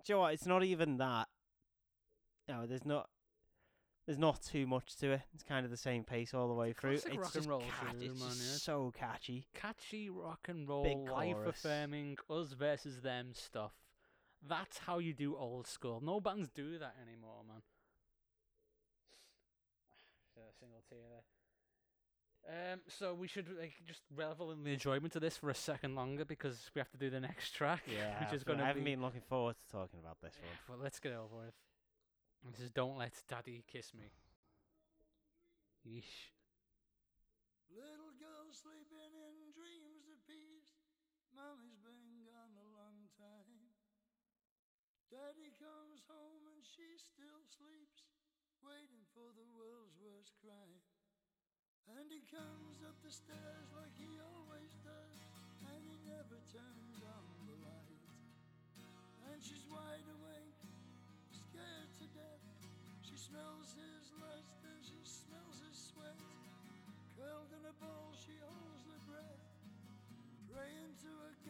do 0.05 0.13
you 0.13 0.15
know 0.15 0.21
what? 0.21 0.33
It's 0.33 0.45
not 0.47 0.63
even 0.63 0.97
that. 0.97 1.27
No, 2.47 2.65
there's 2.65 2.85
not. 2.85 3.09
There's 4.07 4.17
not 4.17 4.41
too 4.41 4.65
much 4.65 4.95
to 4.97 5.11
it. 5.11 5.21
It's 5.33 5.43
kind 5.43 5.63
of 5.63 5.69
the 5.69 5.77
same 5.77 6.03
pace 6.03 6.33
all 6.33 6.47
the 6.47 6.53
way 6.55 6.73
through. 6.73 6.97
classic 6.97 7.13
It's 7.13 7.17
rock 7.21 7.35
and 7.35 7.45
roll 7.45 7.63
it's 7.99 8.19
man, 8.19 8.29
just 8.29 8.63
so 8.65 8.91
catchy. 8.97 9.45
Catchy 9.53 10.09
rock 10.09 10.47
and 10.47 10.67
roll, 10.67 11.07
life 11.13 11.37
affirming, 11.45 12.17
us 12.29 12.53
versus 12.53 13.01
them 13.01 13.29
stuff. 13.33 13.73
That's 14.47 14.79
how 14.79 14.97
you 14.97 15.13
do 15.13 15.35
old 15.37 15.67
school. 15.67 16.01
No 16.03 16.19
bands 16.19 16.49
do 16.49 16.77
that 16.79 16.95
anymore, 17.01 17.43
man. 17.47 17.61
A 20.37 20.53
single 20.59 20.81
tear 20.89 20.99
there. 21.09 21.23
Um, 22.73 22.79
so 22.87 23.13
we 23.13 23.27
should 23.27 23.47
like 23.59 23.73
just 23.85 24.01
revel 24.15 24.51
in 24.51 24.63
the 24.63 24.73
enjoyment 24.73 25.15
of 25.15 25.21
this 25.21 25.37
for 25.37 25.51
a 25.51 25.55
second 25.55 25.95
longer 25.95 26.25
because 26.25 26.71
we 26.73 26.79
have 26.79 26.89
to 26.89 26.97
do 26.97 27.11
the 27.11 27.19
next 27.19 27.51
track, 27.51 27.83
Yeah, 27.87 28.19
which 28.19 28.33
is 28.33 28.41
so 28.41 28.47
going 28.47 28.59
I 28.59 28.61
to 28.63 28.67
haven't 28.69 28.83
be. 28.83 28.91
been 28.95 29.01
looking 29.01 29.21
forward 29.29 29.55
to 29.57 29.71
talking 29.71 29.99
about 29.99 30.17
this 30.23 30.33
Yeah, 30.41 30.47
one. 30.47 30.57
well, 30.69 30.83
let's 30.83 30.99
get 30.99 31.11
over 31.13 31.35
with. 31.45 31.53
This 32.51 32.61
is 32.61 32.71
"Don't 32.71 32.97
Let 32.97 33.13
Daddy 33.29 33.63
Kiss 33.71 33.93
Me." 33.93 34.09
Yeesh. 35.87 36.31
Little 37.69 38.00
Daddy 45.11 45.51
comes 45.59 46.07
home 46.07 46.47
and 46.55 46.63
she 46.63 46.87
still 46.95 47.43
sleeps. 47.43 48.07
waiting 48.63 49.03
for 49.11 49.27
the 49.35 49.43
world's 49.51 49.99
worst 49.99 50.37
crime. 50.39 50.79
And 51.99 52.07
he 52.07 52.23
comes 52.31 52.79
up 52.87 52.95
the 53.03 53.11
stairs 53.11 53.67
like 53.75 53.91
he 53.99 54.07
always 54.21 54.71
does, 54.85 55.19
and 55.67 55.81
he 55.83 55.97
never 56.07 56.39
turns 56.53 57.03
on 57.03 57.25
the 57.43 57.57
light. 57.59 58.03
And 59.27 59.43
she's 59.43 59.67
wide 59.67 60.07
awake, 60.15 60.55
scared 61.35 61.91
to 61.99 62.07
death. 62.15 62.45
She 63.03 63.17
smells 63.19 63.75
his 63.75 64.15
lust 64.15 64.63
and 64.63 64.79
she 64.79 65.01
smells 65.03 65.59
his 65.59 65.91
sweat. 65.91 66.21
Curled 67.19 67.51
in 67.51 67.67
a 67.67 67.75
ball, 67.83 68.15
she 68.15 68.37
holds 68.39 68.87
her 68.87 69.01
breath, 69.11 69.43
praying 70.47 70.95
to 71.03 71.11
a 71.11 71.40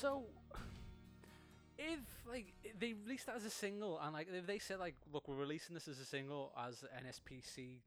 So, 0.00 0.24
if 1.78 2.00
like 2.28 2.52
they 2.78 2.94
released 2.94 3.26
that 3.26 3.36
as 3.36 3.44
a 3.44 3.50
single, 3.50 3.98
and 4.02 4.12
like 4.12 4.28
if 4.32 4.46
they 4.46 4.58
said 4.58 4.78
like, 4.78 4.94
look, 5.12 5.28
we're 5.28 5.36
releasing 5.36 5.74
this 5.74 5.88
as 5.88 5.98
a 5.98 6.04
single 6.04 6.52
as 6.58 6.84
NSPC 7.04 7.78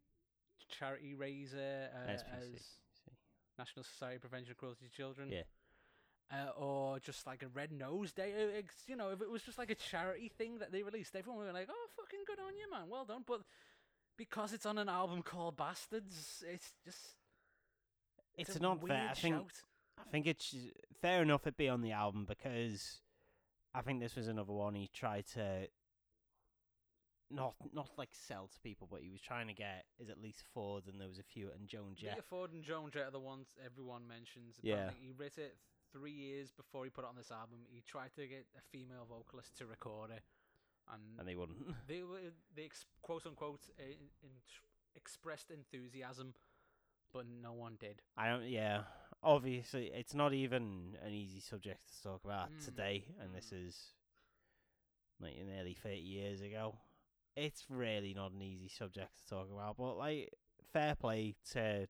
charity 0.69 1.13
raiser, 1.15 1.89
uh, 1.93 2.11
SPC. 2.11 2.23
as 2.37 2.61
National 3.57 3.83
Society 3.83 4.15
of 4.15 4.21
Prevention 4.21 4.51
of 4.51 4.57
Cruelty 4.57 4.85
to 4.85 4.91
Children, 4.91 5.29
Yeah. 5.31 5.43
uh, 6.31 6.49
or 6.51 6.99
just 6.99 7.25
like 7.27 7.43
a 7.43 7.47
Red 7.47 7.71
Nose 7.71 8.11
Day, 8.13 8.31
it's, 8.31 8.87
you 8.87 8.95
know, 8.95 9.09
if 9.09 9.21
it 9.21 9.29
was 9.29 9.41
just 9.43 9.57
like 9.57 9.69
a 9.69 9.75
charity 9.75 10.29
thing 10.29 10.59
that 10.59 10.71
they 10.71 10.83
released, 10.83 11.15
everyone 11.15 11.39
would 11.41 11.47
be 11.47 11.53
like, 11.53 11.67
oh, 11.69 11.87
fucking 11.97 12.19
good 12.27 12.39
on 12.39 12.55
you, 12.57 12.69
man, 12.71 12.87
well 12.89 13.05
done. 13.05 13.23
But 13.25 13.41
because 14.17 14.53
it's 14.53 14.65
on 14.65 14.77
an 14.77 14.89
album 14.89 15.21
called 15.23 15.57
Bastards, 15.57 16.43
it's 16.47 16.71
just 16.85 17.15
It's, 18.37 18.55
a 18.55 18.59
an 18.59 18.65
unfair. 18.65 19.09
I 19.11 19.13
think. 19.15 19.35
shout. 19.35 19.63
I 19.99 20.09
think 20.11 20.27
it's 20.27 20.55
fair 21.01 21.21
enough 21.21 21.47
it 21.47 21.57
be 21.57 21.69
on 21.69 21.81
the 21.81 21.91
album 21.91 22.25
because 22.27 23.01
I 23.73 23.81
think 23.81 23.99
this 23.99 24.15
was 24.15 24.27
another 24.27 24.53
one 24.53 24.75
he 24.75 24.89
tried 24.93 25.27
to 25.33 25.67
not 27.31 27.53
not 27.73 27.89
like 27.97 28.09
sell 28.11 28.47
to 28.47 28.59
people, 28.61 28.87
but 28.89 29.01
he 29.01 29.09
was 29.11 29.21
trying 29.21 29.47
to 29.47 29.53
get 29.53 29.85
is 29.99 30.09
at 30.09 30.21
least 30.21 30.43
Ford 30.53 30.83
and 30.87 30.99
there 30.99 31.07
was 31.07 31.19
a 31.19 31.23
few 31.23 31.49
and 31.55 31.67
Joan 31.67 31.93
Jett. 31.95 32.11
Lita 32.11 32.23
Ford 32.23 32.51
and 32.51 32.63
Joan 32.63 32.89
Jett 32.91 33.07
are 33.07 33.11
the 33.11 33.19
ones 33.19 33.49
everyone 33.63 34.07
mentions. 34.07 34.55
Yeah. 34.61 34.89
He 34.99 35.11
wrote 35.11 35.37
it 35.37 35.55
three 35.91 36.11
years 36.11 36.51
before 36.51 36.83
he 36.83 36.89
put 36.89 37.03
it 37.03 37.07
on 37.07 37.15
this 37.15 37.31
album. 37.31 37.59
He 37.69 37.81
tried 37.87 38.13
to 38.15 38.27
get 38.27 38.45
a 38.57 38.61
female 38.71 39.05
vocalist 39.07 39.57
to 39.57 39.65
record 39.65 40.11
it, 40.11 40.23
and, 40.91 41.01
and 41.19 41.27
they 41.27 41.35
wouldn't. 41.35 41.57
they 41.87 42.01
were 42.01 42.33
they 42.55 42.65
ex- 42.65 42.85
quote 43.01 43.25
unquote 43.25 43.61
uh, 43.79 43.83
in, 43.83 44.29
expressed 44.95 45.51
enthusiasm, 45.51 46.33
but 47.13 47.25
no 47.27 47.53
one 47.53 47.75
did. 47.79 48.01
I 48.17 48.29
don't. 48.29 48.45
Yeah, 48.45 48.81
obviously, 49.23 49.91
it's 49.93 50.13
not 50.13 50.33
even 50.33 50.97
an 51.05 51.11
easy 51.11 51.39
subject 51.39 51.79
to 51.95 52.03
talk 52.03 52.21
about 52.23 52.49
Mm, 52.51 52.65
today, 52.65 53.05
and 53.21 53.33
this 53.35 53.51
mm. 53.53 53.67
is 53.67 53.93
like 55.21 55.33
nearly 55.45 55.73
thirty 55.73 55.97
years 55.99 56.41
ago. 56.41 56.75
It's 57.35 57.65
really 57.69 58.13
not 58.13 58.31
an 58.31 58.41
easy 58.41 58.69
subject 58.69 59.11
to 59.21 59.29
talk 59.29 59.47
about, 59.51 59.77
but 59.77 59.97
like, 59.97 60.33
fair 60.73 60.95
play 60.95 61.35
to 61.51 61.87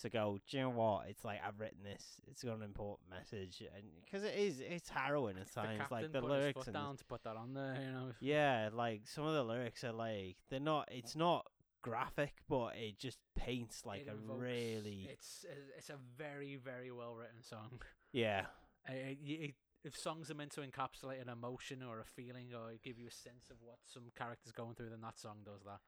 to 0.00 0.08
go. 0.08 0.38
Do 0.48 0.56
you 0.56 0.62
know 0.64 0.70
what? 0.70 1.06
It's 1.08 1.24
like 1.24 1.40
I've 1.46 1.60
written 1.60 1.82
this. 1.84 2.16
It's 2.30 2.42
got 2.42 2.56
an 2.56 2.62
important 2.62 3.10
message, 3.10 3.62
and 3.74 3.84
because 4.04 4.24
it 4.24 4.34
is, 4.34 4.60
it's 4.60 4.88
harrowing 4.88 5.36
at 5.38 5.48
The 5.48 5.60
times. 5.60 5.78
captain 5.78 5.96
Like 5.98 6.12
the 6.12 6.20
lyrics 6.20 6.66
and 6.66 6.74
down 6.74 6.96
to 6.96 7.04
put 7.04 7.22
that 7.24 7.36
on 7.36 7.54
there. 7.54 7.76
You 7.80 7.92
know. 7.92 8.12
yeah, 8.20 8.70
like 8.72 9.02
some 9.04 9.24
of 9.24 9.34
the 9.34 9.44
lyrics 9.44 9.84
are 9.84 9.92
like 9.92 10.36
they're 10.50 10.60
not. 10.60 10.88
It's 10.90 11.16
not 11.16 11.46
graphic, 11.82 12.34
but 12.48 12.76
it 12.76 12.98
just 12.98 13.18
paints 13.34 13.84
like 13.84 14.02
It 14.02 14.08
a 14.08 14.12
invokes- 14.12 14.40
really 14.40 15.08
It's 15.10 15.44
a- 15.48 15.76
it's 15.78 15.90
a 15.90 15.96
very 16.16 16.56
very 16.56 16.90
well 16.90 17.14
written 17.14 17.42
song. 17.42 17.80
yeah. 18.12 18.46
Uh, 18.88 18.94
y- 18.94 19.16
y- 19.22 19.54
if 19.84 19.96
songs 19.96 20.28
are 20.28 20.34
meant 20.34 20.50
to 20.50 20.60
encapsulate 20.60 21.22
an 21.22 21.28
emotion 21.28 21.84
or 21.84 22.00
a 22.00 22.04
feeling 22.04 22.52
or 22.52 22.72
give 22.82 22.98
you 22.98 23.06
a 23.06 23.12
sense 23.12 23.48
of 23.48 23.58
what 23.62 23.76
some 23.86 24.10
character's 24.16 24.50
going 24.50 24.74
through, 24.74 24.90
then 24.90 25.00
that 25.02 25.20
song 25.20 25.38
does 25.44 25.62
that. 25.62 25.78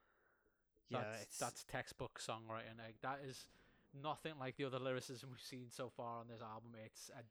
Yeah, 0.91 1.01
that's, 1.03 1.23
it's 1.23 1.39
that's 1.39 1.65
textbook 1.65 2.21
songwriting. 2.21 2.79
Like, 2.79 3.01
that 3.03 3.19
is 3.27 3.49
nothing 4.01 4.35
like 4.39 4.55
the 4.57 4.65
other 4.65 4.79
lyricism 4.79 5.31
we've 5.31 5.41
seen 5.41 5.71
so 5.73 5.89
far 5.89 6.21
on 6.21 6.29
this 6.29 6.41
album. 6.41 6.73
It's 6.85 7.11
a 7.19 7.25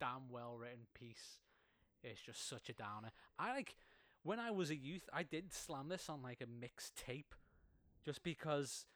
damn 0.00 0.30
well 0.30 0.56
written 0.56 0.86
piece. 0.94 1.40
It's 2.02 2.22
just 2.22 2.48
such 2.48 2.70
a 2.70 2.72
downer. 2.72 3.10
I 3.38 3.52
like 3.52 3.76
when 4.22 4.40
I 4.40 4.50
was 4.52 4.70
a 4.70 4.76
youth, 4.76 5.10
I 5.12 5.24
did 5.24 5.52
slam 5.52 5.88
this 5.90 6.08
on 6.08 6.22
like 6.22 6.40
a 6.40 6.46
mixed 6.46 6.96
tape, 6.96 7.34
just 8.06 8.22
because 8.22 8.86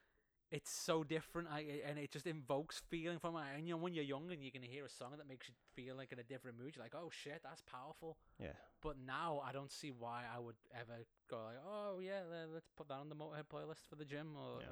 it's 0.50 0.70
so 0.70 1.04
different. 1.04 1.48
I 1.50 1.64
and 1.86 1.98
it 1.98 2.10
just 2.10 2.26
invokes 2.26 2.80
feeling 2.90 3.18
from 3.18 3.36
it. 3.36 3.42
And 3.56 3.66
you 3.68 3.74
know, 3.74 3.78
when 3.80 3.92
you're 3.94 4.04
young 4.04 4.30
and 4.32 4.42
you're 4.42 4.50
gonna 4.54 4.66
hear 4.72 4.84
a 4.86 4.88
song 4.90 5.10
that 5.18 5.28
makes 5.28 5.48
you 5.48 5.54
feel 5.74 5.96
like 5.96 6.12
in 6.12 6.18
a 6.18 6.22
different 6.22 6.58
mood, 6.58 6.74
you're 6.76 6.84
like, 6.84 6.94
oh 6.96 7.10
shit, 7.10 7.40
that's 7.42 7.62
powerful. 7.62 8.16
yeah. 8.38 8.52
But 8.82 8.96
now 9.04 9.42
I 9.46 9.52
don't 9.52 9.70
see 9.70 9.90
why 9.90 10.22
I 10.34 10.38
would 10.38 10.56
ever 10.74 11.04
go 11.28 11.36
like, 11.44 11.60
oh 11.66 11.98
yeah, 12.00 12.20
let's 12.52 12.70
put 12.76 12.88
that 12.88 12.94
on 12.94 13.08
the 13.10 13.14
Motorhead 13.14 13.44
playlist 13.52 13.84
for 13.88 13.96
the 13.96 14.04
gym, 14.06 14.34
or 14.36 14.60
Yeah. 14.60 14.66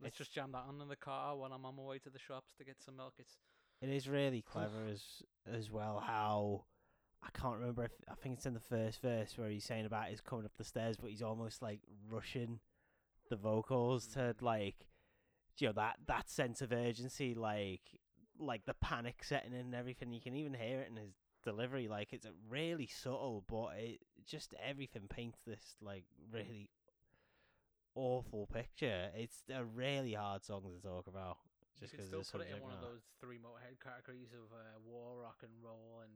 let's 0.00 0.14
It's- 0.14 0.18
just 0.18 0.32
jam 0.32 0.52
that 0.52 0.64
on 0.66 0.80
in 0.80 0.88
the 0.88 0.96
car 0.96 1.36
when 1.36 1.52
I'm 1.52 1.64
on 1.66 1.76
my 1.76 1.82
way 1.82 1.98
to 2.00 2.10
the 2.10 2.18
shops 2.18 2.54
to 2.58 2.64
get 2.64 2.80
some 2.80 2.96
milk. 2.96 3.14
It's 3.18 3.36
It 3.80 3.90
is 3.90 4.08
really 4.08 4.42
clever 4.52 4.86
as 4.86 5.22
as 5.46 5.70
well 5.70 6.00
how 6.00 6.64
I 7.22 7.30
can't 7.30 7.58
remember 7.60 7.84
if 7.84 7.92
I 8.08 8.14
think 8.16 8.38
it's 8.38 8.46
in 8.46 8.54
the 8.54 8.60
first 8.60 9.00
verse 9.02 9.38
where 9.38 9.48
he's 9.50 9.64
saying 9.64 9.86
about 9.86 10.08
he's 10.08 10.20
coming 10.20 10.44
up 10.46 10.56
the 10.56 10.64
stairs, 10.64 10.96
but 10.96 11.10
he's 11.10 11.22
almost 11.22 11.62
like 11.62 11.80
rushing 12.10 12.58
the 13.32 13.36
vocals 13.36 14.06
to 14.08 14.18
Mm. 14.18 14.42
like 14.42 14.86
you 15.58 15.66
know 15.68 15.72
that 15.72 15.96
that 16.06 16.28
sense 16.28 16.60
of 16.62 16.70
urgency, 16.72 17.34
like 17.34 17.98
like 18.38 18.64
the 18.66 18.74
panic 18.74 19.22
setting 19.24 19.52
in 19.52 19.60
and 19.60 19.74
everything. 19.74 20.12
You 20.12 20.20
can 20.20 20.34
even 20.34 20.54
hear 20.54 20.80
it 20.80 20.88
in 20.90 20.96
his 20.96 21.14
delivery. 21.42 21.88
Like 21.88 22.12
it's 22.12 22.26
a 22.26 22.32
really 22.48 22.86
subtle, 22.86 23.44
but 23.48 23.76
it 23.76 24.00
just 24.26 24.54
everything 24.62 25.08
paints 25.08 25.40
this 25.46 25.76
like 25.80 26.04
really 26.30 26.70
awful 27.94 28.46
picture. 28.46 29.10
It's 29.14 29.42
a 29.54 29.64
really 29.64 30.14
hard 30.14 30.44
song 30.44 30.62
to 30.74 30.86
talk 30.86 31.06
about. 31.06 31.38
Just 31.78 31.92
because 31.92 32.06
still 32.06 32.24
put 32.32 32.42
it 32.46 32.54
in 32.54 32.62
one 32.62 32.72
of 32.72 32.80
those 32.80 33.02
three 33.20 33.38
Motorhead 33.38 33.80
categories 33.82 34.32
of 34.32 34.52
uh, 34.52 34.78
war, 34.84 35.22
rock 35.22 35.38
and 35.42 35.52
roll, 35.62 36.00
and 36.02 36.12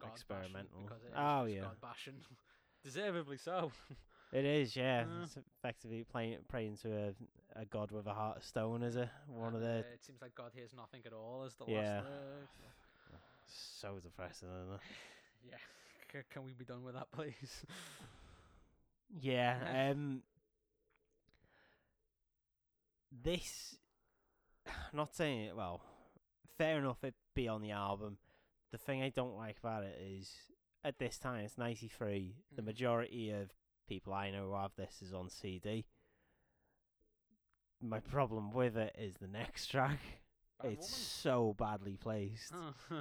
God 0.00 0.10
Experimental. 0.12 0.82
because 0.82 1.02
it 1.04 1.12
Oh, 1.16 1.44
yeah. 1.44 1.60
God 1.62 1.80
bashing, 1.80 2.20
deservedly 2.84 3.36
so. 3.38 3.72
It 4.32 4.44
is, 4.44 4.76
yeah. 4.76 5.04
Uh. 5.08 5.22
It's 5.24 5.36
effectively 5.58 6.04
playing, 6.04 6.38
praying 6.48 6.76
to 6.82 6.88
a, 7.56 7.60
a 7.62 7.64
god 7.64 7.90
with 7.90 8.06
a 8.06 8.12
heart 8.12 8.36
of 8.38 8.44
stone, 8.44 8.82
is 8.82 8.96
it? 8.96 9.08
One 9.26 9.54
of 9.54 9.60
the 9.62 9.68
uh, 9.68 9.94
it 9.94 10.04
seems 10.04 10.20
like 10.20 10.34
God 10.34 10.50
hears 10.54 10.70
nothing 10.76 11.00
at 11.06 11.12
all. 11.14 11.44
Is 11.44 11.54
the 11.54 11.64
Yeah. 11.66 11.96
last 11.96 12.04
lyric. 12.04 12.48
so 13.46 13.98
depressing, 14.02 14.48
isn't 14.48 14.74
it? 14.74 14.80
Yeah. 15.50 15.56
C- 16.12 16.26
can 16.30 16.44
we 16.44 16.52
be 16.52 16.64
done 16.64 16.82
with 16.84 16.94
that, 16.94 17.10
please? 17.12 17.64
Yeah. 19.20 19.90
Um. 19.92 20.22
This, 23.10 23.76
not 24.92 25.14
saying 25.14 25.40
it. 25.46 25.56
Well, 25.56 25.80
fair 26.58 26.78
enough. 26.78 27.02
It 27.02 27.14
be 27.34 27.48
on 27.48 27.62
the 27.62 27.70
album. 27.70 28.18
The 28.72 28.78
thing 28.78 29.02
I 29.02 29.08
don't 29.08 29.36
like 29.36 29.56
about 29.58 29.84
it 29.84 29.98
is 29.98 30.30
at 30.84 30.98
this 30.98 31.18
time 31.18 31.44
it's 31.44 31.56
ninety 31.56 31.88
three. 31.88 32.34
The 32.54 32.62
Mhm. 32.62 32.66
majority 32.66 33.30
of 33.30 33.50
people 33.88 34.12
I 34.12 34.30
know 34.30 34.48
who 34.48 34.54
have 34.54 34.72
this 34.76 35.02
is 35.02 35.12
on 35.12 35.30
CD. 35.30 35.84
My 37.80 38.00
problem 38.00 38.50
with 38.50 38.76
it 38.76 38.94
is 38.98 39.14
the 39.20 39.28
next 39.28 39.68
track. 39.68 40.00
Bad 40.62 40.72
it's 40.72 40.92
so 40.94 41.54
badly 41.58 41.96
placed. 41.96 42.52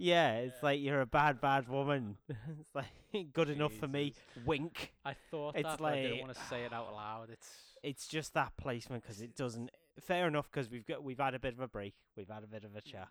Yeah, 0.00 0.36
it's 0.36 0.54
Yeah. 0.54 0.66
like 0.66 0.80
you're 0.80 1.00
a 1.00 1.06
bad, 1.06 1.40
bad 1.40 1.68
woman. 1.68 2.16
it's 2.28 2.72
like 2.72 3.32
good 3.32 3.50
enough 3.50 3.72
for 3.74 3.88
me. 3.88 4.14
Wink. 4.46 4.94
I 5.04 5.14
thought 5.14 5.56
It's 5.56 5.64
that, 5.64 5.80
but 5.80 5.92
I 5.92 6.02
didn't 6.02 6.20
want 6.20 6.34
to 6.34 6.40
say 6.48 6.62
it 6.62 6.72
out 6.72 6.94
loud. 6.94 7.30
It's 7.30 7.48
It's 7.82 8.06
just 8.06 8.32
that 8.34 8.56
placement 8.56 9.02
because 9.02 9.20
it 9.20 9.34
doesn't. 9.34 9.70
Fair 10.00 10.28
enough 10.28 10.48
because 10.50 10.70
we've 10.70 10.86
got 10.86 11.02
we've 11.02 11.18
had 11.18 11.34
a 11.34 11.40
bit 11.40 11.54
of 11.54 11.60
a 11.60 11.66
break. 11.66 11.94
We've 12.16 12.28
had 12.28 12.44
a 12.44 12.46
bit 12.46 12.62
of 12.62 12.76
a 12.76 12.80
chat 12.80 13.08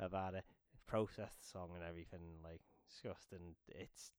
mm. 0.00 0.04
about 0.04 0.34
it. 0.34 0.44
Processed 0.86 1.40
the 1.40 1.48
song 1.48 1.70
and 1.74 1.82
everything, 1.82 2.20
like 2.44 2.60
discussed, 2.86 3.32
and 3.32 3.54
it's 3.68 4.12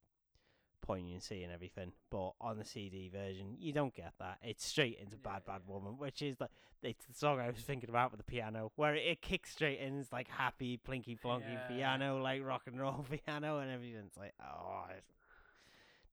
poignancy 0.82 1.44
and 1.44 1.52
everything. 1.54 1.92
But 2.10 2.32
on 2.42 2.58
the 2.58 2.66
CD 2.66 3.10
version, 3.10 3.56
you 3.60 3.74
don't 3.74 3.94
get 3.94 4.14
that. 4.20 4.38
It's 4.44 4.66
straight 4.66 5.00
into 5.02 5.18
Bad 5.18 5.42
Yeah, 5.48 5.54
Bad 5.54 5.62
yeah. 5.68 5.74
Woman, 5.74 5.98
which 5.98 6.22
is 6.22 6.40
like 6.40 6.50
it's 6.82 7.06
the 7.06 7.14
song 7.14 7.40
I 7.40 7.48
was 7.50 7.58
thinking 7.60 7.90
about 7.90 8.12
with 8.12 8.20
the 8.20 8.24
piano, 8.32 8.72
where 8.76 8.96
it, 8.96 9.04
it 9.06 9.22
kicks 9.22 9.52
straight 9.52 9.80
in. 9.80 10.00
It's 10.00 10.12
like 10.14 10.28
happy, 10.30 10.78
plinky 10.78 11.18
plonky 11.20 11.54
Yeah. 11.54 11.68
piano, 11.68 12.22
like 12.22 12.44
rock 12.44 12.64
and 12.68 12.80
roll 12.80 13.06
piano, 13.26 13.60
and 13.60 13.70
everything. 13.72 14.04
It's 14.08 14.18
like 14.18 14.34
oh, 14.42 14.86
it 14.96 15.04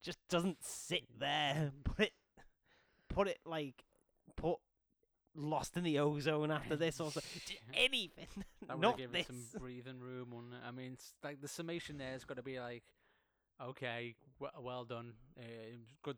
just 0.03 0.19
doesn't 0.29 0.63
sit 0.63 1.03
there. 1.19 1.71
Put 1.83 1.99
it, 2.07 2.13
put 3.09 3.27
it 3.27 3.39
like 3.45 3.83
put. 4.35 4.59
Lost 5.39 5.77
in 5.77 5.83
the 5.83 5.99
ozone 5.99 6.49
after 6.49 6.75
this, 6.75 6.99
also 6.99 7.19
d- 7.45 7.59
anything. 7.75 8.25
That 8.67 8.77
would 8.77 8.81
Not 8.81 8.97
given 8.97 9.11
this. 9.13 9.27
some 9.27 9.59
breathing 9.61 9.99
room. 9.99 10.29
Wouldn't? 10.31 10.55
I 10.67 10.71
mean, 10.71 10.97
like 11.23 11.41
the 11.41 11.47
summation 11.47 11.99
there 11.99 12.13
has 12.13 12.25
got 12.25 12.37
to 12.37 12.41
be 12.41 12.59
like 12.59 12.81
Okay, 13.61 14.15
w- 14.39 14.65
well 14.65 14.85
done. 14.85 15.13
Uh, 15.39 15.43
good, 16.03 16.17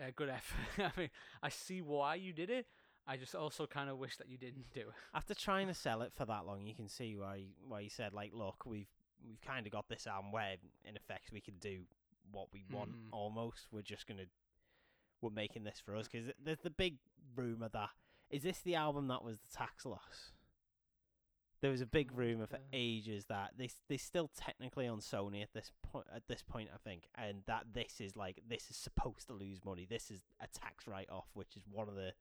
uh, 0.00 0.10
good 0.14 0.28
effort. 0.28 0.92
I 0.96 1.00
mean, 1.00 1.10
I 1.42 1.48
see 1.48 1.80
why 1.82 2.16
you 2.16 2.32
did 2.32 2.50
it. 2.50 2.66
I 3.06 3.16
just 3.16 3.34
also 3.34 3.66
kind 3.66 3.90
of 3.90 3.98
wish 3.98 4.16
that 4.18 4.28
you 4.28 4.38
didn't 4.38 4.66
do 4.72 4.80
it. 4.80 4.86
After 5.14 5.34
trying 5.34 5.66
to 5.68 5.74
sell 5.74 6.02
it 6.02 6.12
for 6.12 6.24
that 6.26 6.46
long, 6.46 6.66
you 6.66 6.74
can 6.74 6.88
see 6.88 7.16
why 7.16 7.44
why 7.66 7.82
he 7.82 7.88
said 7.88 8.12
like, 8.12 8.32
look, 8.34 8.64
we've 8.66 8.90
we've 9.26 9.40
kind 9.40 9.66
of 9.66 9.72
got 9.72 9.88
this 9.88 10.06
album 10.06 10.32
where 10.32 10.56
in 10.84 10.96
effect 10.96 11.30
we 11.32 11.40
can 11.40 11.54
do 11.60 11.80
what 12.30 12.48
we 12.52 12.64
want 12.70 12.90
Mhm. 12.90 13.08
almost. 13.12 13.68
We're 13.72 13.82
just 13.82 14.06
gonna 14.06 14.26
we're 15.20 15.30
making 15.30 15.64
this 15.64 15.80
for 15.84 15.96
us 15.96 16.08
because 16.08 16.30
there's 16.44 16.60
the 16.60 16.70
big 16.70 16.96
rumor 17.36 17.68
that 17.72 17.90
is 18.30 18.42
this 18.42 18.60
the 18.60 18.74
album 18.74 19.08
that 19.08 19.22
was 19.24 19.38
the 19.38 19.56
tax 19.56 19.84
loss. 19.86 20.32
There 21.62 21.70
was 21.70 21.80
a 21.80 21.86
big 21.86 22.12
Mm, 22.12 22.16
rumor 22.18 22.46
for 22.46 22.58
ages 22.72 23.24
that 23.26 23.52
this 23.56 23.76
they 23.88 23.96
still 23.96 24.28
technically 24.36 24.86
on 24.86 24.98
Sony 25.00 25.42
at 25.42 25.52
this 25.54 25.70
point. 25.82 26.06
At 26.14 26.26
this 26.28 26.42
point, 26.42 26.68
I 26.74 26.78
think, 26.78 27.08
and 27.14 27.42
that 27.46 27.66
this 27.72 28.00
is 28.00 28.16
like 28.16 28.42
this 28.46 28.68
is 28.70 28.76
supposed 28.76 29.28
to 29.28 29.32
lose 29.34 29.64
money. 29.64 29.86
This 29.88 30.10
is 30.10 30.22
a 30.40 30.46
tax 30.48 30.86
write 30.86 31.08
off, 31.08 31.28
which 31.34 31.56
is 31.56 31.62
one 31.70 31.88
of 31.88 31.94
the 31.94 32.12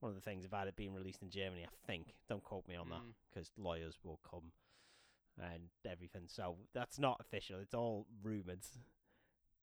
one 0.00 0.10
of 0.10 0.16
the 0.16 0.22
things 0.22 0.44
about 0.44 0.66
it 0.66 0.76
being 0.76 0.92
released 0.94 1.22
in 1.22 1.30
Germany. 1.30 1.64
I 1.64 1.86
think. 1.86 2.14
Don't 2.28 2.42
quote 2.42 2.66
me 2.68 2.74
on 2.76 2.88
that 2.90 3.00
Mm. 3.02 3.14
because 3.30 3.52
lawyers 3.56 3.96
will 4.02 4.18
come 4.28 4.52
and 5.40 5.70
everything. 5.88 6.24
So 6.26 6.56
that's 6.74 6.98
not 6.98 7.18
official. 7.20 7.60
It's 7.60 7.74
all 7.74 8.06
rumored. 8.22 8.64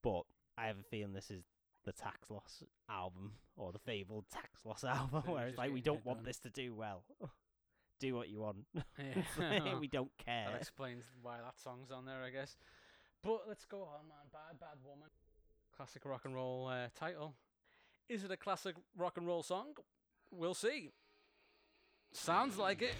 But 0.01 0.23
I 0.57 0.67
have 0.67 0.79
a 0.79 0.83
feeling 0.83 1.13
this 1.13 1.29
is 1.31 1.43
the 1.85 1.91
tax 1.91 2.29
loss 2.31 2.63
album 2.89 3.33
or 3.57 3.71
the 3.71 3.79
fabled 3.79 4.25
tax 4.29 4.63
loss 4.65 4.83
album, 4.85 5.23
where 5.25 5.47
it's 5.47 5.57
like 5.57 5.73
we 5.73 5.81
don't 5.81 6.05
want 6.05 6.19
done. 6.19 6.25
this 6.25 6.39
to 6.39 6.49
do 6.49 6.73
well. 6.73 7.03
do 7.99 8.15
what 8.15 8.29
you 8.29 8.39
want. 8.39 8.57
Yeah. 8.97 9.77
we 9.79 9.87
don't 9.87 10.11
care. 10.25 10.47
that 10.51 10.57
explains 10.61 11.03
why 11.21 11.37
that 11.37 11.59
song's 11.59 11.91
on 11.91 12.05
there, 12.05 12.23
I 12.23 12.29
guess. 12.29 12.55
But 13.23 13.41
let's 13.47 13.65
go 13.65 13.77
on, 13.81 14.07
man. 14.07 14.27
Bad, 14.31 14.59
bad 14.59 14.77
woman. 14.83 15.09
Classic 15.75 16.03
rock 16.05 16.21
and 16.25 16.33
roll 16.35 16.67
uh, 16.67 16.87
title. 16.95 17.35
Is 18.09 18.23
it 18.23 18.31
a 18.31 18.37
classic 18.37 18.75
rock 18.97 19.17
and 19.17 19.27
roll 19.27 19.43
song? 19.43 19.73
We'll 20.31 20.53
see. 20.53 20.91
Sounds 22.13 22.57
like 22.57 22.81
it. 22.81 22.93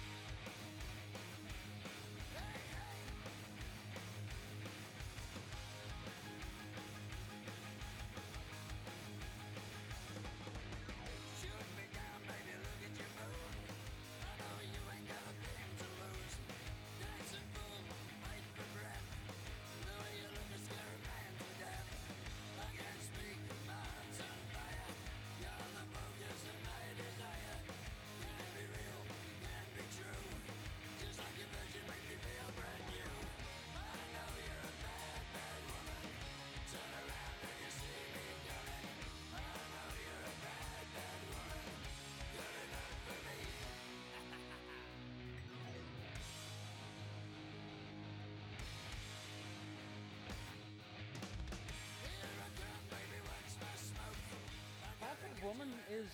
Is 55.90 56.06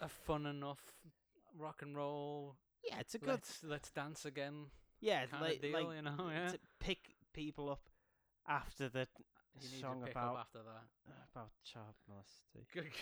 a 0.00 0.08
fun 0.08 0.46
enough 0.46 0.80
rock 1.58 1.82
and 1.82 1.96
roll. 1.96 2.56
Yeah, 2.82 2.98
it's 3.00 3.14
a 3.14 3.18
good. 3.18 3.28
Let's 3.28 3.60
let's 3.64 3.90
dance 3.90 4.24
again. 4.24 4.66
yeah, 5.00 5.24
like, 5.40 5.60
deal, 5.62 5.72
like 5.72 5.96
you 5.96 6.02
know, 6.02 6.30
yeah. 6.30 6.48
to 6.50 6.58
pick 6.80 6.98
people 7.32 7.70
up 7.70 7.82
after 8.48 8.88
the 8.88 9.06
You 9.60 9.68
need 9.72 9.80
song 9.80 10.00
to 10.00 10.06
pick 10.06 10.14
about 10.16 10.34
up 10.34 10.40
after 10.40 10.58
that. 10.58 10.86
about 11.34 11.50
child 11.64 11.94
molestation. 12.08 12.64
Good, 12.74 12.92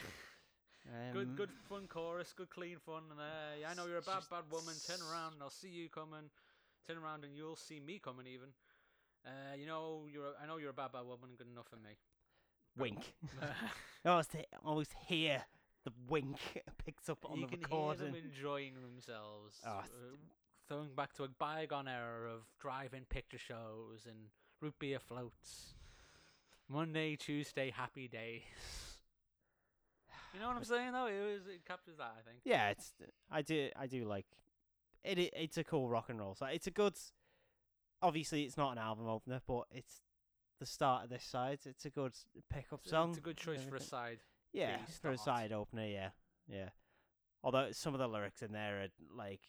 Um, 0.85 1.13
good, 1.13 1.37
good 1.37 1.51
fun 1.69 1.87
chorus. 1.87 2.33
Good 2.37 2.51
clean 2.51 2.79
fun. 2.85 3.05
And 3.13 3.21
uh, 3.21 3.55
yeah, 3.61 3.71
I 3.71 3.75
know 3.75 3.87
you're 3.87 3.99
a 3.99 4.03
bad, 4.03 4.25
bad 4.29 4.51
woman. 4.51 4.75
Turn 4.85 4.99
around, 5.01 5.35
and 5.35 5.43
I'll 5.43 5.49
see 5.51 5.69
you 5.69 5.89
coming. 5.89 6.29
Turn 6.89 6.97
around, 6.99 7.23
and 7.25 7.37
you'll 7.37 7.55
see 7.55 7.79
me 7.79 8.01
coming. 8.03 8.27
Even. 8.27 8.49
Uh, 9.25 9.55
you 9.57 9.65
know, 9.67 10.09
you're. 10.13 10.27
A, 10.27 10.43
I 10.43 10.47
know 10.49 10.57
you're 10.57 10.71
a 10.71 10.73
bad, 10.75 10.91
bad 10.91 11.05
woman. 11.07 11.31
Good 11.39 11.47
enough 11.53 11.69
for 11.69 11.77
me. 11.77 11.97
Wink. 12.77 13.15
I 14.05 14.09
always, 14.09 14.27
th- 14.27 14.47
always 14.65 14.89
hear 15.07 15.45
the 15.85 15.93
wink 16.09 16.37
picked 16.85 17.09
up 17.09 17.19
on 17.29 17.39
you 17.39 17.47
the 17.47 17.53
can 17.53 17.61
recording. 17.63 18.03
hear 18.13 18.13
them 18.13 18.23
enjoying 18.25 18.75
themselves. 18.83 19.61
Oh, 19.67 19.71
uh, 19.71 19.83
throwing 20.69 20.95
back 20.95 21.13
to 21.15 21.25
a 21.25 21.29
bygone 21.29 21.89
era 21.89 22.31
of 22.31 22.43
drive-in 22.61 23.05
picture 23.07 23.39
shows 23.39 24.07
and 24.07 24.17
root 24.61 24.75
beer 24.79 24.99
floats. 24.99 25.75
Monday, 26.69 27.17
Tuesday, 27.17 27.71
happy 27.71 28.09
days. 28.09 28.43
You 30.33 30.41
know 30.41 30.49
what 30.49 30.57
I'm 30.57 30.65
saying? 30.65 30.93
Though 30.93 31.07
it 31.07 31.21
was 31.21 31.47
it 31.47 31.65
captures 31.67 31.99
that. 31.99 32.15
I 32.19 32.23
think. 32.27 32.39
Yeah, 32.45 32.71
it's 32.71 32.95
I 33.31 33.43
do 33.43 33.69
I 33.79 33.87
do 33.87 34.05
like 34.07 34.25
it. 35.05 35.19
it 35.19 35.35
it's 35.37 35.59
a 35.59 35.65
cool 35.65 35.89
rock 35.91 36.07
and 36.09 36.19
roll. 36.19 36.35
So 36.35 36.47
it's 36.47 36.67
a 36.67 36.71
good. 36.71 36.95
Obviously, 38.01 38.43
it's 38.45 38.57
not 38.57 38.73
an 38.73 38.79
album 38.79 39.07
opener, 39.09 39.41
but 39.47 39.65
it's 39.71 40.01
the 40.59 40.67
start 40.67 41.05
of 41.05 41.11
this 41.11 41.23
side. 41.25 41.59
It's 41.67 41.85
a 41.85 41.91
good 41.91 42.13
pickup 42.51 42.87
song. 42.87 43.11
It's 43.11 43.19
a 43.19 43.23
good 43.23 43.37
choice 43.37 43.63
for 43.69 43.77
a 43.77 43.81
side. 43.81 44.21
Yeah, 44.53 44.77
for 45.01 45.11
a 45.11 45.19
side 45.19 45.53
opener. 45.53 45.87
Yeah, 45.87 46.11
yeah. 46.49 46.69
Although 47.43 47.73
some 47.73 47.95
of 47.95 48.01
the 48.01 48.09
lyrics 48.09 48.43
in 48.43 48.53
there 48.53 48.83
are 48.83 48.89
like. 49.17 49.41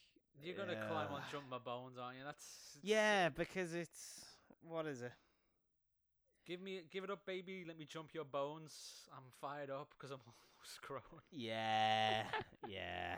You're 0.42 0.56
gonna 0.58 0.76
climb 0.76 1.08
on 1.12 1.22
uh, 1.22 1.32
jump 1.32 1.46
my 1.50 1.60
bones, 1.60 1.98
aren't 2.02 2.18
you? 2.18 2.24
That's 2.26 2.78
Yeah, 2.82 3.30
because 3.30 3.74
it's 3.74 4.26
what 4.68 4.86
is 4.88 5.02
it? 5.02 5.12
Give 6.46 6.60
me, 6.62 6.82
give 6.92 7.04
it 7.04 7.10
up, 7.10 7.26
baby. 7.26 7.64
Let 7.66 7.78
me 7.78 7.86
jump 7.86 8.10
your 8.14 8.26
bones. 8.26 8.74
I'm 9.16 9.24
fired 9.40 9.70
up 9.70 9.94
because 9.98 10.12
I'm 10.12 10.20
almost 10.58 10.82
grown. 10.82 11.22
Yeah, 11.32 12.24
yeah, 12.68 13.18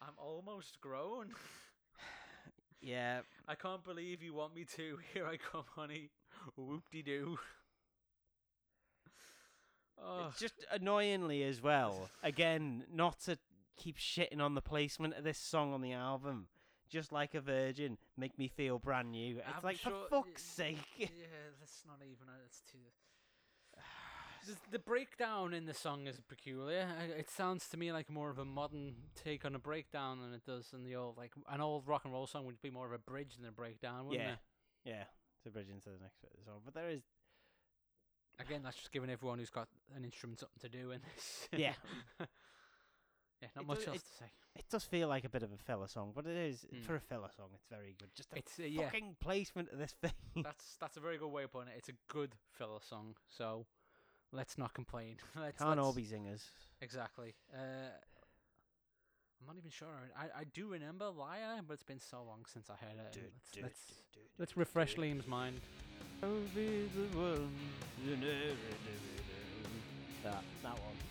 I'm 0.00 0.14
almost 0.18 0.80
grown. 0.80 1.30
yeah. 2.80 3.20
I 3.48 3.54
can't 3.54 3.84
believe 3.84 4.22
you 4.22 4.34
want 4.34 4.54
me 4.54 4.64
to. 4.76 4.98
Here 5.14 5.26
I 5.26 5.36
come, 5.36 5.64
honey. 5.74 6.10
Whoop 6.56 6.84
de 6.92 7.02
doo. 7.02 7.38
Oh, 10.02 10.26
It's 10.30 10.38
just 10.40 10.54
annoyingly 10.70 11.42
as 11.44 11.62
well. 11.62 12.10
Again, 12.22 12.84
not 12.92 13.20
to 13.22 13.38
keep 13.76 13.98
shitting 13.98 14.40
on 14.40 14.54
the 14.54 14.60
placement 14.62 15.14
of 15.14 15.24
this 15.24 15.38
song 15.38 15.72
on 15.72 15.80
the 15.80 15.92
album. 15.92 16.48
Just 16.88 17.10
like 17.12 17.34
a 17.34 17.40
virgin, 17.40 17.98
make 18.16 18.38
me 18.38 18.46
feel 18.48 18.78
brand 18.78 19.10
new. 19.10 19.38
It's 19.38 19.46
I'm 19.56 19.62
like 19.64 19.78
sure- 19.78 20.06
for 20.08 20.22
fuck's 20.22 20.42
sake. 20.42 20.78
yeah, 20.96 21.08
that's 21.58 21.82
not 21.86 21.96
even. 22.02 22.28
uh, 22.28 22.32
It's 22.46 22.60
too. 22.70 22.78
The, 24.46 24.54
the 24.70 24.78
breakdown 24.78 25.52
in 25.54 25.66
the 25.66 25.74
song 25.74 26.06
is 26.06 26.20
peculiar. 26.28 26.86
It 27.18 27.28
sounds 27.28 27.68
to 27.70 27.76
me 27.76 27.90
like 27.90 28.08
more 28.08 28.30
of 28.30 28.38
a 28.38 28.44
modern 28.44 28.94
take 29.24 29.44
on 29.44 29.56
a 29.56 29.58
breakdown 29.58 30.20
than 30.20 30.32
it 30.32 30.44
does 30.46 30.68
in 30.72 30.84
the 30.84 30.94
old 30.94 31.16
like 31.16 31.32
an 31.50 31.60
old 31.60 31.88
rock 31.88 32.04
and 32.04 32.12
roll 32.12 32.28
song 32.28 32.46
would 32.46 32.62
be 32.62 32.70
more 32.70 32.86
of 32.86 32.92
a 32.92 32.98
bridge 32.98 33.34
than 33.36 33.48
a 33.48 33.50
breakdown, 33.50 34.06
wouldn't 34.06 34.24
yeah, 34.24 34.32
it? 34.34 34.38
yeah. 34.84 35.04
It's 35.38 35.46
a 35.46 35.50
bridge 35.50 35.68
into 35.68 35.88
the 35.90 35.98
next 36.00 36.20
bit 36.20 36.30
of 36.32 36.38
the 36.38 36.44
song, 36.44 36.60
but 36.64 36.74
there 36.74 36.88
is 36.88 37.02
Again, 38.38 38.62
that's 38.62 38.76
just 38.76 38.92
giving 38.92 39.08
everyone 39.10 39.38
who's 39.38 39.50
got 39.50 39.68
an 39.96 40.04
instrument 40.04 40.40
something 40.40 40.58
to 40.60 40.68
do 40.68 40.90
in 40.90 41.00
this. 41.14 41.48
Yeah. 41.58 41.72
yeah, 43.42 43.48
not 43.54 43.62
It 43.62 43.66
much 43.66 43.78
does- 43.78 43.88
else 43.88 43.96
it- 43.96 44.00
to 44.04 44.14
say. 44.24 44.30
It 44.58 44.64
does 44.70 44.84
feel 44.84 45.08
like 45.08 45.24
a 45.24 45.28
bit 45.28 45.42
of 45.42 45.52
a 45.52 45.58
filler 45.58 45.86
song, 45.86 46.12
but 46.14 46.26
it 46.26 46.34
is 46.36 46.64
Mm. 46.74 46.82
for 46.82 46.94
a 46.96 47.00
filler 47.00 47.28
song. 47.36 47.48
It's 47.54 47.66
very 47.68 47.94
good. 47.98 48.08
Just 48.14 48.30
the 48.30 48.38
It's 48.38 48.58
uh, 48.58 48.62
yeah, 48.62 48.84
fucking 48.86 49.16
placement 49.20 49.70
of 49.70 49.78
this 49.78 49.92
thing. 50.00 50.12
that's 50.42 50.76
that's 50.80 50.96
a 50.96 51.00
very 51.00 51.18
good 51.18 51.28
way 51.28 51.42
of 51.44 51.52
putting 51.52 51.68
it. 51.68 51.74
It's 51.76 51.90
a 51.90 51.96
good 52.08 52.34
filler 52.52 52.80
song, 52.80 53.16
so 53.28 53.66
let's 54.32 54.56
not 54.56 54.72
complain. 54.72 55.16
let's, 55.38 55.58
Can't 55.58 55.78
all 55.78 55.86
let's- 55.86 55.96
be 55.96 56.04
singers. 56.04 56.50
exactly. 56.80 57.34
Uh, 57.54 57.90
I'm 59.40 59.46
not 59.46 59.56
even 59.58 59.70
sure. 59.70 59.88
I, 60.18 60.40
I 60.40 60.44
do 60.54 60.68
remember 60.68 61.10
Liar, 61.10 61.60
but 61.66 61.74
it's 61.74 61.82
been 61.82 62.00
so 62.00 62.22
long 62.24 62.46
since 62.50 62.70
I 62.70 62.76
heard 62.76 62.98
it. 63.14 63.32
Let's, 63.60 63.62
let's, 63.62 63.80
let's 64.38 64.56
refresh 64.56 64.94
Liam's 64.96 65.26
mind. 65.26 65.60
I'll 66.22 66.30
be 66.54 66.88
the 66.94 67.18
one. 67.18 67.50
That 70.22 70.44
that 70.62 70.78
one. 70.80 71.05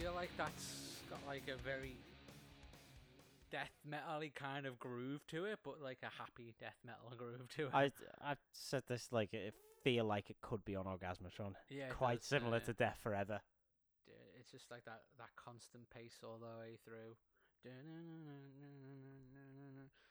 Feel 0.00 0.12
like 0.14 0.30
that's 0.36 1.00
got 1.08 1.20
like 1.26 1.44
a 1.48 1.56
very 1.62 1.96
death 3.50 3.72
metal 3.88 4.20
kind 4.34 4.66
of 4.66 4.78
groove 4.78 5.26
to 5.28 5.46
it, 5.46 5.58
but 5.64 5.80
like 5.82 5.98
a 6.02 6.10
happy 6.20 6.54
death 6.60 6.76
metal 6.84 7.10
groove 7.16 7.48
to 7.56 7.66
it. 7.66 7.70
I 7.72 7.90
I 8.22 8.34
said 8.52 8.82
this 8.88 9.08
like 9.10 9.32
it 9.32 9.54
feel 9.82 10.04
like 10.04 10.28
it 10.28 10.36
could 10.42 10.64
be 10.64 10.76
on 10.76 10.84
Orgasmatron. 10.84 11.54
yeah, 11.70 11.88
Quite 11.88 12.20
does, 12.20 12.28
similar 12.28 12.58
yeah. 12.58 12.64
to 12.64 12.72
Deaf 12.74 12.98
Forever. 13.02 13.40
It's 14.38 14.50
just 14.50 14.70
like 14.70 14.84
that 14.84 15.00
that 15.18 15.30
constant 15.42 15.88
pace 15.90 16.18
all 16.22 16.38
the 16.38 16.60
way 16.60 16.76
through. 16.84 17.16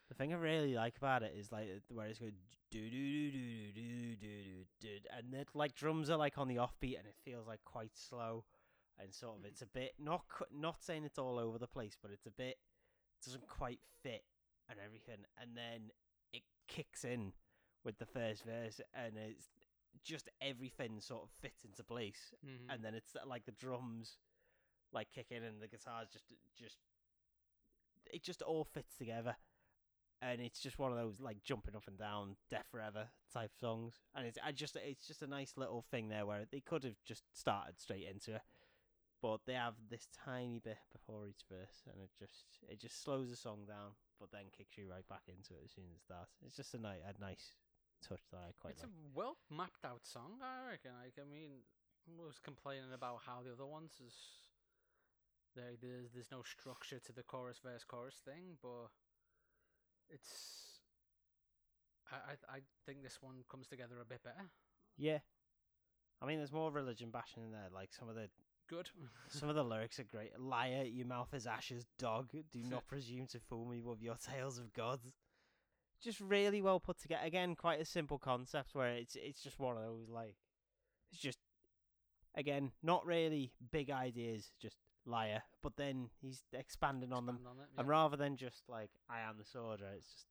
The 0.10 0.16
thing 0.16 0.34
I 0.34 0.38
really 0.38 0.76
like 0.76 0.98
about 0.98 1.24
it 1.24 1.34
is 1.38 1.52
like 1.52 1.68
where 1.90 2.08
it's 2.08 2.20
going 2.20 2.34
do 2.72 2.80
do 2.80 3.32
do 3.32 3.32
do 3.32 3.72
do 3.72 4.16
do 4.16 4.16
do 4.16 4.66
do, 4.82 4.90
and 5.16 5.34
it 5.34 5.48
like 5.54 5.76
drums 5.76 6.10
are 6.10 6.18
like 6.18 6.38
on 6.38 6.48
the 6.48 6.56
offbeat, 6.56 6.98
and 6.98 7.08
it 7.08 7.16
feels 7.24 7.48
like 7.48 7.64
quite 7.66 7.92
slow, 7.96 8.44
and 9.00 9.14
sort 9.14 9.38
of 9.40 9.46
it's 9.46 9.62
a 9.62 9.66
bit 9.68 9.94
not 10.00 10.24
not 10.54 10.84
saying 10.84 11.04
it's 11.06 11.18
all 11.20 11.38
over 11.40 11.58
the 11.58 11.68
place, 11.68 11.98
but 12.02 12.12
it's 12.12 12.26
a 12.26 12.32
bit 12.32 12.58
doesn't 13.24 13.48
quite 13.48 13.80
fit 14.04 14.24
and 14.70 14.80
everything, 14.84 15.26
and 15.42 15.56
then 15.58 15.92
it 16.34 16.44
kicks 16.68 17.04
in 17.04 17.34
with 17.84 17.98
the 17.98 18.06
first 18.06 18.44
verse, 18.44 18.82
and 18.94 19.14
it's 19.18 19.50
just 20.04 20.30
everything 20.42 21.00
sort 21.00 21.24
of 21.24 21.30
fits 21.42 21.64
into 21.64 21.84
place, 21.84 22.34
Mhm. 22.46 22.66
and 22.70 22.84
then 22.84 22.94
it's 22.94 23.16
like 23.26 23.46
the 23.46 23.52
drums 23.52 24.18
like 24.92 25.12
kick 25.12 25.32
in 25.32 25.44
and 25.44 25.62
the 25.62 25.68
guitars 25.68 26.10
just 26.12 26.26
just 26.56 26.78
it 28.08 28.24
just 28.24 28.42
all 28.42 28.64
fits 28.64 28.96
together. 28.98 29.36
And 30.22 30.40
it's 30.42 30.60
just 30.60 30.80
one 30.80 30.92
of 30.92 30.98
those 30.98 31.20
like 31.20 31.44
jumping 31.44 31.76
up 31.76 31.88
and 31.88 31.98
down 31.98 32.38
Deaf 32.50 32.66
Forever 32.68 33.10
type 33.32 33.52
songs. 33.60 34.00
And 34.16 34.26
it's 34.26 34.38
I 34.44 34.52
just 34.52 34.76
it's 34.78 35.06
just 35.08 35.22
a 35.22 35.28
nice 35.28 35.58
little 35.58 35.82
thing 35.82 36.08
there 36.10 36.26
where 36.26 36.46
they 36.46 36.62
could 36.62 36.84
have 36.84 37.04
just 37.04 37.24
started 37.38 37.80
straight 37.80 38.08
into 38.08 38.36
it 38.36 38.42
but 39.22 39.40
they 39.46 39.54
have 39.54 39.76
this 39.90 40.08
tiny 40.26 40.60
bit 40.60 40.78
before 40.92 41.28
each 41.28 41.44
verse 41.50 41.84
and 41.92 42.02
it 42.02 42.10
just 42.20 42.46
it 42.70 42.80
just 42.80 43.02
slows 43.04 43.30
the 43.30 43.36
song 43.36 43.66
down 43.68 43.92
but 44.20 44.32
then 44.32 44.46
kicks 44.56 44.78
you 44.78 44.86
right 44.90 45.08
back 45.08 45.24
into 45.28 45.54
it 45.54 45.64
as 45.66 45.72
soon 45.72 45.86
as 45.90 45.96
it 45.96 46.02
starts 46.04 46.36
it's 46.46 46.56
just 46.56 46.74
a 46.74 46.80
nice 46.80 47.02
a 47.04 47.14
nice 47.22 47.56
touch 48.04 48.22
that 48.32 48.38
I 48.38 48.52
quite 48.60 48.74
it's 48.74 48.84
like 48.84 48.92
a 48.92 49.18
well 49.18 49.38
mapped 49.50 49.84
out 49.86 50.06
song, 50.06 50.38
I 50.44 50.70
reckon. 50.70 50.92
Like, 51.02 51.18
I 51.18 51.26
mean, 51.26 51.66
I 52.06 52.22
was 52.22 52.38
complaining 52.38 52.94
about 52.94 53.22
how 53.26 53.42
the 53.42 53.54
other 53.54 53.66
ones 53.66 53.98
is 54.06 54.14
there. 55.56 55.74
There's 55.82 56.12
there's 56.14 56.30
no 56.32 56.44
structure 56.44 57.00
to 57.00 57.12
the 57.14 57.24
chorus 57.24 57.58
verse 57.64 57.84
chorus 57.84 58.22
thing, 58.24 58.58
but 58.62 58.92
it's. 60.10 60.82
I, 62.12 62.38
I 62.38 62.58
I 62.58 62.60
think 62.86 63.02
this 63.02 63.18
one 63.22 63.42
comes 63.50 63.68
together 63.68 63.96
a 64.02 64.06
bit 64.06 64.22
better. 64.24 64.46
yeah 64.98 65.20
I 66.22 66.26
mean 66.28 66.38
there's 66.38 66.52
more 66.54 66.72
religion 66.72 67.10
bashing 67.10 67.44
in 67.44 67.52
there 67.52 67.68
like 67.74 67.92
some 67.92 68.08
of 68.08 68.16
the 68.16 68.30
Good. 68.68 68.90
Some 69.30 69.50
of 69.50 69.56
the 69.56 69.64
lyrics 69.64 70.00
are 70.00 70.04
great. 70.04 70.40
Liar, 70.40 70.84
your 70.86 71.06
mouth 71.06 71.34
is 71.34 71.46
ashes, 71.46 71.86
dog. 72.00 72.32
Do 72.32 72.64
not 72.64 72.88
presume 72.88 73.28
to 73.28 73.40
fool 73.40 73.66
me 73.66 73.82
with 73.82 74.02
your 74.02 74.16
tales 74.16 74.58
of 74.58 74.74
gods. 74.74 75.06
Just 76.02 76.20
really 76.20 76.62
well 76.62 76.80
put 76.80 77.00
together. 77.00 77.22
Again, 77.24 77.56
quite 77.56 77.80
a 77.80 77.86
simple 77.86 78.18
concept 78.18 78.74
where 78.74 78.90
it's 78.90 79.16
it's 79.16 79.42
just 79.42 79.60
one 79.60 79.78
of 79.78 79.84
those 79.84 80.10
like 80.10 80.36
it's 81.12 81.22
just 81.22 81.40
again 82.36 82.72
not 82.84 83.06
really 83.06 83.54
big 83.72 83.92
ideas, 83.92 84.52
just 84.60 84.78
liar. 85.06 85.44
But 85.62 85.78
then 85.78 86.10
he's 86.22 86.44
expanding 86.54 87.14
on 87.14 87.26
them, 87.26 87.40
on 87.46 87.58
it, 87.60 87.70
and 87.78 87.88
rather 87.88 88.18
than 88.18 88.36
just 88.36 88.64
like 88.68 88.92
I 89.10 89.22
am 89.22 89.38
the 89.38 89.44
sworder, 89.44 89.96
it's 89.96 90.12
just 90.12 90.26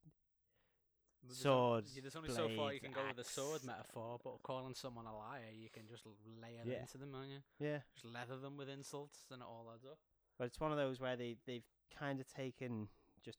There's 1.27 1.39
swords, 1.39 1.93
yeah, 1.95 2.03
there's 2.03 2.17
only 2.17 2.29
so 2.31 2.49
far 2.57 2.73
you 2.73 2.81
can 2.81 2.93
go 2.93 3.01
with 3.07 3.17
the 3.17 3.25
sword 3.25 3.65
metaphor, 3.65 4.19
but 4.23 4.43
calling 4.43 4.75
someone 4.75 5.07
a 5.07 5.17
liar, 5.17 5.51
you 5.53 5.69
can 5.71 5.87
just 5.89 6.05
layer 6.41 6.61
Yeah. 6.65 6.81
into 6.81 6.99
them, 6.99 7.15
on 7.15 7.29
you? 7.29 7.41
yeah. 7.59 7.81
Just 7.95 8.05
leather 8.05 8.37
them 8.39 8.57
with 8.57 8.69
insults, 8.69 9.27
and 9.31 9.41
it 9.43 9.47
all 9.49 9.71
adds 9.73 9.85
up. 9.85 9.99
But 10.39 10.47
it's 10.47 10.61
one 10.61 10.71
of 10.73 10.79
those 10.79 11.01
where 11.01 11.17
they 11.17 11.37
they've 11.47 11.65
kind 11.99 12.21
of 12.21 12.27
taken 12.27 12.89
just 13.25 13.39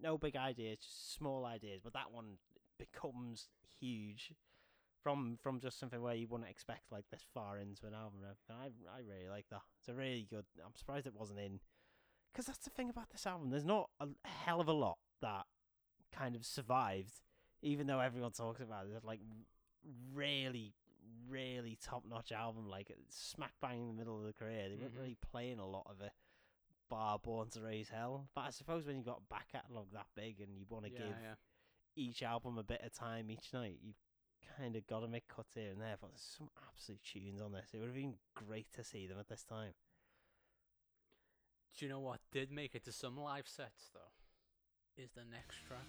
no 0.00 0.16
big 0.18 0.36
ideas, 0.36 0.78
just 0.80 1.12
small 1.14 1.44
ideas, 1.44 1.80
but 1.82 1.92
that 1.94 2.10
one 2.12 2.38
becomes 2.78 3.48
huge 3.80 4.32
from 5.02 5.36
from 5.42 5.58
just 5.60 5.78
something 5.78 6.00
where 6.02 6.14
you 6.14 6.28
wouldn't 6.28 6.50
expect 6.50 6.92
like 6.92 7.08
this 7.10 7.22
far 7.34 7.58
into 7.58 7.86
an 7.86 7.94
album. 7.94 8.20
I 8.50 8.66
I 8.94 8.98
really 9.00 9.28
like 9.28 9.46
that. 9.50 9.62
It's 9.80 9.88
a 9.88 9.94
really 9.94 10.26
good. 10.28 10.44
I'm 10.64 10.74
surprised 10.76 11.06
it 11.06 11.14
wasn't 11.14 11.40
in 11.40 11.60
because 12.32 12.46
that's 12.46 12.58
the 12.64 12.70
thing 12.70 12.90
about 12.90 13.10
this 13.10 13.26
album. 13.26 13.50
There's 13.50 13.64
not 13.64 13.90
a 14.00 14.08
hell 14.24 14.60
of 14.60 14.68
a 14.68 14.72
lot 14.72 14.98
that 15.22 15.46
kind 16.18 16.34
of 16.34 16.44
survived, 16.44 17.14
even 17.62 17.86
though 17.86 18.00
everyone 18.00 18.32
talks 18.32 18.60
about 18.60 18.86
it. 18.86 19.04
Like 19.04 19.20
really, 20.12 20.74
really 21.28 21.78
top 21.82 22.04
notch 22.08 22.32
album, 22.32 22.68
like 22.68 22.90
smack 23.10 23.52
bang 23.60 23.80
in 23.82 23.88
the 23.88 23.94
middle 23.94 24.18
of 24.18 24.24
the 24.26 24.32
career. 24.32 24.68
They 24.68 24.76
weren't 24.76 24.94
Mhm. 24.94 24.98
really 24.98 25.14
playing 25.16 25.58
a 25.58 25.66
lot 25.66 25.86
of 25.86 26.00
it. 26.00 26.12
Bar 26.88 27.18
Born 27.18 27.50
to 27.50 27.60
Raise 27.60 27.90
Hell, 27.90 28.28
but 28.34 28.42
I 28.46 28.50
suppose 28.50 28.86
when 28.86 28.96
you 28.96 29.02
got 29.04 29.18
a 29.20 29.28
back 29.28 29.48
catalogue 29.52 29.90
that 29.92 30.06
big 30.14 30.40
and 30.40 30.56
you 30.56 30.64
want 30.70 30.86
to 30.86 30.90
yeah, 30.90 30.98
give 30.98 31.20
yeah. 31.20 31.34
each 31.94 32.22
album 32.22 32.56
a 32.56 32.62
bit 32.62 32.80
of 32.80 32.94
time 32.94 33.30
each 33.30 33.52
night, 33.52 33.78
you've 33.82 34.00
kind 34.56 34.74
of 34.74 34.86
got 34.86 35.00
to 35.00 35.08
make 35.08 35.28
cuts 35.28 35.52
here 35.54 35.70
and 35.70 35.82
there. 35.82 35.96
But 36.00 36.12
there's 36.12 36.22
some 36.38 36.48
absolute 36.66 37.02
tunes 37.02 37.42
on 37.42 37.52
this. 37.52 37.74
It 37.74 37.78
would 37.78 37.88
have 37.88 37.94
been 37.94 38.18
great 38.34 38.72
to 38.72 38.82
see 38.82 39.06
them 39.06 39.18
at 39.18 39.28
this 39.28 39.44
time. 39.44 39.74
Do 41.76 41.84
you 41.84 41.90
know 41.90 42.00
what 42.00 42.20
did 42.32 42.50
make 42.50 42.74
it 42.74 42.84
to 42.84 42.92
some 42.92 43.18
live 43.18 43.46
sets 43.46 43.90
though? 43.92 44.12
Is 44.98 45.10
the 45.14 45.22
next 45.30 45.54
track. 45.68 45.86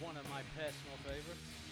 One 0.00 0.16
of 0.16 0.24
my 0.30 0.40
personal 0.56 0.96
favourites. 1.04 1.65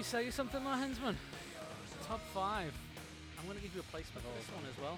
Me 0.00 0.04
say 0.04 0.24
you 0.24 0.30
something, 0.30 0.64
my 0.64 0.80
hensman. 0.80 1.14
Top 2.08 2.20
five. 2.32 2.72
I'm 3.38 3.44
going 3.44 3.58
to 3.58 3.62
give 3.62 3.74
you 3.74 3.82
a 3.82 3.90
placement 3.92 4.24
for 4.24 4.32
this 4.32 4.48
oh. 4.48 4.56
one 4.56 4.64
as 4.64 4.78
well. 4.80 4.96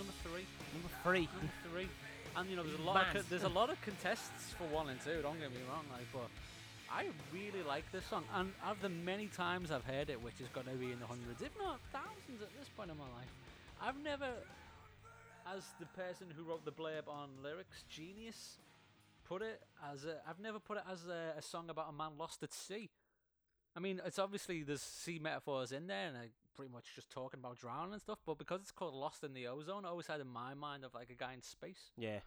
Number 0.00 0.16
three. 0.24 0.48
Number 0.72 0.88
three. 1.04 1.28
Number 1.28 1.52
three. 1.68 1.88
And 2.34 2.48
you 2.48 2.56
know, 2.56 2.64
there's 2.64 2.80
a 2.80 2.82
lot. 2.82 3.04
Of 3.04 3.12
co- 3.12 3.28
there's 3.28 3.44
a 3.44 3.52
lot 3.52 3.68
of 3.68 3.76
contests 3.82 4.56
for 4.56 4.64
one 4.72 4.88
and 4.88 4.98
two. 5.04 5.20
Don't 5.20 5.38
get 5.38 5.52
me 5.52 5.60
wrong, 5.68 5.84
like, 5.92 6.08
but 6.10 6.32
I 6.88 7.12
really 7.28 7.60
like 7.68 7.84
this 7.92 8.06
song, 8.06 8.24
and 8.32 8.54
of 8.64 8.80
the 8.80 8.88
many 8.88 9.26
times 9.26 9.70
I've 9.70 9.84
heard 9.84 10.08
it, 10.08 10.16
which 10.24 10.40
is 10.40 10.48
going 10.54 10.72
to 10.72 10.78
be 10.80 10.90
in 10.90 11.00
the 11.00 11.06
hundreds, 11.06 11.42
if 11.42 11.52
not 11.60 11.76
thousands, 11.92 12.40
at 12.40 12.48
this 12.58 12.68
point 12.74 12.90
in 12.90 12.96
my 12.96 13.10
life, 13.12 13.28
I've 13.82 14.00
never, 14.02 14.32
as 15.54 15.68
the 15.78 15.86
person 15.92 16.32
who 16.34 16.44
wrote 16.44 16.64
the 16.64 16.72
blurb 16.72 17.12
on 17.12 17.28
lyrics, 17.44 17.84
genius, 17.90 18.56
put 19.28 19.42
it 19.42 19.60
as 19.92 20.06
a. 20.06 20.16
I've 20.26 20.40
never 20.40 20.58
put 20.58 20.78
it 20.78 20.84
as 20.90 21.04
a, 21.12 21.36
a 21.36 21.42
song 21.42 21.68
about 21.68 21.90
a 21.90 21.92
man 21.92 22.16
lost 22.18 22.42
at 22.42 22.54
sea. 22.54 22.88
I 23.80 23.82
mean, 23.82 24.00
it's 24.04 24.18
obviously 24.18 24.62
there's 24.62 24.82
sea 24.82 25.18
metaphors 25.18 25.72
in 25.72 25.86
there, 25.86 26.08
and 26.08 26.16
I 26.16 26.28
pretty 26.54 26.70
much 26.70 26.84
just 26.94 27.08
talking 27.08 27.40
about 27.40 27.58
drowning 27.58 27.94
and 27.94 28.02
stuff. 28.02 28.18
But 28.26 28.36
because 28.36 28.60
it's 28.60 28.72
called 28.72 28.92
"Lost 28.92 29.24
in 29.24 29.32
the 29.32 29.46
Ozone," 29.46 29.86
I 29.86 29.88
always 29.88 30.06
had 30.06 30.20
in 30.20 30.28
my 30.28 30.52
mind 30.52 30.84
of 30.84 30.92
like 30.92 31.08
a 31.08 31.14
guy 31.14 31.32
in 31.32 31.40
space. 31.40 31.90
Yeah. 31.96 32.18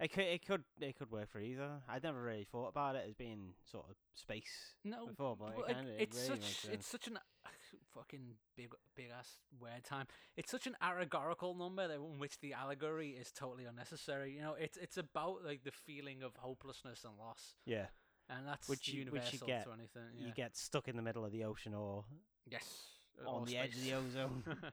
It 0.00 0.10
could 0.10 0.24
it 0.24 0.46
could 0.46 0.64
it 0.80 0.96
could 0.98 1.12
work 1.12 1.30
for 1.30 1.38
either. 1.38 1.82
I'd 1.86 2.02
never 2.02 2.20
really 2.20 2.46
thought 2.50 2.68
about 2.68 2.96
it 2.96 3.04
as 3.06 3.14
being 3.14 3.52
sort 3.70 3.84
of 3.90 3.96
space 4.14 4.74
No, 4.84 5.06
before, 5.06 5.36
but 5.36 5.56
Well, 5.56 5.66
it 5.66 5.76
kinda, 5.76 6.02
it's 6.02 6.16
really 6.16 6.40
such 6.40 6.72
it's 6.72 6.86
such 6.86 7.06
an 7.08 7.18
fucking 7.94 8.34
big 8.56 8.72
big 8.96 9.10
ass 9.16 9.36
word 9.60 9.84
time. 9.84 10.06
It's 10.36 10.50
such 10.50 10.66
an 10.66 10.76
allegorical 10.80 11.54
number 11.54 11.86
that 11.86 11.94
in 11.94 12.18
which 12.18 12.40
the 12.40 12.54
allegory 12.54 13.10
is 13.10 13.30
totally 13.30 13.66
unnecessary. 13.66 14.32
You 14.32 14.40
know, 14.40 14.54
it's 14.58 14.78
it's 14.78 14.96
about 14.96 15.44
like 15.44 15.62
the 15.62 15.70
feeling 15.70 16.22
of 16.22 16.34
hopelessness 16.36 17.04
and 17.04 17.16
loss, 17.16 17.54
yeah. 17.64 17.86
And 18.28 18.46
that's 18.46 18.68
Which 18.68 18.88
you- 18.88 19.04
which 19.04 19.12
you 19.12 19.38
universal 19.40 19.46
get- 19.46 19.64
to 19.64 19.72
anything. 19.72 20.02
Yeah. 20.18 20.26
You 20.28 20.32
get 20.34 20.56
stuck 20.56 20.88
in 20.88 20.96
the 20.96 21.02
middle 21.02 21.24
of 21.24 21.32
the 21.32 21.44
ocean 21.44 21.74
or 21.74 22.04
yes 22.46 22.88
on 23.26 23.42
or 23.42 23.46
the 23.46 23.56
edge 23.58 23.74
of 23.74 23.82
the 23.84 23.92
ozone. 23.94 24.44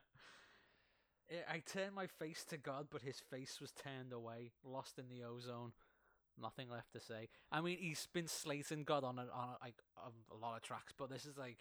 I 1.50 1.60
turned 1.60 1.94
my 1.94 2.06
face 2.06 2.44
to 2.50 2.58
God, 2.58 2.88
but 2.90 3.02
his 3.02 3.18
face 3.18 3.58
was 3.60 3.72
turned 3.72 4.12
away, 4.12 4.52
lost 4.64 4.98
in 4.98 5.08
the 5.08 5.24
ozone. 5.24 5.72
Nothing 6.40 6.68
left 6.70 6.92
to 6.92 7.00
say. 7.00 7.28
I 7.50 7.60
mean, 7.60 7.78
he's 7.78 8.06
been 8.12 8.26
slating 8.28 8.84
God 8.84 9.04
on 9.04 9.18
a, 9.18 9.22
on 9.22 9.48
a, 9.60 9.64
like 9.64 9.76
on 9.96 10.12
a 10.30 10.34
lot 10.34 10.56
of 10.56 10.62
tracks, 10.62 10.92
but 10.96 11.10
this 11.10 11.24
is 11.26 11.36
like, 11.38 11.58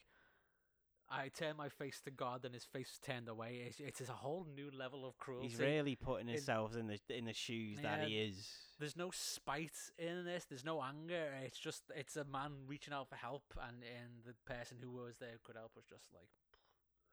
I 1.09 1.27
turned 1.27 1.57
my 1.57 1.67
face 1.69 2.01
to 2.05 2.11
God, 2.11 2.45
and 2.45 2.53
his 2.53 2.63
face 2.63 2.87
was 2.89 2.99
turned 3.05 3.27
away. 3.27 3.63
It's, 3.67 3.79
it's 3.99 4.09
a 4.09 4.13
whole 4.13 4.47
new 4.55 4.69
level 4.71 5.05
of 5.05 5.17
cruelty. 5.17 5.49
He's 5.49 5.59
really 5.59 5.95
putting 5.95 6.29
It- 6.29 6.35
himself 6.35 6.75
in 6.75 6.87
the 6.87 6.99
in 7.09 7.25
the 7.25 7.33
shoes 7.33 7.79
that 7.81 8.07
he 8.07 8.17
is. 8.21 8.49
There's 8.81 8.97
no 8.97 9.11
spite 9.11 9.77
in 9.97 10.25
this. 10.25 10.45
There's 10.45 10.65
no 10.65 10.81
anger. 10.81 11.29
It's 11.45 11.59
just 11.59 11.83
it's 11.95 12.17
a 12.17 12.25
man 12.25 12.51
reaching 12.67 12.93
out 12.93 13.07
for 13.09 13.15
help, 13.15 13.43
and 13.67 13.77
and 13.83 14.25
the 14.25 14.33
person 14.51 14.77
who 14.81 14.91
was 14.91 15.15
there 15.19 15.37
could 15.43 15.55
help 15.55 15.71
was 15.75 15.85
just 15.85 16.07
like 16.13 16.29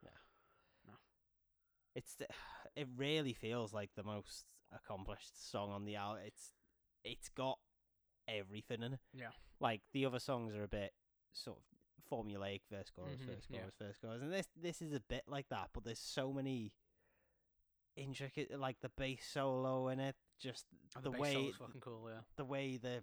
yeah, 0.03 0.19
no. 0.87 0.95
It's 1.95 2.15
the, 2.15 2.27
it 2.75 2.89
really 2.97 3.35
feels 3.35 3.73
like 3.75 3.91
the 3.97 4.03
most 4.03 4.47
accomplished 4.75 5.51
song 5.51 5.71
on 5.71 5.85
the 5.85 5.97
album. 5.97 6.23
It's 6.27 6.53
it's 7.05 7.29
got 7.29 7.59
everything 8.27 8.83
in 8.83 8.95
it. 8.95 9.01
Yeah. 9.13 9.33
Like 9.61 9.83
the 9.93 10.07
other 10.07 10.21
songs 10.21 10.55
are 10.55 10.65
a 10.65 10.69
bit 10.69 10.93
sort 11.33 11.59
of 11.59 11.65
formulaic 12.11 12.63
verse 12.73 12.91
chorus 12.95 13.21
Mhm, 13.21 13.27
verse 13.27 13.47
yeah. 13.51 13.59
chorus 13.61 13.75
verse 13.79 13.99
chorus, 14.01 14.23
and 14.23 14.33
this 14.33 14.49
this 14.61 14.81
is 14.81 14.93
a 14.95 15.01
bit 15.01 15.25
like 15.29 15.49
that. 15.51 15.69
But 15.75 15.85
there's 15.85 15.99
so 15.99 16.33
many 16.33 16.73
intricate 17.97 18.59
like 18.59 18.81
the 18.81 18.91
bass 18.91 19.27
solo 19.33 19.89
in 19.89 20.01
it. 20.01 20.17
Just 20.41 20.67
oh, 20.97 21.01
the, 21.01 21.11
way 21.11 21.51
fucking 21.59 21.81
cool. 21.81 22.09
Yeah. 22.09 22.21
the 22.37 22.45
way 22.45 22.77
the 22.77 23.03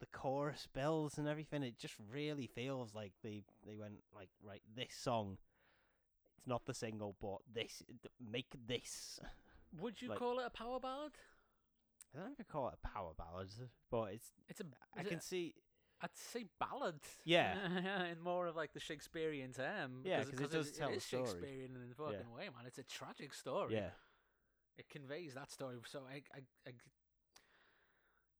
the 0.00 0.06
chorus 0.12 0.68
builds 0.72 1.18
and 1.18 1.26
everything, 1.26 1.62
it 1.64 1.76
just 1.78 1.94
really 2.12 2.46
feels 2.46 2.94
like 2.94 3.12
they 3.22 3.42
they 3.66 3.74
went 3.76 3.94
like 4.14 4.30
right 4.42 4.62
this 4.76 4.94
song. 4.96 5.38
It's 6.36 6.46
not 6.46 6.66
the 6.66 6.74
single, 6.74 7.16
but 7.20 7.38
this 7.52 7.82
make 8.20 8.46
this. 8.66 9.18
Would 9.80 10.00
you 10.00 10.08
Like- 10.08 10.18
call 10.18 10.38
it 10.38 10.46
a 10.46 10.50
power 10.50 10.78
ballad? 10.80 11.12
I 12.14 12.18
don't 12.20 12.26
know 12.28 12.32
if 12.38 12.40
I 12.40 12.50
call 12.50 12.68
it 12.68 12.74
a 12.82 12.88
power 12.88 13.12
ballad, 13.18 13.48
but 13.90 14.12
it's. 14.14 14.32
It's 14.48 14.60
a. 14.60 14.64
I 14.96 15.00
is 15.00 15.06
it- 15.06 15.10
can 15.10 15.20
see. 15.20 15.54
I'd 16.00 16.16
say 16.16 16.44
ballad. 16.60 17.00
Yeah. 17.24 17.56
in 18.12 18.20
more 18.22 18.46
of 18.46 18.54
like 18.54 18.72
the 18.72 18.78
Shakespearean 18.80 19.52
term. 19.52 20.02
Yeah, 20.04 20.22
because 20.22 20.40
it 20.40 20.50
does 20.52 20.70
tell 20.70 20.90
it 20.90 20.94
a 20.94 20.96
is 20.98 21.04
story. 21.04 21.24
Shakespearean 21.26 21.70
in 21.74 21.90
a 21.90 21.94
fucking 21.94 22.20
Yeah. 22.30 22.34
way, 22.36 22.44
man. 22.44 22.66
It's 22.66 22.78
a 22.78 22.84
tragic 22.84 23.34
story. 23.34 23.74
Yeah, 23.74 23.90
It 24.78 24.88
conveys 24.88 25.34
that 25.34 25.50
story. 25.50 25.76
So 25.86 26.02
I, 26.08 26.22
I, 26.34 26.40
I 26.66 26.72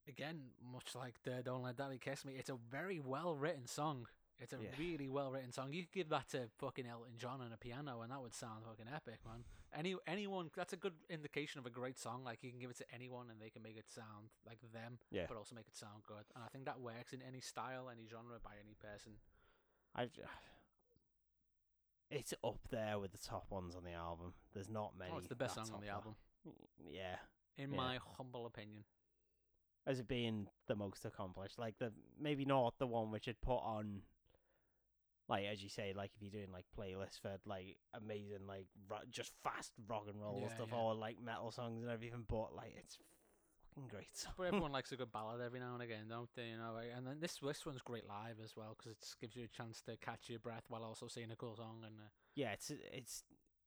again, 0.07 0.39
much 0.73 0.95
like 0.95 1.15
the 1.23 1.41
"Don't 1.43 1.63
Let 1.63 1.75
Daddy 1.77 1.97
Kiss 1.99 2.25
Me," 2.25 2.33
it's 2.37 2.49
a 2.49 2.57
very 2.71 2.99
well 2.99 3.35
written 3.35 3.67
song. 3.67 4.07
It's 4.41 4.53
a 4.53 4.57
Yeah. 4.57 4.69
really 4.79 5.09
well 5.09 5.31
written 5.33 5.51
song. 5.51 5.73
You 5.73 5.83
could 5.83 5.91
give 5.91 6.09
that 6.09 6.29
to 6.29 6.47
fucking 6.59 6.85
Elton 6.87 7.17
John 7.17 7.41
on 7.41 7.51
a 7.51 7.57
piano, 7.57 7.99
and 8.01 8.09
that 8.11 8.21
would 8.21 8.33
sound 8.33 8.63
fucking 8.65 8.85
epic, 8.87 9.19
man. 9.25 9.43
Any 9.73 9.97
anyone, 10.07 10.49
that's 10.55 10.71
a 10.71 10.77
good 10.77 10.93
indication 11.09 11.59
of 11.59 11.65
a 11.65 11.69
great 11.69 11.99
song. 11.99 12.23
Like 12.23 12.41
you 12.41 12.49
can 12.49 12.59
give 12.59 12.69
it 12.69 12.77
to 12.77 12.85
anyone, 12.93 13.29
and 13.29 13.41
they 13.41 13.49
can 13.49 13.61
make 13.61 13.75
it 13.75 13.89
sound 13.91 14.29
like 14.47 14.59
them, 14.71 14.97
Yeah. 15.11 15.25
but 15.27 15.35
also 15.35 15.55
make 15.55 15.67
it 15.67 15.75
sound 15.75 16.03
good. 16.07 16.23
And 16.35 16.43
I 16.43 16.47
think 16.47 16.63
that 16.65 16.79
works 16.79 17.11
in 17.11 17.21
any 17.21 17.41
style, 17.41 17.89
any 17.89 18.07
genre, 18.07 18.39
by 18.41 18.51
any 18.63 18.75
person. 18.75 19.19
I. 19.93 20.07
It's 22.11 22.33
up 22.43 22.57
there 22.71 22.97
with 22.97 23.11
the 23.11 23.19
top 23.19 23.51
ones 23.51 23.75
on 23.75 23.83
the 23.83 23.91
album. 23.93 24.33
There's 24.53 24.67
not 24.67 24.97
many. 24.97 25.11
oh, 25.13 25.19
it's 25.19 25.27
the 25.27 25.35
best 25.35 25.53
song 25.53 25.69
on 25.75 25.81
the 25.81 25.89
album, 25.89 26.15
Yeah, 26.89 27.17
in 27.57 27.71
Yeah. 27.71 27.77
my 27.77 27.99
humble 28.17 28.45
opinion. 28.45 28.85
as 29.87 29.99
it 29.99 30.07
being 30.07 30.47
the 30.67 30.75
most 30.75 31.03
accomplished. 31.05 31.57
Like 31.57 31.77
the 31.79 31.91
maybe 32.19 32.45
not 32.45 32.77
the 32.77 32.85
one 32.85 33.09
which 33.11 33.25
had 33.25 33.41
put 33.41 33.57
on, 33.57 34.03
like 35.27 35.45
as 35.45 35.63
you 35.63 35.69
say, 35.69 35.93
like 35.95 36.11
if 36.15 36.21
you're 36.21 36.31
doing 36.31 36.51
like 36.51 36.65
playlists 36.77 37.19
for 37.19 37.37
like 37.45 37.77
amazing 37.93 38.45
like 38.47 38.67
ro- 38.87 38.99
just 39.09 39.31
fast 39.43 39.71
rock 39.87 40.05
and 40.07 40.21
roll 40.21 40.41
Yeah, 40.41 40.53
stuff 40.53 40.69
yeah. 40.71 40.77
or 40.77 40.93
like 40.93 41.19
metal 41.21 41.51
songs 41.51 41.81
and 41.81 41.91
everything. 41.91 42.25
But 42.27 42.53
like 42.55 42.73
it's 42.77 42.97
fucking 43.69 43.87
great 43.89 44.15
song. 44.15 44.33
But 44.37 44.43
everyone 44.47 44.71
likes 44.77 44.91
a 44.91 44.95
good 44.97 45.11
ballad 45.11 45.41
every 45.41 45.59
now 45.59 45.73
and 45.73 45.81
again, 45.81 46.07
don't 46.07 46.29
they? 46.35 46.49
You 46.49 46.57
know, 46.57 46.73
like- 46.75 46.91
and 46.95 47.07
then 47.07 47.19
this 47.19 47.37
this 47.41 47.65
one's 47.65 47.81
great 47.81 48.07
live 48.07 48.37
as 48.43 48.55
well 48.55 48.75
because 48.77 48.91
it 48.91 49.07
gives 49.19 49.35
you 49.35 49.45
a 49.45 49.47
chance 49.47 49.81
to 49.83 49.97
catch 49.97 50.29
your 50.29 50.39
breath 50.39 50.65
while 50.67 50.83
also 50.83 51.07
seeing 51.07 51.31
a 51.31 51.35
cool 51.35 51.55
song. 51.55 51.83
And 51.85 51.95
uh, 51.99 52.09
yeah, 52.35 52.51
it's 52.51 52.69
it's 52.91 53.23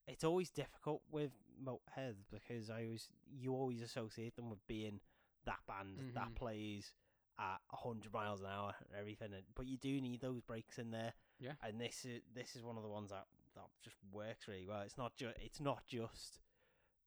it's 0.06 0.24
always 0.24 0.50
difficult 0.50 1.02
with 1.10 1.32
Motorhead 1.62 2.14
because 2.30 2.70
I 2.70 2.84
always 2.84 3.08
you 3.30 3.52
always 3.54 3.82
associate 3.82 4.36
them 4.36 4.50
with 4.50 4.66
being 4.66 5.00
that 5.44 5.60
band 5.66 6.14
that 6.14 6.28
Mhm. 6.30 6.34
plays 6.36 6.92
at 7.38 7.60
hundred 7.70 8.12
miles 8.12 8.40
an 8.40 8.46
hour 8.46 8.74
and 8.80 8.94
everything, 8.98 9.32
but 9.54 9.66
you 9.66 9.76
do 9.76 10.00
need 10.00 10.20
those 10.20 10.40
breaks 10.42 10.78
in 10.78 10.90
there. 10.90 11.14
Yeah. 11.38 11.54
and 11.62 11.80
this 11.80 12.04
is 12.04 12.22
this 12.34 12.54
is 12.56 12.62
one 12.62 12.76
of 12.76 12.82
the 12.82 12.88
ones 12.88 13.10
that 13.10 13.26
that 13.54 13.68
just 13.82 13.96
works 14.10 14.48
really 14.48 14.66
well. 14.66 14.80
It's 14.82 14.96
not 14.98 15.16
just 15.16 15.36
it's 15.40 15.60
not 15.60 15.86
just 15.86 16.38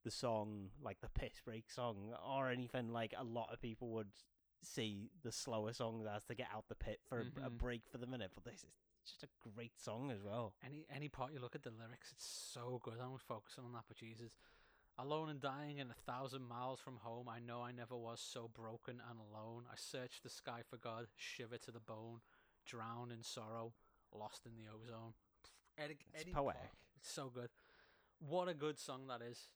the 0.04 0.12
song 0.12 0.70
like 0.82 1.00
the 1.02 1.10
piss 1.10 1.40
break 1.44 1.70
song 1.72 2.14
or 2.28 2.50
anything 2.50 2.92
like 2.92 3.14
a 3.18 3.24
lot 3.24 3.52
of 3.52 3.60
people 3.62 3.90
would 3.90 4.12
see 4.62 5.10
the 5.24 5.32
slower 5.32 5.74
songs 5.74 6.06
as 6.08 6.24
to 6.26 6.36
get 6.36 6.48
out 6.54 6.68
the 6.68 6.76
pit 6.76 7.00
for 7.08 7.22
a, 7.22 7.46
a 7.46 7.50
break 7.50 7.88
for 7.88 7.98
the 7.98 8.06
minute, 8.08 8.32
but 8.36 8.44
this 8.44 8.64
is 8.64 8.74
just 9.06 9.24
a 9.24 9.28
great 9.56 9.78
song 9.80 10.12
as 10.12 10.22
well. 10.24 10.54
any 10.66 10.86
any 10.94 11.08
part 11.10 11.32
you 11.34 11.40
look 11.40 11.56
at 11.56 11.64
the 11.64 11.72
lyrics, 11.72 12.12
it's 12.12 12.26
so 12.54 12.80
good. 12.84 12.96
I'm 13.02 13.18
focusing 13.18 13.64
on 13.64 13.74
that, 13.74 13.84
but 13.88 13.98
Jesus. 13.98 14.32
Alone 14.98 15.28
and 15.30 15.42
dying 15.42 15.80
in 15.80 15.90
a 15.92 16.12
thousand 16.12 16.44
miles 16.48 16.80
from 16.80 16.96
home, 17.02 17.28
I 17.28 17.40
know 17.40 17.62
I 17.62 17.74
never 17.74 17.98
was 17.98 18.22
so 18.22 18.48
broken 18.54 19.02
and 19.10 19.20
alone. 19.20 19.64
I 19.70 19.76
searched 19.76 20.24
the 20.24 20.30
sky 20.30 20.62
for 20.70 20.78
God, 20.78 21.08
shiver 21.18 21.58
to 21.58 21.72
the 21.72 21.82
bone, 21.82 22.22
drown 22.66 23.12
in 23.12 23.22
sorrow, 23.22 23.74
lost 24.14 24.46
in 24.46 24.54
the 24.56 24.70
ozone. 24.72 25.14
Any, 25.78 25.98
It's 26.14 26.24
part- 26.24 26.36
poetic. 26.46 26.72
It's 26.96 27.12
so 27.12 27.30
good. 27.30 27.50
What 28.20 28.48
a 28.48 28.54
good 28.54 28.80
song 28.80 29.08
that 29.08 29.22
is. 29.22 29.50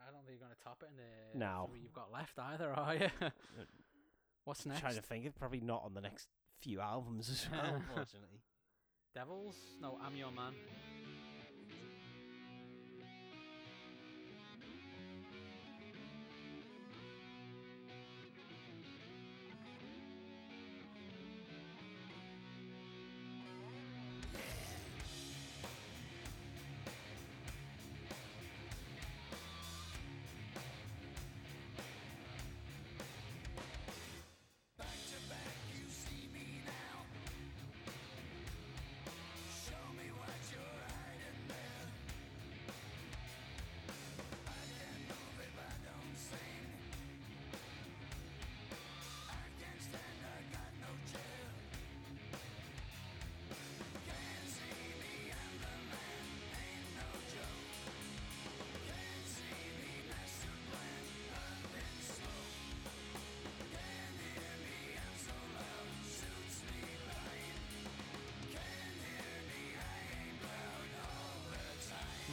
I 0.00 0.12
don't 0.12 0.24
think 0.26 0.38
you're 0.38 0.46
going 0.46 0.56
to 0.56 0.62
top 0.62 0.82
it 0.82 0.90
in 0.90 0.96
the 0.96 1.38
No. 1.38 1.66
three 1.70 1.80
you've 1.80 1.92
got 1.92 2.12
left 2.12 2.38
either, 2.38 2.72
are 2.72 2.94
you? 2.94 3.08
Uh, 3.22 3.30
What's 4.44 4.66
next? 4.66 4.76
I'm 4.76 4.82
trying 4.82 4.96
to 4.96 5.02
think, 5.02 5.24
it's 5.24 5.38
probably 5.38 5.60
not 5.60 5.82
on 5.84 5.94
the 5.94 6.02
next 6.02 6.28
few 6.60 6.80
albums 6.80 7.30
as 7.30 7.46
well, 7.50 7.74
unfortunately. 7.88 8.40
Devils? 9.14 9.56
No, 9.80 9.98
I'm 10.04 10.16
your 10.16 10.30
man. 10.32 10.54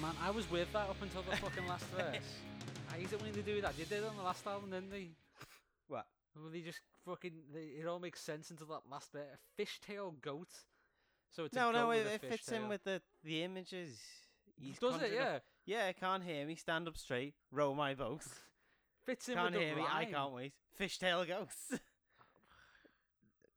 Man, 0.02 0.16
I 0.24 0.32
was 0.32 0.49
with 0.49 0.72
that 0.74 0.89
up 0.89 1.02
until 1.02 1.22
the 1.22 1.36
fucking 1.38 1.68
last 1.68 1.86
verse. 1.95 2.16
I 2.91 2.97
hate 2.97 3.14
it 3.14 3.22
when 3.22 3.32
they 3.34 3.41
do 3.41 3.62
that. 3.62 3.78
They 3.78 3.84
did 3.84 4.04
it 4.04 4.10
on 4.10 4.18
the 4.18 4.24
last 4.24 4.45
album, 4.47 4.72
didn't 4.72 4.91
they? 4.91 5.10
What? 5.88 6.08
Well, 6.36 6.49
they 6.52 6.62
just 6.62 6.80
fucking. 7.06 7.32
They, 7.54 7.82
it 7.82 7.88
all 7.88 7.99
makes 7.99 8.20
sense 8.22 8.49
until 8.49 8.68
that 8.68 8.82
last 8.89 9.14
bit. 9.14 9.28
A 9.32 9.62
fishtail 9.62 10.20
goat. 10.22 10.49
So 11.30 11.45
it's 11.45 11.56
no, 11.56 11.72
no, 11.72 11.91
it, 11.91 12.08
it 12.08 12.22
fits 12.22 12.52
in 12.52 12.68
with 12.68 12.84
the 12.84 13.02
the 13.24 13.43
images. 13.43 13.99
He's 14.60 14.78
Does 14.80 14.95
it? 14.95 14.99
conjured 14.99 15.20
up- 15.20 15.43
Yeah. 15.66 15.86
Yeah, 15.88 15.91
can't 15.93 16.24
hear 16.24 16.45
me. 16.45 16.56
Stand 16.56 16.88
up 16.88 16.97
straight. 16.97 17.36
Row 17.52 17.74
my 17.76 17.93
boat. 17.93 18.22
Fits 19.06 19.30
in 19.30 19.36
Can't 19.36 19.52
with 19.52 19.60
the 19.62 19.68
hear 19.68 19.76
me. 19.76 19.84
I 19.89 20.06
can't 20.06 20.32
wait. 20.34 20.54
Fishtail 20.80 21.28
ghosts. 21.28 21.74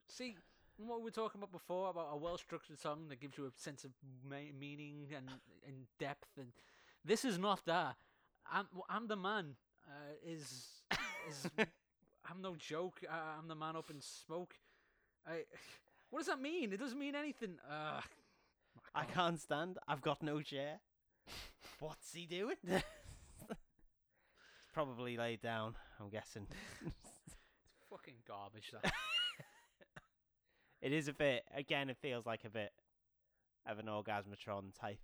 See, 0.08 0.36
what 0.78 0.98
we 1.00 1.04
were 1.04 1.10
talking 1.10 1.40
about 1.40 1.52
before 1.52 1.90
about 1.90 2.08
a 2.12 2.16
well-structured 2.16 2.78
song 2.78 3.08
that 3.08 3.20
gives 3.20 3.38
you 3.38 3.46
a 3.46 3.50
sense 3.56 3.84
of 3.84 3.90
ma- 4.28 4.52
meaning 4.58 5.06
and, 5.14 5.28
and 5.66 5.86
depth, 5.98 6.28
and 6.38 6.48
this 7.04 7.24
is 7.24 7.38
not 7.38 7.64
that. 7.66 7.96
I'm 8.50 8.66
I'm 8.88 9.06
the 9.08 9.16
man. 9.16 9.56
Uh, 9.86 10.14
is 10.26 10.82
is 11.28 11.50
I'm 11.58 12.40
no 12.42 12.56
joke. 12.56 13.00
Uh, 13.08 13.38
I'm 13.38 13.48
the 13.48 13.54
man 13.54 13.76
up 13.76 13.90
in 13.90 14.00
smoke. 14.00 14.54
I. 15.26 15.44
What 16.10 16.20
does 16.20 16.28
that 16.28 16.40
mean? 16.40 16.72
It 16.72 16.78
doesn't 16.78 16.98
mean 16.98 17.16
anything. 17.16 17.58
Uh, 17.68 18.00
I 18.94 19.04
can't 19.04 19.40
stand. 19.40 19.78
I've 19.88 20.02
got 20.02 20.22
no 20.22 20.40
chair. 20.42 20.78
What's 21.80 22.12
he 22.12 22.26
doing? 22.26 22.56
Probably 24.72 25.16
laid 25.16 25.40
down. 25.40 25.74
I'm 26.00 26.10
guessing. 26.10 26.46
It's 26.86 27.36
fucking 27.90 28.14
garbage. 28.28 28.72
That. 28.72 28.92
It 30.84 30.92
is 30.92 31.08
a 31.08 31.12
bit. 31.14 31.44
Again, 31.56 31.88
it 31.88 31.96
feels 31.96 32.26
like 32.26 32.44
a 32.44 32.50
bit 32.50 32.70
of 33.66 33.78
an 33.78 33.86
orgasmatron 33.86 34.78
type 34.78 35.00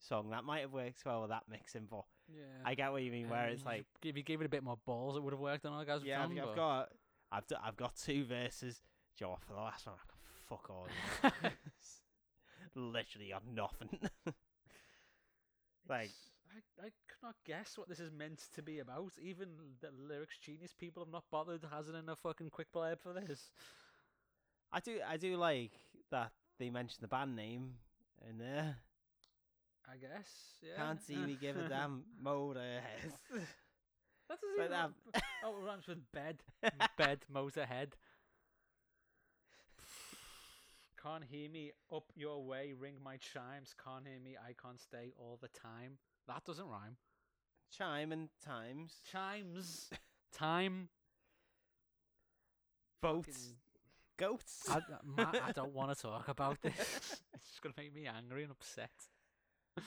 song. 0.00 0.30
That 0.30 0.42
might 0.44 0.60
have 0.62 0.72
worked 0.72 1.04
well 1.06 1.20
with 1.22 1.30
that 1.30 1.44
mixing, 1.48 1.86
but 1.88 2.04
yeah. 2.28 2.42
I 2.64 2.74
get 2.74 2.90
what 2.90 3.02
you 3.02 3.12
mean. 3.12 3.28
Where 3.28 3.44
Um, 3.46 3.50
it's 3.50 3.64
like, 3.64 3.84
if 4.02 4.16
you 4.16 4.24
gave 4.24 4.40
it 4.40 4.46
a 4.46 4.48
bit 4.48 4.64
more 4.64 4.78
balls, 4.84 5.16
it 5.16 5.22
would 5.22 5.32
have 5.32 5.40
worked 5.40 5.64
on 5.66 5.86
guys. 5.86 6.02
yeah, 6.04 6.24
I've, 6.24 6.30
I've 6.36 6.56
got, 6.56 6.88
I've, 7.30 7.46
d- 7.46 7.54
I've 7.62 7.76
got 7.76 7.94
two 7.96 8.24
verses. 8.24 8.82
Know 9.20 9.36
for 9.46 9.52
the 9.52 9.60
last 9.60 9.86
one, 9.86 9.96
I 9.96 10.06
can 10.10 10.18
fuck 10.48 10.70
all. 10.70 10.88
Literally 12.74 13.28
got 13.30 13.42
nothing. 13.46 13.90
like, 15.88 16.10
I, 16.50 16.86
I 16.86 16.90
could 17.06 17.22
not 17.22 17.34
guess 17.44 17.76
what 17.76 17.88
this 17.88 18.00
is 18.00 18.10
meant 18.10 18.48
to 18.54 18.62
be 18.62 18.78
about. 18.78 19.12
Even 19.22 19.48
the 19.80 19.90
lyrics 20.08 20.38
genius 20.38 20.72
people 20.72 21.04
have 21.04 21.12
not 21.12 21.24
bothered 21.30 21.64
hazarding 21.70 22.02
in 22.04 22.08
a 22.08 22.16
fucking 22.16 22.50
quick 22.50 22.72
blurb 22.72 22.98
for 23.00 23.12
this. 23.12 23.50
I 24.72 24.80
do, 24.80 24.98
I 25.08 25.16
do 25.16 25.36
like 25.36 25.72
that 26.10 26.32
they 26.58 26.70
mentioned 26.70 27.02
the 27.02 27.08
band 27.08 27.34
name 27.34 27.74
in 28.28 28.38
there. 28.38 28.76
I 29.90 29.96
guess. 29.96 30.28
Yeah. 30.62 30.76
Can't 30.76 31.02
see 31.02 31.16
me 31.16 31.36
give 31.40 31.56
a 31.64 31.68
damn 31.68 32.04
motorhead. 32.24 33.12
That 34.28 34.38
doesn't 34.40 34.58
even. 34.58 34.70
that. 34.70 34.90
Oh, 35.44 35.56
it 35.58 35.66
rhymes 35.66 35.86
with 35.88 36.12
bed. 36.12 36.36
bed, 36.96 37.20
motorhead. 37.34 37.92
Can't 41.02 41.24
hear 41.24 41.48
me 41.48 41.72
up 41.92 42.04
your 42.14 42.44
way, 42.44 42.74
ring 42.78 42.96
my 43.02 43.16
chimes. 43.16 43.74
Can't 43.82 44.06
hear 44.06 44.20
me, 44.20 44.36
I 44.36 44.52
can't 44.52 44.78
stay 44.78 45.12
all 45.18 45.38
the 45.40 45.48
time. 45.48 45.98
That 46.28 46.44
doesn't 46.44 46.66
rhyme. 46.66 46.96
Chime 47.76 48.12
and 48.12 48.28
times. 48.44 49.00
Chimes, 49.10 49.90
time. 50.32 50.90
Boats. 53.00 53.54
Goats. 54.20 54.68
I, 54.70 54.80
Matt, 55.16 55.40
I 55.48 55.52
don't 55.52 55.72
want 55.74 55.96
to 55.96 56.00
talk 56.00 56.28
about 56.28 56.60
this. 56.62 56.74
It's 57.34 57.48
just 57.52 57.62
gonna 57.62 57.74
make 57.78 57.94
me 57.94 58.06
angry 58.06 58.42
and 58.42 58.52
upset. 58.52 58.90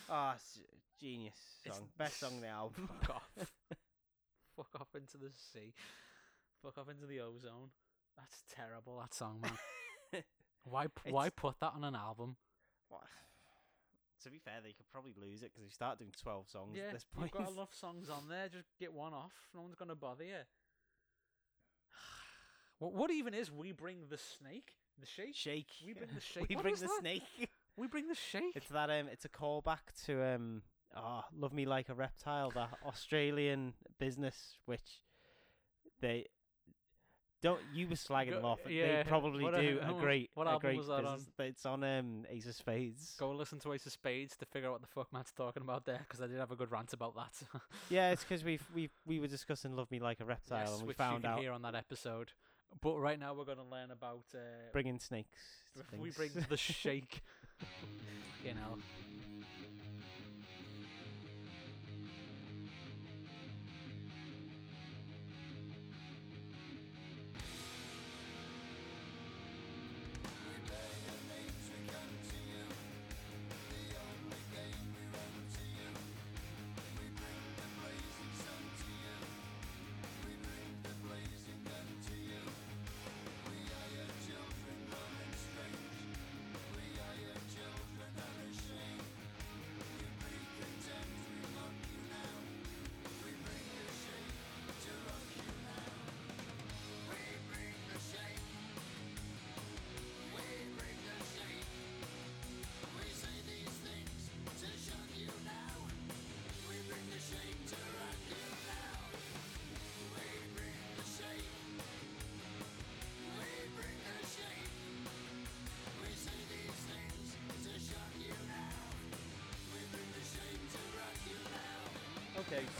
Ah, 0.10 0.34
s 0.34 0.60
genius 1.00 1.38
It's- 1.66 1.78
song. 1.78 1.88
Best 1.98 2.20
song 2.20 2.34
on 2.36 2.42
the 2.42 2.48
album. 2.48 2.90
Fuck 3.02 3.16
off. 3.16 3.30
Fuck 4.58 4.82
off 4.82 4.88
into 4.96 5.18
the 5.18 5.30
sea. 5.54 5.74
Fuck 6.64 6.78
off 6.80 6.90
into 6.90 7.06
the 7.06 7.20
ozone. 7.22 7.70
That's 8.18 8.44
terrible. 8.54 9.00
That 9.00 9.14
song, 9.14 9.40
man. 9.42 10.24
Why? 10.64 10.88
p- 10.88 11.12
Why 11.12 11.28
It's- 11.28 11.34
put 11.40 11.60
that 11.60 11.74
on 11.76 11.84
an 11.84 11.96
album? 11.96 12.36
What? 12.90 13.04
To 14.24 14.30
be 14.32 14.40
fair, 14.40 14.62
they 14.64 14.72
could 14.74 14.88
probably 14.92 15.14
lose 15.20 15.44
it 15.44 15.52
because 15.54 15.64
they 15.66 15.70
start 15.74 16.00
doing 16.00 16.12
twelve 16.22 16.48
songs 16.50 16.76
Yeah, 16.76 16.86
at 16.88 16.94
this 16.94 17.06
point, 17.06 17.32
you've 17.34 17.46
got 17.46 17.54
enough 17.54 17.74
songs 17.76 18.10
on 18.10 18.30
there. 18.30 18.48
Just 18.50 18.70
get 18.80 18.94
one 18.94 19.14
off. 19.14 19.34
No 19.54 19.62
one's 19.62 19.76
gonna 19.76 19.96
bother 19.96 20.24
you. 20.24 20.42
What? 22.84 22.94
What 22.94 23.12
even 23.12 23.34
is 23.34 23.52
we 23.52 23.72
bring 23.72 24.08
the 24.10 24.18
snake? 24.18 24.74
The 25.00 25.06
shake? 25.06 25.36
Shake. 25.36 25.72
We 25.86 25.94
bring 25.94 26.10
the 26.14 26.22
shake. 26.34 26.50
We 26.50 26.56
What 26.56 26.64
bring 26.64 26.74
is 26.74 26.82
the 26.82 26.88
that? 26.88 27.00
snake. 27.00 27.24
We 27.76 27.88
bring 27.88 28.08
the 28.08 28.14
shake. 28.14 28.56
It's 28.56 28.68
that 28.68 28.92
um, 28.92 29.08
it's 29.12 29.26
a 29.26 29.30
callback 29.30 29.80
to 30.06 30.24
um, 30.36 30.62
oh, 30.96 31.24
Love 31.36 31.54
Me 31.54 31.66
Like 31.66 31.90
a 31.90 31.96
Reptile, 31.96 32.52
that 32.52 32.70
Australian 32.86 33.74
business 33.98 34.60
which 34.68 35.02
they 36.00 36.28
don't. 37.42 37.60
You 37.74 37.88
were 37.88 37.96
slagging 37.96 38.34
them 38.36 38.46
off. 38.46 38.60
yeah, 38.70 38.98
they 39.02 39.10
probably 39.10 39.44
what, 39.44 39.56
do 39.56 39.80
a 39.82 39.92
great. 40.00 40.30
what 40.36 40.46
a 40.46 40.52
album 40.52 40.68
great 40.68 40.78
was 40.78 40.86
that 40.86 41.04
on? 41.04 41.16
business. 41.16 41.30
It's 41.40 41.66
on 41.66 41.84
um, 41.84 42.26
Ace 42.30 42.46
of 42.46 42.54
Spades. 42.54 43.16
Go 43.20 43.32
listen 43.32 43.58
to 43.62 43.74
Ace 43.74 43.88
of 43.88 43.92
Spades 43.92 44.38
to 44.38 44.46
figure 44.46 44.70
out 44.70 44.74
what 44.74 44.82
the 44.82 44.88
fuck 44.88 45.12
Matt's 45.12 45.32
talking 45.32 45.64
about 45.64 45.84
there, 45.84 46.06
because 46.08 46.22
I 46.22 46.28
did 46.28 46.38
have 46.38 46.52
a 46.52 46.56
good 46.56 46.70
rant 46.72 46.94
about 46.94 47.16
that. 47.16 47.62
Yeah, 47.90 48.12
it's 48.12 48.24
because 48.28 48.44
we 48.44 48.60
we 48.76 48.92
we 49.08 49.20
were 49.20 49.26
discussing 49.28 49.76
Love 49.76 49.90
Me 49.90 50.00
Like 50.00 50.20
a 50.20 50.26
Reptile 50.26 50.60
yes, 50.60 50.74
and 50.74 50.82
we 50.84 50.88
which 50.90 50.98
found 50.98 51.24
you 51.24 51.30
can 51.30 51.32
out 51.32 51.40
hear 51.40 51.54
on 51.54 51.64
that 51.64 51.74
episode. 51.74 52.34
But 52.82 52.97
right 52.97 53.19
now 53.19 53.34
we're 53.34 53.45
going 53.45 53.57
to 53.57 53.63
learn 53.63 53.91
about 53.91 54.24
uh, 54.34 54.38
bringing 54.71 54.99
snakes. 54.99 55.39
we 55.99 56.11
bring 56.11 56.32
the 56.49 56.57
shake. 56.57 57.21
you 58.43 58.53
know. 58.53 58.78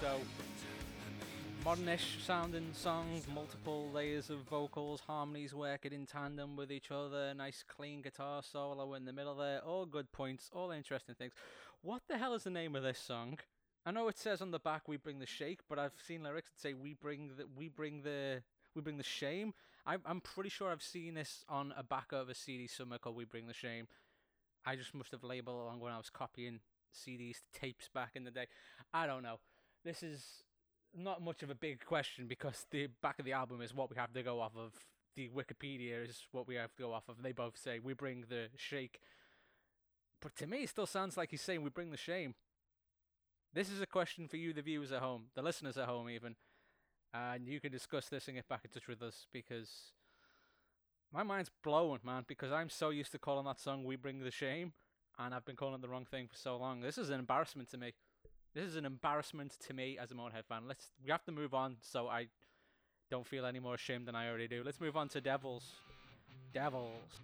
So 0.04 0.20
modernish 1.64 2.22
sounding 2.26 2.74
songs, 2.74 3.26
multiple 3.34 3.90
layers 3.94 4.30
of 4.30 4.40
vocals, 4.40 5.00
harmonies 5.08 5.54
working 5.54 5.94
in 5.94 6.06
tandem 6.06 6.58
with 6.58 6.74
each 6.74 6.92
other, 6.92 7.34
nice 7.34 7.64
clean 7.66 8.02
guitar 8.02 8.44
solo 8.44 8.96
in 8.96 9.06
the 9.06 9.14
middle 9.14 9.36
there, 9.36 9.62
all 9.62 9.86
good 9.86 10.12
points, 10.12 10.50
all 10.54 10.72
interesting 10.72 11.16
things. 11.16 11.32
What 11.82 12.02
the 12.10 12.18
hell 12.18 12.34
is 12.34 12.44
the 12.44 12.50
name 12.50 12.76
of 12.76 12.84
this 12.84 13.00
song? 13.00 13.40
I 13.86 13.92
know 13.92 14.10
it 14.10 14.18
says 14.18 14.42
on 14.42 14.52
the 14.52 14.60
back 14.60 14.90
we 14.90 14.98
bring 14.98 15.20
the 15.20 15.26
shake, 15.26 15.62
but 15.70 15.80
I've 15.80 15.94
seen 16.06 16.22
lyrics 16.22 16.50
that 16.50 16.60
say 16.60 16.74
we 16.74 16.96
bring 16.96 17.30
the 17.38 17.46
we 17.58 17.70
bring 17.70 18.02
the 18.02 18.44
we 18.76 18.82
bring 18.82 18.98
the 18.98 19.04
shame. 19.04 19.54
I'm 19.86 20.02
I'm 20.06 20.20
pretty 20.20 20.50
sure 20.50 20.70
I've 20.70 20.84
seen 20.84 21.14
this 21.14 21.46
on 21.48 21.74
a 21.78 21.84
back 21.84 22.12
of 22.12 22.28
a 22.28 22.36
CD 22.36 22.68
somewhere 22.68 23.00
called 23.00 23.16
We 23.16 23.24
Bring 23.24 23.48
the 23.48 23.54
Shame. 23.54 23.88
I 24.66 24.76
just 24.76 24.94
must 24.94 25.12
have 25.12 25.24
labeled 25.24 25.62
along 25.62 25.80
when 25.80 25.94
I 25.94 25.98
was 25.98 26.10
copying 26.10 26.60
CDs 26.94 27.38
tapes 27.54 27.88
back 27.88 28.12
in 28.16 28.26
the 28.26 28.32
day. 28.32 28.48
I 28.94 29.08
don't 29.08 29.24
know. 29.24 29.40
This 29.84 30.02
is 30.02 30.44
not 30.96 31.22
much 31.22 31.44
of 31.44 31.50
a 31.50 31.56
big 31.56 31.84
question 31.86 32.28
because 32.28 32.66
the 32.72 32.88
back 33.02 33.20
of 33.20 33.26
the 33.26 33.34
album 33.34 33.62
is 33.62 33.74
what 33.74 33.90
we 33.90 33.98
have 33.98 34.14
to 34.14 34.24
go 34.24 34.40
off 34.40 34.56
of. 34.56 34.74
The 35.16 35.30
Wikipedia 35.30 36.08
is 36.08 36.26
what 36.32 36.48
we 36.48 36.56
have 36.56 36.74
to 36.76 36.84
go 36.84 36.94
off 36.94 37.10
of. 37.10 37.22
They 37.22 37.34
both 37.34 37.58
say 37.58 37.80
we 37.80 37.94
bring 37.94 38.26
the 38.30 38.48
shake. 38.56 39.00
But 40.22 40.36
to 40.38 40.48
me, 40.48 40.64
it 40.64 40.70
still 40.70 40.86
sounds 40.86 41.18
like 41.18 41.32
he's 41.32 41.42
saying 41.42 41.62
we 41.62 41.70
bring 41.70 41.92
the 41.92 41.98
shame. 41.98 42.36
This 43.54 43.70
is 43.70 43.82
a 43.82 43.86
question 43.86 44.28
for 44.28 44.38
you, 44.38 44.54
the 44.54 44.62
viewers 44.62 44.92
at 44.92 45.02
home, 45.02 45.26
the 45.36 45.42
listeners 45.42 45.78
at 45.78 45.88
home, 45.88 46.10
even. 46.10 46.36
And 47.14 47.48
you 47.48 47.60
can 47.60 47.72
discuss 47.72 48.08
this 48.08 48.28
and 48.28 48.38
get 48.38 48.48
back 48.48 48.62
in 48.64 48.72
touch 48.72 48.88
with 48.88 49.02
us 49.04 49.28
because 49.32 49.92
my 51.14 51.22
mind's 51.22 51.52
blown, 51.64 52.00
man, 52.04 52.24
because 52.28 52.52
I'm 52.52 52.70
so 52.70 52.90
used 52.90 53.12
to 53.12 53.20
calling 53.20 53.46
that 53.46 53.60
song 53.60 53.84
We 53.84 53.98
Bring 53.98 54.24
the 54.24 54.32
Shame, 54.32 54.74
and 55.20 55.36
I've 55.36 55.46
been 55.46 55.56
calling 55.56 55.76
it 55.76 55.82
the 55.82 55.90
wrong 55.90 56.06
thing 56.06 56.28
for 56.28 56.38
so 56.38 56.58
long. 56.58 56.82
This 56.82 56.98
is 56.98 57.10
an 57.10 57.20
embarrassment 57.20 57.70
to 57.72 57.78
me. 57.78 57.94
This 58.54 58.66
is 58.66 58.76
an 58.76 58.86
embarrassment 58.86 59.58
to 59.68 59.74
me 59.74 59.98
as 59.98 60.12
a 60.12 60.14
Motorhead 60.14 60.46
fan. 60.48 60.64
Let's 60.68 60.92
we 61.04 61.10
have 61.10 61.24
to 61.26 61.32
move 61.32 61.56
on 61.56 61.78
so 61.82 62.08
I 62.08 62.28
don't 63.10 63.26
feel 63.26 63.46
any 63.46 63.60
more 63.60 63.74
ashamed 63.74 64.08
than 64.08 64.16
I 64.16 64.30
already 64.30 64.48
do. 64.48 64.62
Let's 64.64 64.80
move 64.80 64.96
on 64.96 65.10
to 65.10 65.22
Devils. 65.22 65.72
Devils. 66.54 67.20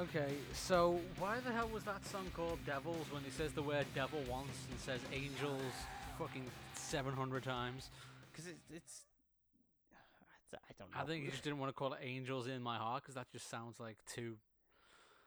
Okay, 0.00 0.32
so 0.54 0.98
why 1.18 1.40
the 1.40 1.52
hell 1.52 1.68
was 1.68 1.84
that 1.84 2.04
song 2.06 2.26
called 2.34 2.58
Devils 2.64 3.06
when 3.12 3.22
he 3.22 3.30
says 3.30 3.52
the 3.52 3.62
word 3.62 3.84
devil 3.94 4.18
once 4.30 4.48
and 4.70 4.80
says 4.80 5.00
angels 5.12 5.60
fucking 6.18 6.44
700 6.74 7.42
times? 7.44 7.90
Because 8.32 8.46
it's, 8.46 8.60
it's 8.74 9.00
I 10.54 10.72
don't 10.78 10.90
know. 10.94 11.00
I 11.00 11.04
think 11.04 11.24
he 11.24 11.30
just 11.30 11.44
didn't 11.44 11.58
want 11.58 11.68
to 11.68 11.74
call 11.74 11.92
it 11.92 11.98
angels 12.02 12.46
in 12.46 12.62
my 12.62 12.78
heart 12.78 13.02
because 13.02 13.14
that 13.16 13.30
just 13.30 13.50
sounds 13.50 13.78
like 13.78 13.98
too. 14.06 14.36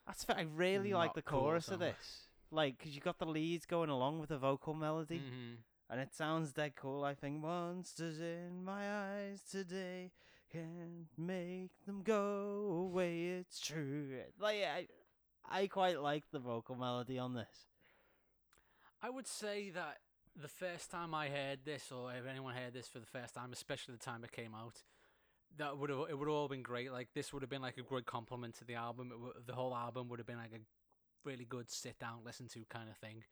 That's 0.08 0.24
fair. 0.24 0.36
I 0.38 0.46
really 0.56 0.92
like 0.92 1.14
the 1.14 1.22
cool 1.22 1.40
chorus 1.42 1.66
song. 1.66 1.74
of 1.74 1.80
this. 1.80 2.26
Like, 2.50 2.76
because 2.78 2.94
you 2.96 3.00
got 3.00 3.18
the 3.18 3.26
leads 3.26 3.66
going 3.66 3.90
along 3.90 4.18
with 4.18 4.28
the 4.30 4.38
vocal 4.38 4.74
melody, 4.74 5.20
Mhm. 5.20 5.56
and 5.88 6.00
it 6.00 6.12
sounds 6.14 6.52
dead 6.52 6.74
cool. 6.74 7.04
I 7.04 7.14
think 7.14 7.40
monsters 7.40 8.18
in 8.18 8.64
my 8.64 8.90
eyes 8.92 9.40
today 9.48 10.10
can't 10.54 11.08
make 11.18 11.72
them 11.84 12.02
go 12.04 12.88
away. 12.88 13.26
It's 13.40 13.60
true. 13.60 14.18
Like, 14.40 14.58
I, 14.62 14.86
I 15.50 15.66
quite 15.66 16.00
like 16.00 16.24
the 16.30 16.38
vocal 16.38 16.76
melody 16.76 17.18
on 17.18 17.34
this. 17.34 17.66
I 19.02 19.10
would 19.10 19.26
say 19.26 19.70
that 19.70 19.98
the 20.40 20.48
first 20.48 20.90
time 20.90 21.12
I 21.12 21.28
heard 21.28 21.60
this, 21.64 21.90
or 21.90 22.12
if 22.12 22.26
anyone 22.30 22.54
heard 22.54 22.72
this 22.72 22.86
for 22.86 23.00
the 23.00 23.06
first 23.06 23.34
time, 23.34 23.52
especially 23.52 23.94
the 23.94 24.04
time 24.04 24.22
it 24.22 24.32
came 24.32 24.54
out, 24.54 24.82
that 25.56 25.76
would 25.76 25.90
have 25.90 26.06
it 26.10 26.18
would 26.18 26.28
have 26.28 26.34
all 26.34 26.48
been 26.48 26.62
great. 26.62 26.90
Like 26.90 27.08
this 27.14 27.32
would 27.32 27.42
have 27.42 27.50
been 27.50 27.62
like 27.62 27.78
a 27.78 27.82
good 27.82 28.06
compliment 28.06 28.54
to 28.58 28.64
the 28.64 28.74
album. 28.74 29.12
The 29.46 29.52
whole 29.52 29.74
album 29.74 30.08
would 30.08 30.18
have 30.18 30.26
been 30.26 30.38
like 30.38 30.52
a 30.52 31.28
really 31.28 31.44
good 31.44 31.70
sit 31.70 31.98
down 31.98 32.18
listen 32.24 32.48
to 32.48 32.64
kind 32.68 32.88
of 32.88 32.96
thing. 32.96 33.22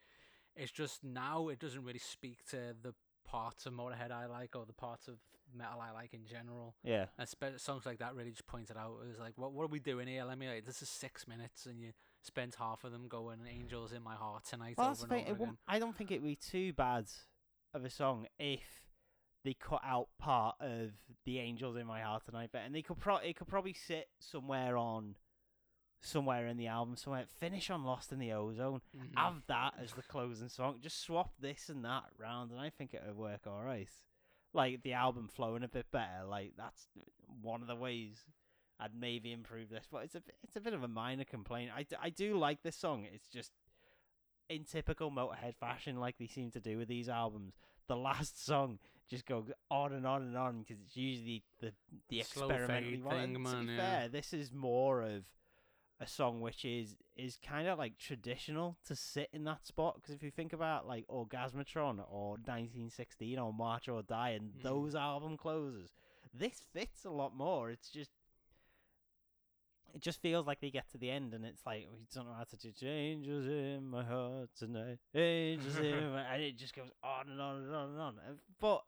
It's 0.55 0.71
just 0.71 1.03
now 1.03 1.49
it 1.49 1.59
doesn't 1.59 1.83
really 1.83 1.99
speak 1.99 2.45
to 2.51 2.77
the 2.81 2.95
parts 3.25 3.67
of 3.67 3.73
Motorhead 3.73 4.13
I 4.13 4.27
like 4.27 4.55
or 4.55 4.67
the 4.67 4.73
parts 4.73 5.09
of 5.09 5.15
metal 5.55 5.81
I 5.81 5.91
like 5.93 6.15
in 6.15 6.27
general. 6.27 6.75
Yeah. 6.83 7.07
And 7.19 7.29
spe- 7.29 7.59
songs 7.59 7.87
like 7.87 7.99
that 7.99 8.15
really 8.15 8.31
just 8.31 8.47
pointed 8.47 8.77
out. 8.77 8.99
It 9.05 9.09
was 9.09 9.19
like, 9.19 9.37
what 9.37 9.53
what 9.53 9.65
are 9.65 9.69
we 9.69 9.81
doing 9.81 10.09
here? 10.09 10.25
Let 10.25 10.39
me. 10.39 10.49
Like, 10.49 10.65
this 10.65 10.83
is 10.83 10.89
six 10.89 11.27
minutes, 11.27 11.67
and 11.67 11.81
you 11.81 11.93
spend 12.23 12.55
half 12.59 12.85
of 12.85 12.93
them 12.93 13.09
going 13.09 13.41
"Angels 13.49 13.93
in 13.93 14.03
My 14.03 14.15
Heart" 14.15 14.45
tonight 14.45 14.77
Well, 14.79 14.91
over 14.91 15.15
and 15.15 15.29
over 15.29 15.45
again. 15.45 15.59
I 15.67 15.79
don't 15.79 15.97
think 15.97 16.11
it'd 16.11 16.23
be 16.23 16.37
too 16.37 16.73
bad 16.73 17.07
of 17.75 17.85
a 17.85 17.91
song 17.91 18.27
if 18.39 18.63
they 19.45 19.55
cut 19.55 19.81
out 19.85 20.09
part 20.19 20.55
of 20.61 20.93
the 21.25 21.39
"Angels 21.41 21.77
in 21.77 21.87
My 21.87 22.03
Heart 22.03 22.25
Tonight" 22.27 22.53
bit, 22.53 22.63
and 22.65 22.75
they 22.75 22.83
could 22.83 22.99
pro- 22.99 23.17
it 23.17 23.37
could 23.37 23.49
probably 23.49 23.73
sit 23.75 24.09
somewhere 24.21 24.77
on, 24.77 25.17
somewhere 26.01 26.47
in 26.47 26.57
the 26.57 26.69
album, 26.69 26.95
somewhere 26.97 27.25
finish 27.27 27.69
on 27.71 27.83
"Lost 27.85 28.13
in 28.13 28.19
the 28.21 28.33
Ozone." 28.33 28.83
Mhm. 28.97 29.17
Have 29.17 29.43
that 29.49 29.75
as 29.79 29.93
the 29.95 30.03
closing 30.03 30.49
song. 30.49 30.79
Just 30.81 31.01
swap 31.01 31.33
this 31.41 31.69
and 31.69 31.85
that 31.85 32.05
round, 32.19 32.53
and 32.53 32.61
I 32.61 32.71
think 32.71 32.95
it 32.95 33.03
would 33.05 33.17
work 33.17 33.47
all 33.49 33.63
right. 33.65 33.89
Like 34.55 34.83
the 34.83 34.93
album 34.95 35.29
flowing 35.29 35.63
a 35.63 35.69
bit 35.69 35.91
better. 35.91 36.25
Like 36.29 36.53
that's 36.57 36.87
one 37.41 37.63
of 37.63 37.69
the 37.69 37.77
ways 37.77 38.17
I'd 38.79 38.95
maybe 38.99 39.33
improve 39.33 39.71
this. 39.71 39.87
But 39.91 40.05
it's 40.05 40.15
a 40.15 40.21
bit- 40.21 40.37
it's 40.43 40.57
a 40.57 40.61
bit 40.61 40.75
of 40.75 40.83
a 40.83 40.89
minor 40.89 41.25
complaint. 41.25 41.71
I, 41.75 41.87
I 42.01 42.11
do 42.11 42.37
like 42.37 42.63
this 42.63 42.77
song. 42.77 43.07
It's 43.13 43.29
just 43.29 43.53
in 44.49 44.65
typical 44.65 45.11
Motorhead 45.11 45.55
fashion, 45.59 45.97
like 45.99 46.19
they 46.19 46.27
seem 46.27 46.51
to 46.51 46.61
do 46.61 46.77
with 46.77 46.89
these 46.89 47.09
albums. 47.09 47.55
The 47.89 47.97
last 47.97 48.45
song 48.45 48.79
just 49.09 49.25
goes 49.27 49.51
on 49.71 49.93
and 49.93 50.07
on 50.07 50.23
and 50.23 50.37
on 50.37 50.61
because 50.61 50.83
it's 50.85 50.97
usually 50.97 51.43
the 51.61 51.73
the 52.09 52.21
experimentally 52.21 53.01
one. 53.03 53.15
thing, 53.15 53.25
And 53.25 53.35
to 53.35 53.39
be 53.39 53.45
man, 53.45 53.69
yeah. 53.69 53.77
fair, 54.01 54.09
this 54.09 54.33
is 54.35 54.53
more 54.53 55.03
of 55.03 55.25
a 56.01 56.07
song 56.07 56.41
which 56.41 56.65
is 56.65 56.97
is 57.17 57.39
kind 57.47 57.69
of 57.69 57.79
like 57.79 57.97
traditional 57.99 58.77
to 58.87 58.97
sit 58.97 59.29
in 59.33 59.45
that 59.45 59.67
spot 59.67 59.97
because 59.97 60.15
if 60.15 60.23
you 60.23 60.31
think 60.31 60.53
about 60.53 60.87
like 60.89 61.07
Orgasmatron 61.07 62.01
or 62.11 62.31
1916 62.45 63.39
or 63.39 63.53
March 63.53 63.89
or 63.89 64.03
Die 64.03 64.31
and 64.31 64.53
Mm. 64.55 64.63
those 64.63 64.95
album 64.95 65.37
closes, 65.37 65.93
this 66.35 66.61
fits 66.73 67.05
a 67.05 67.11
lot 67.11 67.37
more. 67.37 67.71
It's 67.71 67.89
just 67.91 68.11
it 69.95 70.01
just 70.01 70.23
feels 70.23 70.47
like 70.47 70.61
they 70.61 70.71
get 70.71 70.91
to 70.91 70.99
the 70.99 71.11
end 71.11 71.35
and 71.35 71.45
it's 71.45 71.67
like 71.67 71.87
we 71.93 72.07
don't 72.15 72.27
know 72.27 72.33
how 72.33 72.45
to 72.45 72.57
do 72.57 72.73
changes 72.73 73.47
in 73.47 73.87
my 73.91 74.03
heart 74.03 74.49
tonight, 74.59 74.99
angels 75.15 75.77
in 75.77 76.11
my 76.13 76.23
and 76.33 76.43
it 76.43 76.57
just 76.57 76.75
goes 76.75 76.91
on 77.05 77.29
and 77.29 77.41
on 77.41 77.57
and 77.63 77.75
on 77.75 77.89
and 77.91 78.01
on. 78.01 78.15
But 78.59 78.83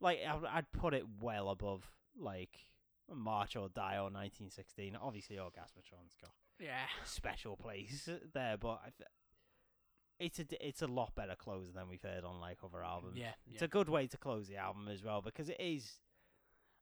like 0.00 0.20
I'd, 0.26 0.44
I'd 0.50 0.72
put 0.72 0.94
it 0.94 1.04
well 1.20 1.50
above 1.50 1.90
like 2.18 2.50
March 3.12 3.56
or 3.56 3.68
Die 3.68 3.96
or 3.96 4.10
1916. 4.10 4.96
Obviously, 5.00 5.36
Orgasmatron's 5.36 6.16
got 6.20 6.32
yeah. 6.58 6.86
special 7.04 7.56
place 7.56 8.08
there, 8.34 8.56
but 8.56 8.80
I 8.84 8.90
th- 8.96 9.08
it's 10.18 10.38
a 10.38 10.66
it's 10.66 10.82
a 10.82 10.86
lot 10.86 11.14
better 11.14 11.34
close 11.36 11.72
than 11.74 11.88
we've 11.88 12.02
heard 12.02 12.24
on 12.24 12.40
like 12.40 12.58
other 12.64 12.78
mm, 12.78 12.88
albums. 12.88 13.16
Yeah, 13.16 13.32
It's 13.50 13.62
a 13.62 13.68
good 13.68 13.88
way 13.88 14.06
to 14.06 14.16
close 14.16 14.48
the 14.48 14.56
album 14.56 14.88
as 14.88 15.02
well 15.02 15.20
because 15.20 15.48
it 15.48 15.60
is 15.60 15.98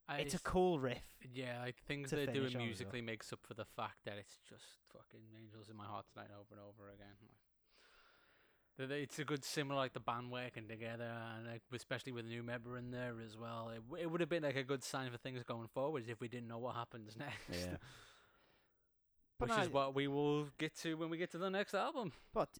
I 0.08 0.18
it's 0.18 0.34
a 0.34 0.40
cool 0.40 0.78
riff. 0.78 1.04
Yeah, 1.32 1.60
like 1.62 1.76
things 1.86 2.10
they're 2.10 2.26
doing 2.26 2.38
on 2.38 2.46
as 2.46 2.54
well. 2.54 2.64
musically 2.64 3.00
makes 3.00 3.32
up 3.32 3.40
for 3.46 3.54
the 3.54 3.64
fact 3.64 4.04
that 4.04 4.14
it's 4.18 4.36
just 4.48 4.64
fucking 4.92 5.22
angels 5.40 5.70
in 5.70 5.76
my 5.76 5.84
heart 5.84 6.06
tonight 6.12 6.30
over 6.34 6.50
and 6.50 6.60
over 6.60 6.90
again. 6.92 7.14
Like, 7.22 7.38
it's 8.88 9.18
a 9.18 9.24
good 9.24 9.44
similar 9.44 9.78
like 9.78 9.92
the 9.92 10.00
band 10.00 10.30
working 10.30 10.66
together, 10.68 11.10
and 11.36 11.46
like, 11.46 11.62
especially 11.74 12.12
with 12.12 12.26
a 12.26 12.28
new 12.28 12.42
member 12.42 12.76
in 12.78 12.90
there 12.90 13.14
as 13.24 13.36
well. 13.36 13.70
It, 13.74 14.02
it 14.02 14.10
would 14.10 14.20
have 14.20 14.30
been 14.30 14.42
like 14.42 14.56
a 14.56 14.62
good 14.62 14.82
sign 14.82 15.10
for 15.10 15.18
things 15.18 15.42
going 15.42 15.68
forwards 15.74 16.08
if 16.08 16.20
we 16.20 16.28
didn't 16.28 16.48
know 16.48 16.58
what 16.58 16.76
happens 16.76 17.16
next. 17.18 17.60
Yeah. 17.60 17.76
But 19.38 19.48
Which 19.48 19.58
is 19.58 19.66
no, 19.66 19.72
what 19.72 19.94
we 19.94 20.06
will 20.06 20.48
get 20.58 20.76
to 20.80 20.94
when 20.94 21.08
we 21.08 21.16
get 21.16 21.30
to 21.32 21.38
the 21.38 21.50
next 21.50 21.74
album. 21.74 22.12
But 22.34 22.50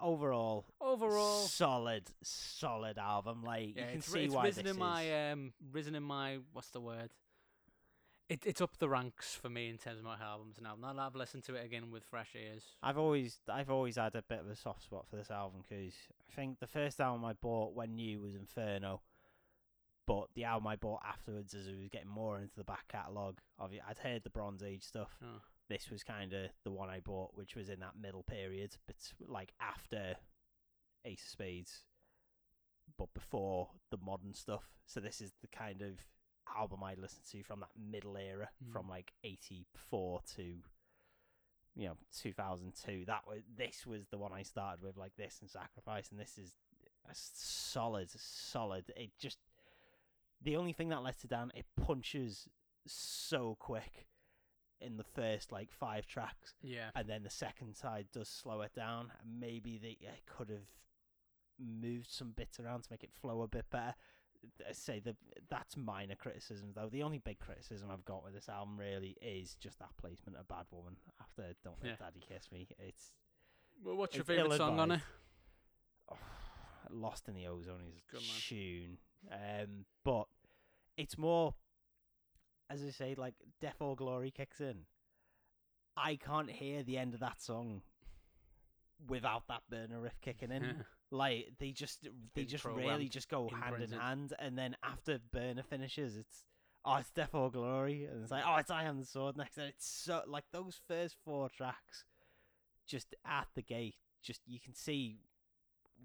overall, 0.00 0.64
Overall, 0.80 1.40
solid, 1.46 2.04
solid 2.22 2.98
album. 2.98 3.42
Like 3.44 3.76
yeah, 3.76 3.82
you 3.82 3.88
can 3.88 3.98
it's, 3.98 4.06
see 4.06 4.24
it's 4.24 4.34
why 4.34 4.44
risen 4.44 4.64
this 4.64 4.72
in 4.74 4.78
my 4.78 5.30
um, 5.30 5.52
risen 5.72 5.94
in 5.94 6.02
my 6.02 6.38
what's 6.52 6.70
the 6.70 6.80
word? 6.80 7.10
It, 8.30 8.46
it's 8.46 8.60
up 8.60 8.78
the 8.78 8.88
ranks 8.88 9.34
for 9.34 9.48
me 9.48 9.68
in 9.68 9.76
terms 9.76 9.98
of 9.98 10.04
my 10.04 10.16
albums 10.22 10.58
now. 10.62 10.76
Now 10.80 10.92
that 10.92 11.02
I've 11.02 11.16
listened 11.16 11.42
to 11.44 11.56
it 11.56 11.64
again 11.64 11.90
with 11.90 12.04
fresh 12.04 12.36
ears. 12.36 12.62
I've 12.80 12.96
always, 12.96 13.40
I've 13.48 13.70
always 13.70 13.96
had 13.96 14.14
a 14.14 14.22
bit 14.22 14.38
of 14.38 14.48
a 14.48 14.54
soft 14.54 14.84
spot 14.84 15.06
for 15.10 15.16
this 15.16 15.32
album 15.32 15.64
because 15.68 15.94
I 16.30 16.36
think 16.36 16.60
the 16.60 16.68
first 16.68 17.00
album 17.00 17.24
I 17.24 17.32
bought 17.32 17.74
when 17.74 17.96
new 17.96 18.20
was 18.20 18.36
Inferno, 18.36 19.00
but 20.06 20.28
the 20.36 20.44
album 20.44 20.68
I 20.68 20.76
bought 20.76 21.02
afterwards, 21.04 21.54
as 21.54 21.66
I 21.66 21.72
was 21.72 21.88
getting 21.88 22.08
more 22.08 22.38
into 22.38 22.54
the 22.56 22.62
back 22.62 22.86
catalogue, 22.88 23.40
of 23.58 23.72
it, 23.72 23.80
I'd 23.88 23.98
heard 23.98 24.22
the 24.22 24.30
Bronze 24.30 24.62
Age 24.62 24.84
stuff. 24.84 25.10
Oh. 25.24 25.40
This 25.68 25.90
was 25.90 26.04
kind 26.04 26.32
of 26.32 26.50
the 26.62 26.70
one 26.70 26.88
I 26.88 27.00
bought, 27.00 27.32
which 27.34 27.56
was 27.56 27.68
in 27.68 27.80
that 27.80 28.00
middle 28.00 28.22
period, 28.22 28.76
but 28.86 28.94
like 29.26 29.54
after 29.60 30.14
Ace 31.04 31.24
of 31.24 31.30
Spades, 31.30 31.80
but 32.96 33.12
before 33.12 33.70
the 33.90 33.98
modern 34.00 34.34
stuff. 34.34 34.68
So 34.86 35.00
this 35.00 35.20
is 35.20 35.32
the 35.42 35.48
kind 35.48 35.82
of 35.82 35.94
album 36.56 36.82
I 36.82 36.94
listened 36.94 37.24
to 37.32 37.42
from 37.42 37.60
that 37.60 37.70
middle 37.78 38.16
era, 38.16 38.48
Mm. 38.64 38.72
from 38.72 38.88
like 38.88 39.12
'84 39.24 40.22
to 40.36 40.42
you 41.76 41.86
know 41.88 41.96
2002. 42.16 43.04
That 43.06 43.26
was 43.26 43.42
this 43.56 43.86
was 43.86 44.08
the 44.08 44.18
one 44.18 44.32
I 44.32 44.42
started 44.42 44.82
with, 44.82 44.96
like 44.96 45.16
this 45.16 45.38
and 45.40 45.50
Sacrifice, 45.50 46.10
and 46.10 46.18
this 46.20 46.38
is 46.38 46.56
a 47.08 47.14
solid, 47.14 48.10
solid. 48.10 48.90
It 48.96 49.10
just 49.18 49.38
the 50.42 50.56
only 50.56 50.72
thing 50.72 50.88
that 50.90 51.02
lets 51.02 51.24
it 51.24 51.30
down, 51.30 51.52
it 51.54 51.66
punches 51.76 52.48
so 52.86 53.56
quick 53.58 54.06
in 54.80 54.96
the 54.96 55.04
first 55.04 55.52
like 55.52 55.70
five 55.70 56.06
tracks 56.06 56.54
Yeah. 56.62 56.90
and 56.94 57.06
then 57.06 57.22
the 57.22 57.28
second 57.30 57.76
side 57.76 58.10
does 58.12 58.28
slow 58.30 58.62
it 58.62 58.72
down. 58.74 59.12
Maybe 59.24 59.76
they 59.76 59.98
could 60.24 60.48
have 60.48 60.68
moved 61.58 62.10
some 62.10 62.32
bits 62.32 62.58
around 62.58 62.84
to 62.84 62.88
make 62.90 63.04
it 63.04 63.12
flow 63.12 63.42
a 63.42 63.48
bit 63.48 63.68
better. 63.68 63.94
I 64.68 64.72
say 64.72 65.00
the 65.00 65.16
that's 65.50 65.76
minor 65.76 66.14
criticism 66.14 66.70
though. 66.74 66.88
The 66.90 67.02
only 67.02 67.18
big 67.18 67.38
criticism 67.40 67.90
I've 67.90 68.04
got 68.04 68.24
with 68.24 68.32
this 68.34 68.48
album 68.48 68.78
really 68.78 69.16
is 69.20 69.54
just 69.56 69.78
that 69.80 69.90
placement 69.98 70.38
of 70.38 70.48
Bad 70.48 70.66
Woman 70.70 70.96
after 71.20 71.52
Don't 71.64 71.76
Let 71.82 71.90
Yeah. 71.90 71.96
Daddy 72.06 72.20
Kiss 72.26 72.50
Me. 72.52 72.68
It's 72.78 73.14
Well, 73.84 73.96
what's 73.96 74.14
your 74.14 74.22
It's 74.22 74.28
favourite 74.28 74.56
song 74.56 74.78
on 74.78 74.90
it? 74.92 75.00
ill-advised. 76.10 76.22
Lost 76.90 77.28
in 77.28 77.34
the 77.34 77.46
Ozone 77.46 77.82
is 77.88 78.00
Good 78.10 78.20
tune. 78.48 78.98
Um, 79.30 79.84
but 80.04 80.26
it's 80.96 81.16
more, 81.18 81.54
as 82.68 82.82
I 82.82 82.90
say, 82.90 83.14
like 83.16 83.34
Death 83.60 83.76
or 83.80 83.94
Glory 83.94 84.30
kicks 84.30 84.60
in. 84.60 84.86
I 85.96 86.16
can't 86.16 86.50
hear 86.50 86.82
the 86.82 86.96
end 86.98 87.14
of 87.14 87.20
that 87.20 87.40
song 87.42 87.82
without 89.06 89.46
that 89.48 89.62
burner 89.70 90.00
riff 90.00 90.20
kicking 90.20 90.50
in. 90.50 90.84
like 91.10 91.52
they 91.58 91.72
just 91.72 92.06
they 92.34 92.44
just 92.44 92.64
really 92.64 93.08
just 93.08 93.28
go 93.28 93.48
hand 93.48 93.82
in 93.82 93.90
hand, 93.92 94.32
and 94.38 94.56
then 94.56 94.76
after 94.84 95.18
burner 95.32 95.62
finishes, 95.62 96.16
it's 96.16 96.44
oh 96.84 96.96
it's 96.96 97.10
Death 97.10 97.34
or 97.34 97.50
Glory, 97.50 98.04
and 98.04 98.22
it's 98.22 98.30
like 98.30 98.44
oh 98.46 98.56
it's 98.56 98.70
I 98.70 98.84
Am 98.84 98.98
the 98.98 99.06
Sword 99.06 99.36
next, 99.36 99.58
and 99.58 99.66
it's 99.68 99.86
so 99.86 100.22
like 100.26 100.44
those 100.52 100.80
first 100.88 101.16
four 101.24 101.48
tracks, 101.48 102.04
just 102.86 103.14
at 103.26 103.48
the 103.54 103.62
gate, 103.62 103.96
just 104.22 104.40
you 104.46 104.60
can 104.60 104.74
see 104.74 105.18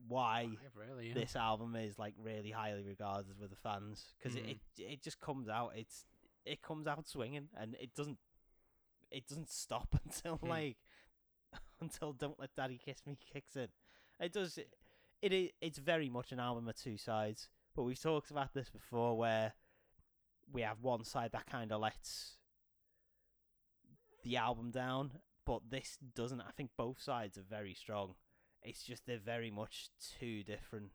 why 0.07 0.49
really, 0.75 1.07
yeah. 1.07 1.13
this 1.13 1.35
album 1.37 1.75
is 1.75 1.97
like 1.97 2.13
really 2.21 2.51
highly 2.51 2.83
regarded 2.83 3.39
with 3.39 3.49
the 3.49 3.55
fans 3.55 4.13
because 4.17 4.35
Mm. 4.35 4.39
it, 4.49 4.57
it 4.77 4.83
it 4.91 5.01
just 5.01 5.21
comes 5.21 5.47
out 5.47 5.71
it's 5.77 6.03
it 6.45 6.61
comes 6.61 6.85
out 6.85 7.07
swinging 7.07 7.47
and 7.57 7.75
it 7.79 7.95
doesn't 7.95 8.17
it 9.09 9.25
doesn't 9.25 9.49
stop 9.49 9.87
until 10.03 10.35
Hmm. 10.35 10.49
like 10.49 10.77
until 11.79 12.11
don't 12.11 12.37
let 12.39 12.53
daddy 12.57 12.77
kiss 12.83 13.05
me 13.05 13.17
kicks 13.31 13.55
in 13.55 13.69
it 14.19 14.33
does 14.33 14.57
it, 14.57 14.67
it 15.21 15.33
i- 15.33 15.51
it's 15.61 15.77
very 15.77 16.09
much 16.09 16.31
an 16.31 16.39
album 16.39 16.67
of 16.67 16.75
two 16.75 16.97
sides 16.97 17.49
but 17.75 17.83
we've 17.83 18.01
talked 18.01 18.31
about 18.31 18.53
this 18.53 18.69
before 18.69 19.17
where 19.17 19.53
we 20.51 20.61
have 20.61 20.81
one 20.81 21.03
side 21.03 21.31
that 21.31 21.45
kind 21.47 21.71
of 21.71 21.81
lets 21.81 22.37
the 24.23 24.37
album 24.37 24.71
down 24.71 25.11
but 25.45 25.61
this 25.69 25.97
doesn't 26.15 26.41
i 26.41 26.51
think 26.57 26.69
both 26.77 27.01
sides 27.01 27.37
are 27.37 27.43
very 27.49 27.73
strong 27.73 28.15
it's 28.63 28.83
just 28.83 29.05
they're 29.05 29.17
very 29.19 29.51
much 29.51 29.89
two 30.19 30.43
different 30.43 30.91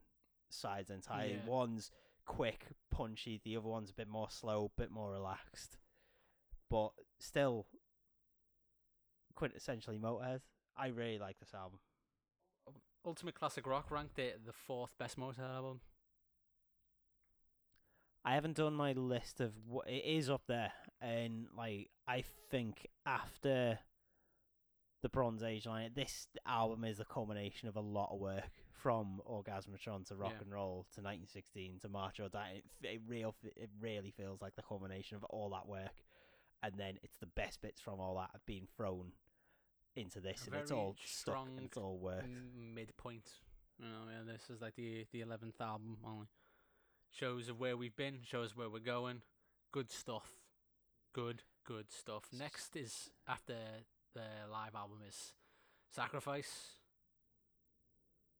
sides 0.48 0.90
entirely. 0.90 1.34
Yeah. 1.34 1.46
One's 1.46 1.92
quick, 2.26 2.66
punchy, 2.90 3.40
the 3.44 3.56
other 3.56 3.68
one's 3.68 3.90
a 3.90 3.94
bit 3.94 4.08
more 4.08 4.28
slow, 4.28 4.64
a 4.76 4.80
bit 4.80 4.90
more 4.90 5.12
relaxed. 5.12 5.78
But 6.68 6.90
still 7.20 7.68
quintessentially 9.36 10.00
Motorhead. 10.00 10.40
I 10.76 10.88
really 10.88 11.18
like 11.20 11.38
this 11.38 11.54
album. 11.54 11.78
Ultimate 13.04 13.34
Classic 13.34 13.66
Rock 13.66 13.90
ranked 13.90 14.18
it 14.18 14.40
the 14.44 14.52
fourth 14.52 14.96
best 14.98 15.18
Motorhead 15.18 15.54
album. 15.54 15.80
I 18.24 18.34
haven't 18.34 18.56
done 18.56 18.74
my 18.74 18.92
list 18.92 19.40
of 19.40 19.52
what 19.66 19.88
it 19.88 20.04
is 20.04 20.28
up 20.28 20.42
there, 20.46 20.72
and 21.00 21.46
like 21.56 21.88
I 22.06 22.24
think 22.50 22.86
after 23.06 23.78
the 25.02 25.08
Bronze 25.08 25.42
Age 25.42 25.64
line, 25.66 25.92
this 25.94 26.26
album 26.46 26.84
is 26.84 26.98
the 26.98 27.06
culmination 27.06 27.68
of 27.68 27.76
a 27.76 27.80
lot 27.80 28.10
of 28.12 28.20
work 28.20 28.50
from 28.82 29.22
Orgasmatron 29.26 30.06
to 30.08 30.16
rock 30.16 30.32
Yeah. 30.34 30.42
and 30.42 30.52
roll 30.52 30.86
to 30.94 31.00
1916 31.00 31.78
to 31.80 31.88
March 31.88 32.20
or 32.20 32.28
Die. 32.28 32.60
It, 32.82 32.86
it 32.86 33.00
real 33.06 33.34
it 33.56 33.70
really 33.80 34.10
feels 34.10 34.42
like 34.42 34.54
the 34.56 34.62
culmination 34.62 35.16
of 35.16 35.24
all 35.24 35.48
that 35.50 35.66
work, 35.66 36.04
and 36.62 36.74
then 36.76 36.98
it's 37.02 37.16
the 37.16 37.26
best 37.26 37.62
bits 37.62 37.80
from 37.80 38.00
all 38.00 38.16
that 38.16 38.28
have 38.32 38.44
been 38.44 38.68
thrown 38.76 39.12
into 39.96 40.20
this, 40.20 40.46
and 40.46 40.54
it's 40.56 40.70
all 40.70 40.96
stuck 41.04 41.34
strong 41.34 41.48
and 41.56 41.66
it's 41.66 41.76
all 41.76 41.98
work. 41.98 42.24
Midpoint. 42.74 43.28
You 43.78 43.86
know, 43.86 44.10
yeah, 44.10 44.32
this 44.32 44.50
is 44.50 44.60
like 44.60 44.76
the 44.76 45.06
the 45.12 45.20
eleventh 45.20 45.60
album 45.60 45.96
only. 46.04 46.26
Shows 47.12 47.48
of 47.48 47.58
where 47.58 47.76
we've 47.76 47.96
been, 47.96 48.18
shows 48.22 48.56
where 48.56 48.68
we're 48.68 48.78
going. 48.78 49.22
Good 49.72 49.90
stuff. 49.90 50.30
Good, 51.12 51.42
good 51.64 51.90
stuff. 51.90 52.24
Next 52.32 52.76
is 52.76 53.10
after 53.26 53.56
the 54.14 54.22
live 54.50 54.74
album 54.76 54.98
is 55.08 55.34
Sacrifice, 55.90 56.74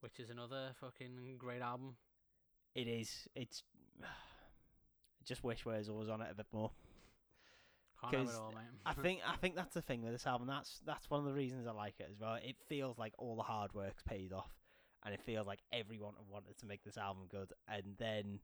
which 0.00 0.20
is 0.20 0.30
another 0.30 0.68
fucking 0.80 1.36
great 1.38 1.62
album. 1.62 1.96
It 2.74 2.86
is. 2.86 3.28
It's. 3.34 3.64
I 4.02 5.24
just 5.24 5.42
wish 5.44 5.66
Where's 5.66 5.88
was 5.88 5.88
always 5.88 6.08
on 6.08 6.22
it 6.22 6.28
a 6.30 6.34
bit 6.34 6.46
more. 6.52 6.70
Can't 8.00 8.14
have 8.14 8.22
it 8.22 8.26
'Cause 8.26 8.38
all, 8.38 8.52
mate. 8.52 8.64
I 8.86 8.92
think 9.02 9.20
I 9.26 9.36
think 9.36 9.54
that's 9.56 9.74
the 9.74 9.82
thing 9.82 10.02
with 10.02 10.12
this 10.12 10.26
album. 10.26 10.46
That's 10.46 10.80
that's 10.86 11.10
one 11.10 11.20
of 11.20 11.26
the 11.26 11.32
reasons 11.34 11.66
I 11.66 11.72
like 11.72 12.00
it 12.00 12.08
as 12.10 12.18
well. 12.18 12.34
It 12.34 12.56
feels 12.68 12.98
like 12.98 13.12
all 13.18 13.36
the 13.36 13.42
hard 13.42 13.72
work's 13.74 14.02
paid 14.02 14.32
off, 14.32 14.50
and 15.04 15.12
it 15.14 15.20
feels 15.22 15.46
like 15.46 15.60
everyone 15.72 16.14
wanted 16.30 16.56
to 16.58 16.66
make 16.66 16.82
this 16.84 16.96
album 16.96 17.24
good. 17.28 17.52
And 17.68 17.96
then, 17.98 18.40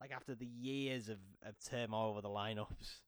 like 0.00 0.10
after 0.12 0.34
the 0.34 0.46
years 0.46 1.08
of 1.08 1.18
of 1.42 1.54
turmoil 1.64 2.14
with 2.14 2.24
the 2.24 2.28
lineups, 2.30 3.00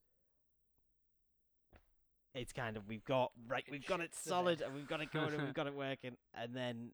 it's 2.34 2.52
kind 2.52 2.76
of 2.76 2.86
we've 2.86 3.04
got 3.04 3.32
right, 3.48 3.64
we've 3.70 3.86
got 3.86 4.00
it 4.00 4.14
solid, 4.14 4.60
and 4.60 4.74
we've 4.74 4.88
got 4.88 5.00
it 5.00 5.10
going, 5.12 5.32
and 5.34 5.42
we've 5.42 5.54
got 5.54 5.66
it 5.66 5.74
working. 5.76 6.16
And 6.34 6.54
then, 6.54 6.90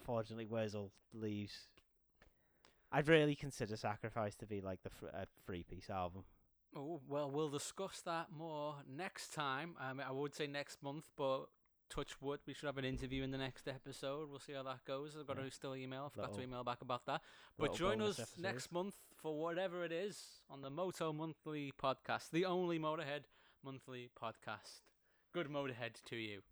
unfortunately, 0.00 0.46
Wurzel 0.46 0.92
leaves. 1.12 1.68
I'd 2.90 3.06
really 3.06 3.34
consider 3.36 3.76
Sacrifice 3.76 4.34
to 4.36 4.46
be 4.46 4.60
like 4.62 4.82
the 4.82 4.88
fr- 4.90 5.06
a 5.08 5.26
three 5.46 5.62
piece 5.62 5.90
album. 5.90 6.24
Oh 6.76 7.00
well, 7.08 7.30
we'll 7.30 7.48
discuss 7.48 8.00
that 8.02 8.26
more 8.36 8.76
next 8.88 9.32
time. 9.32 9.74
Um, 9.80 10.00
I 10.06 10.12
would 10.12 10.34
say 10.34 10.46
next 10.46 10.82
month, 10.82 11.10
but 11.16 11.46
touch 11.90 12.20
wood, 12.20 12.40
we 12.46 12.52
should 12.52 12.66
have 12.66 12.76
an 12.78 12.84
interview 12.84 13.22
in 13.22 13.30
the 13.30 13.38
next 13.38 13.66
episode. 13.66 14.28
We'll 14.28 14.38
see 14.38 14.52
how 14.52 14.62
that 14.64 14.84
goes. 14.84 15.16
I've 15.18 15.26
got 15.26 15.38
Yeah. 15.38 15.44
to 15.44 15.50
still 15.50 15.74
email. 15.74 16.04
I 16.06 16.08
forgot 16.10 16.34
to 16.34 16.42
email 16.42 16.62
back 16.64 16.82
about 16.82 17.06
that. 17.06 17.22
But 17.58 17.74
join 17.74 18.02
us 18.02 18.20
next 18.38 18.70
month 18.70 18.94
for 19.16 19.38
whatever 19.38 19.84
it 19.84 19.92
is 19.92 20.42
on 20.50 20.60
the 20.60 20.70
Moto 20.70 21.12
Monthly 21.12 21.72
podcast, 21.82 22.30
the 22.30 22.44
only 22.44 22.78
Motorhead 22.78 23.24
monthly 23.64 24.10
podcast. 24.20 24.82
Good 25.32 25.48
Motorhead 25.48 26.02
to 26.04 26.16
you. 26.16 26.42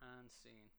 And 0.00 0.30
scene. 0.30 0.70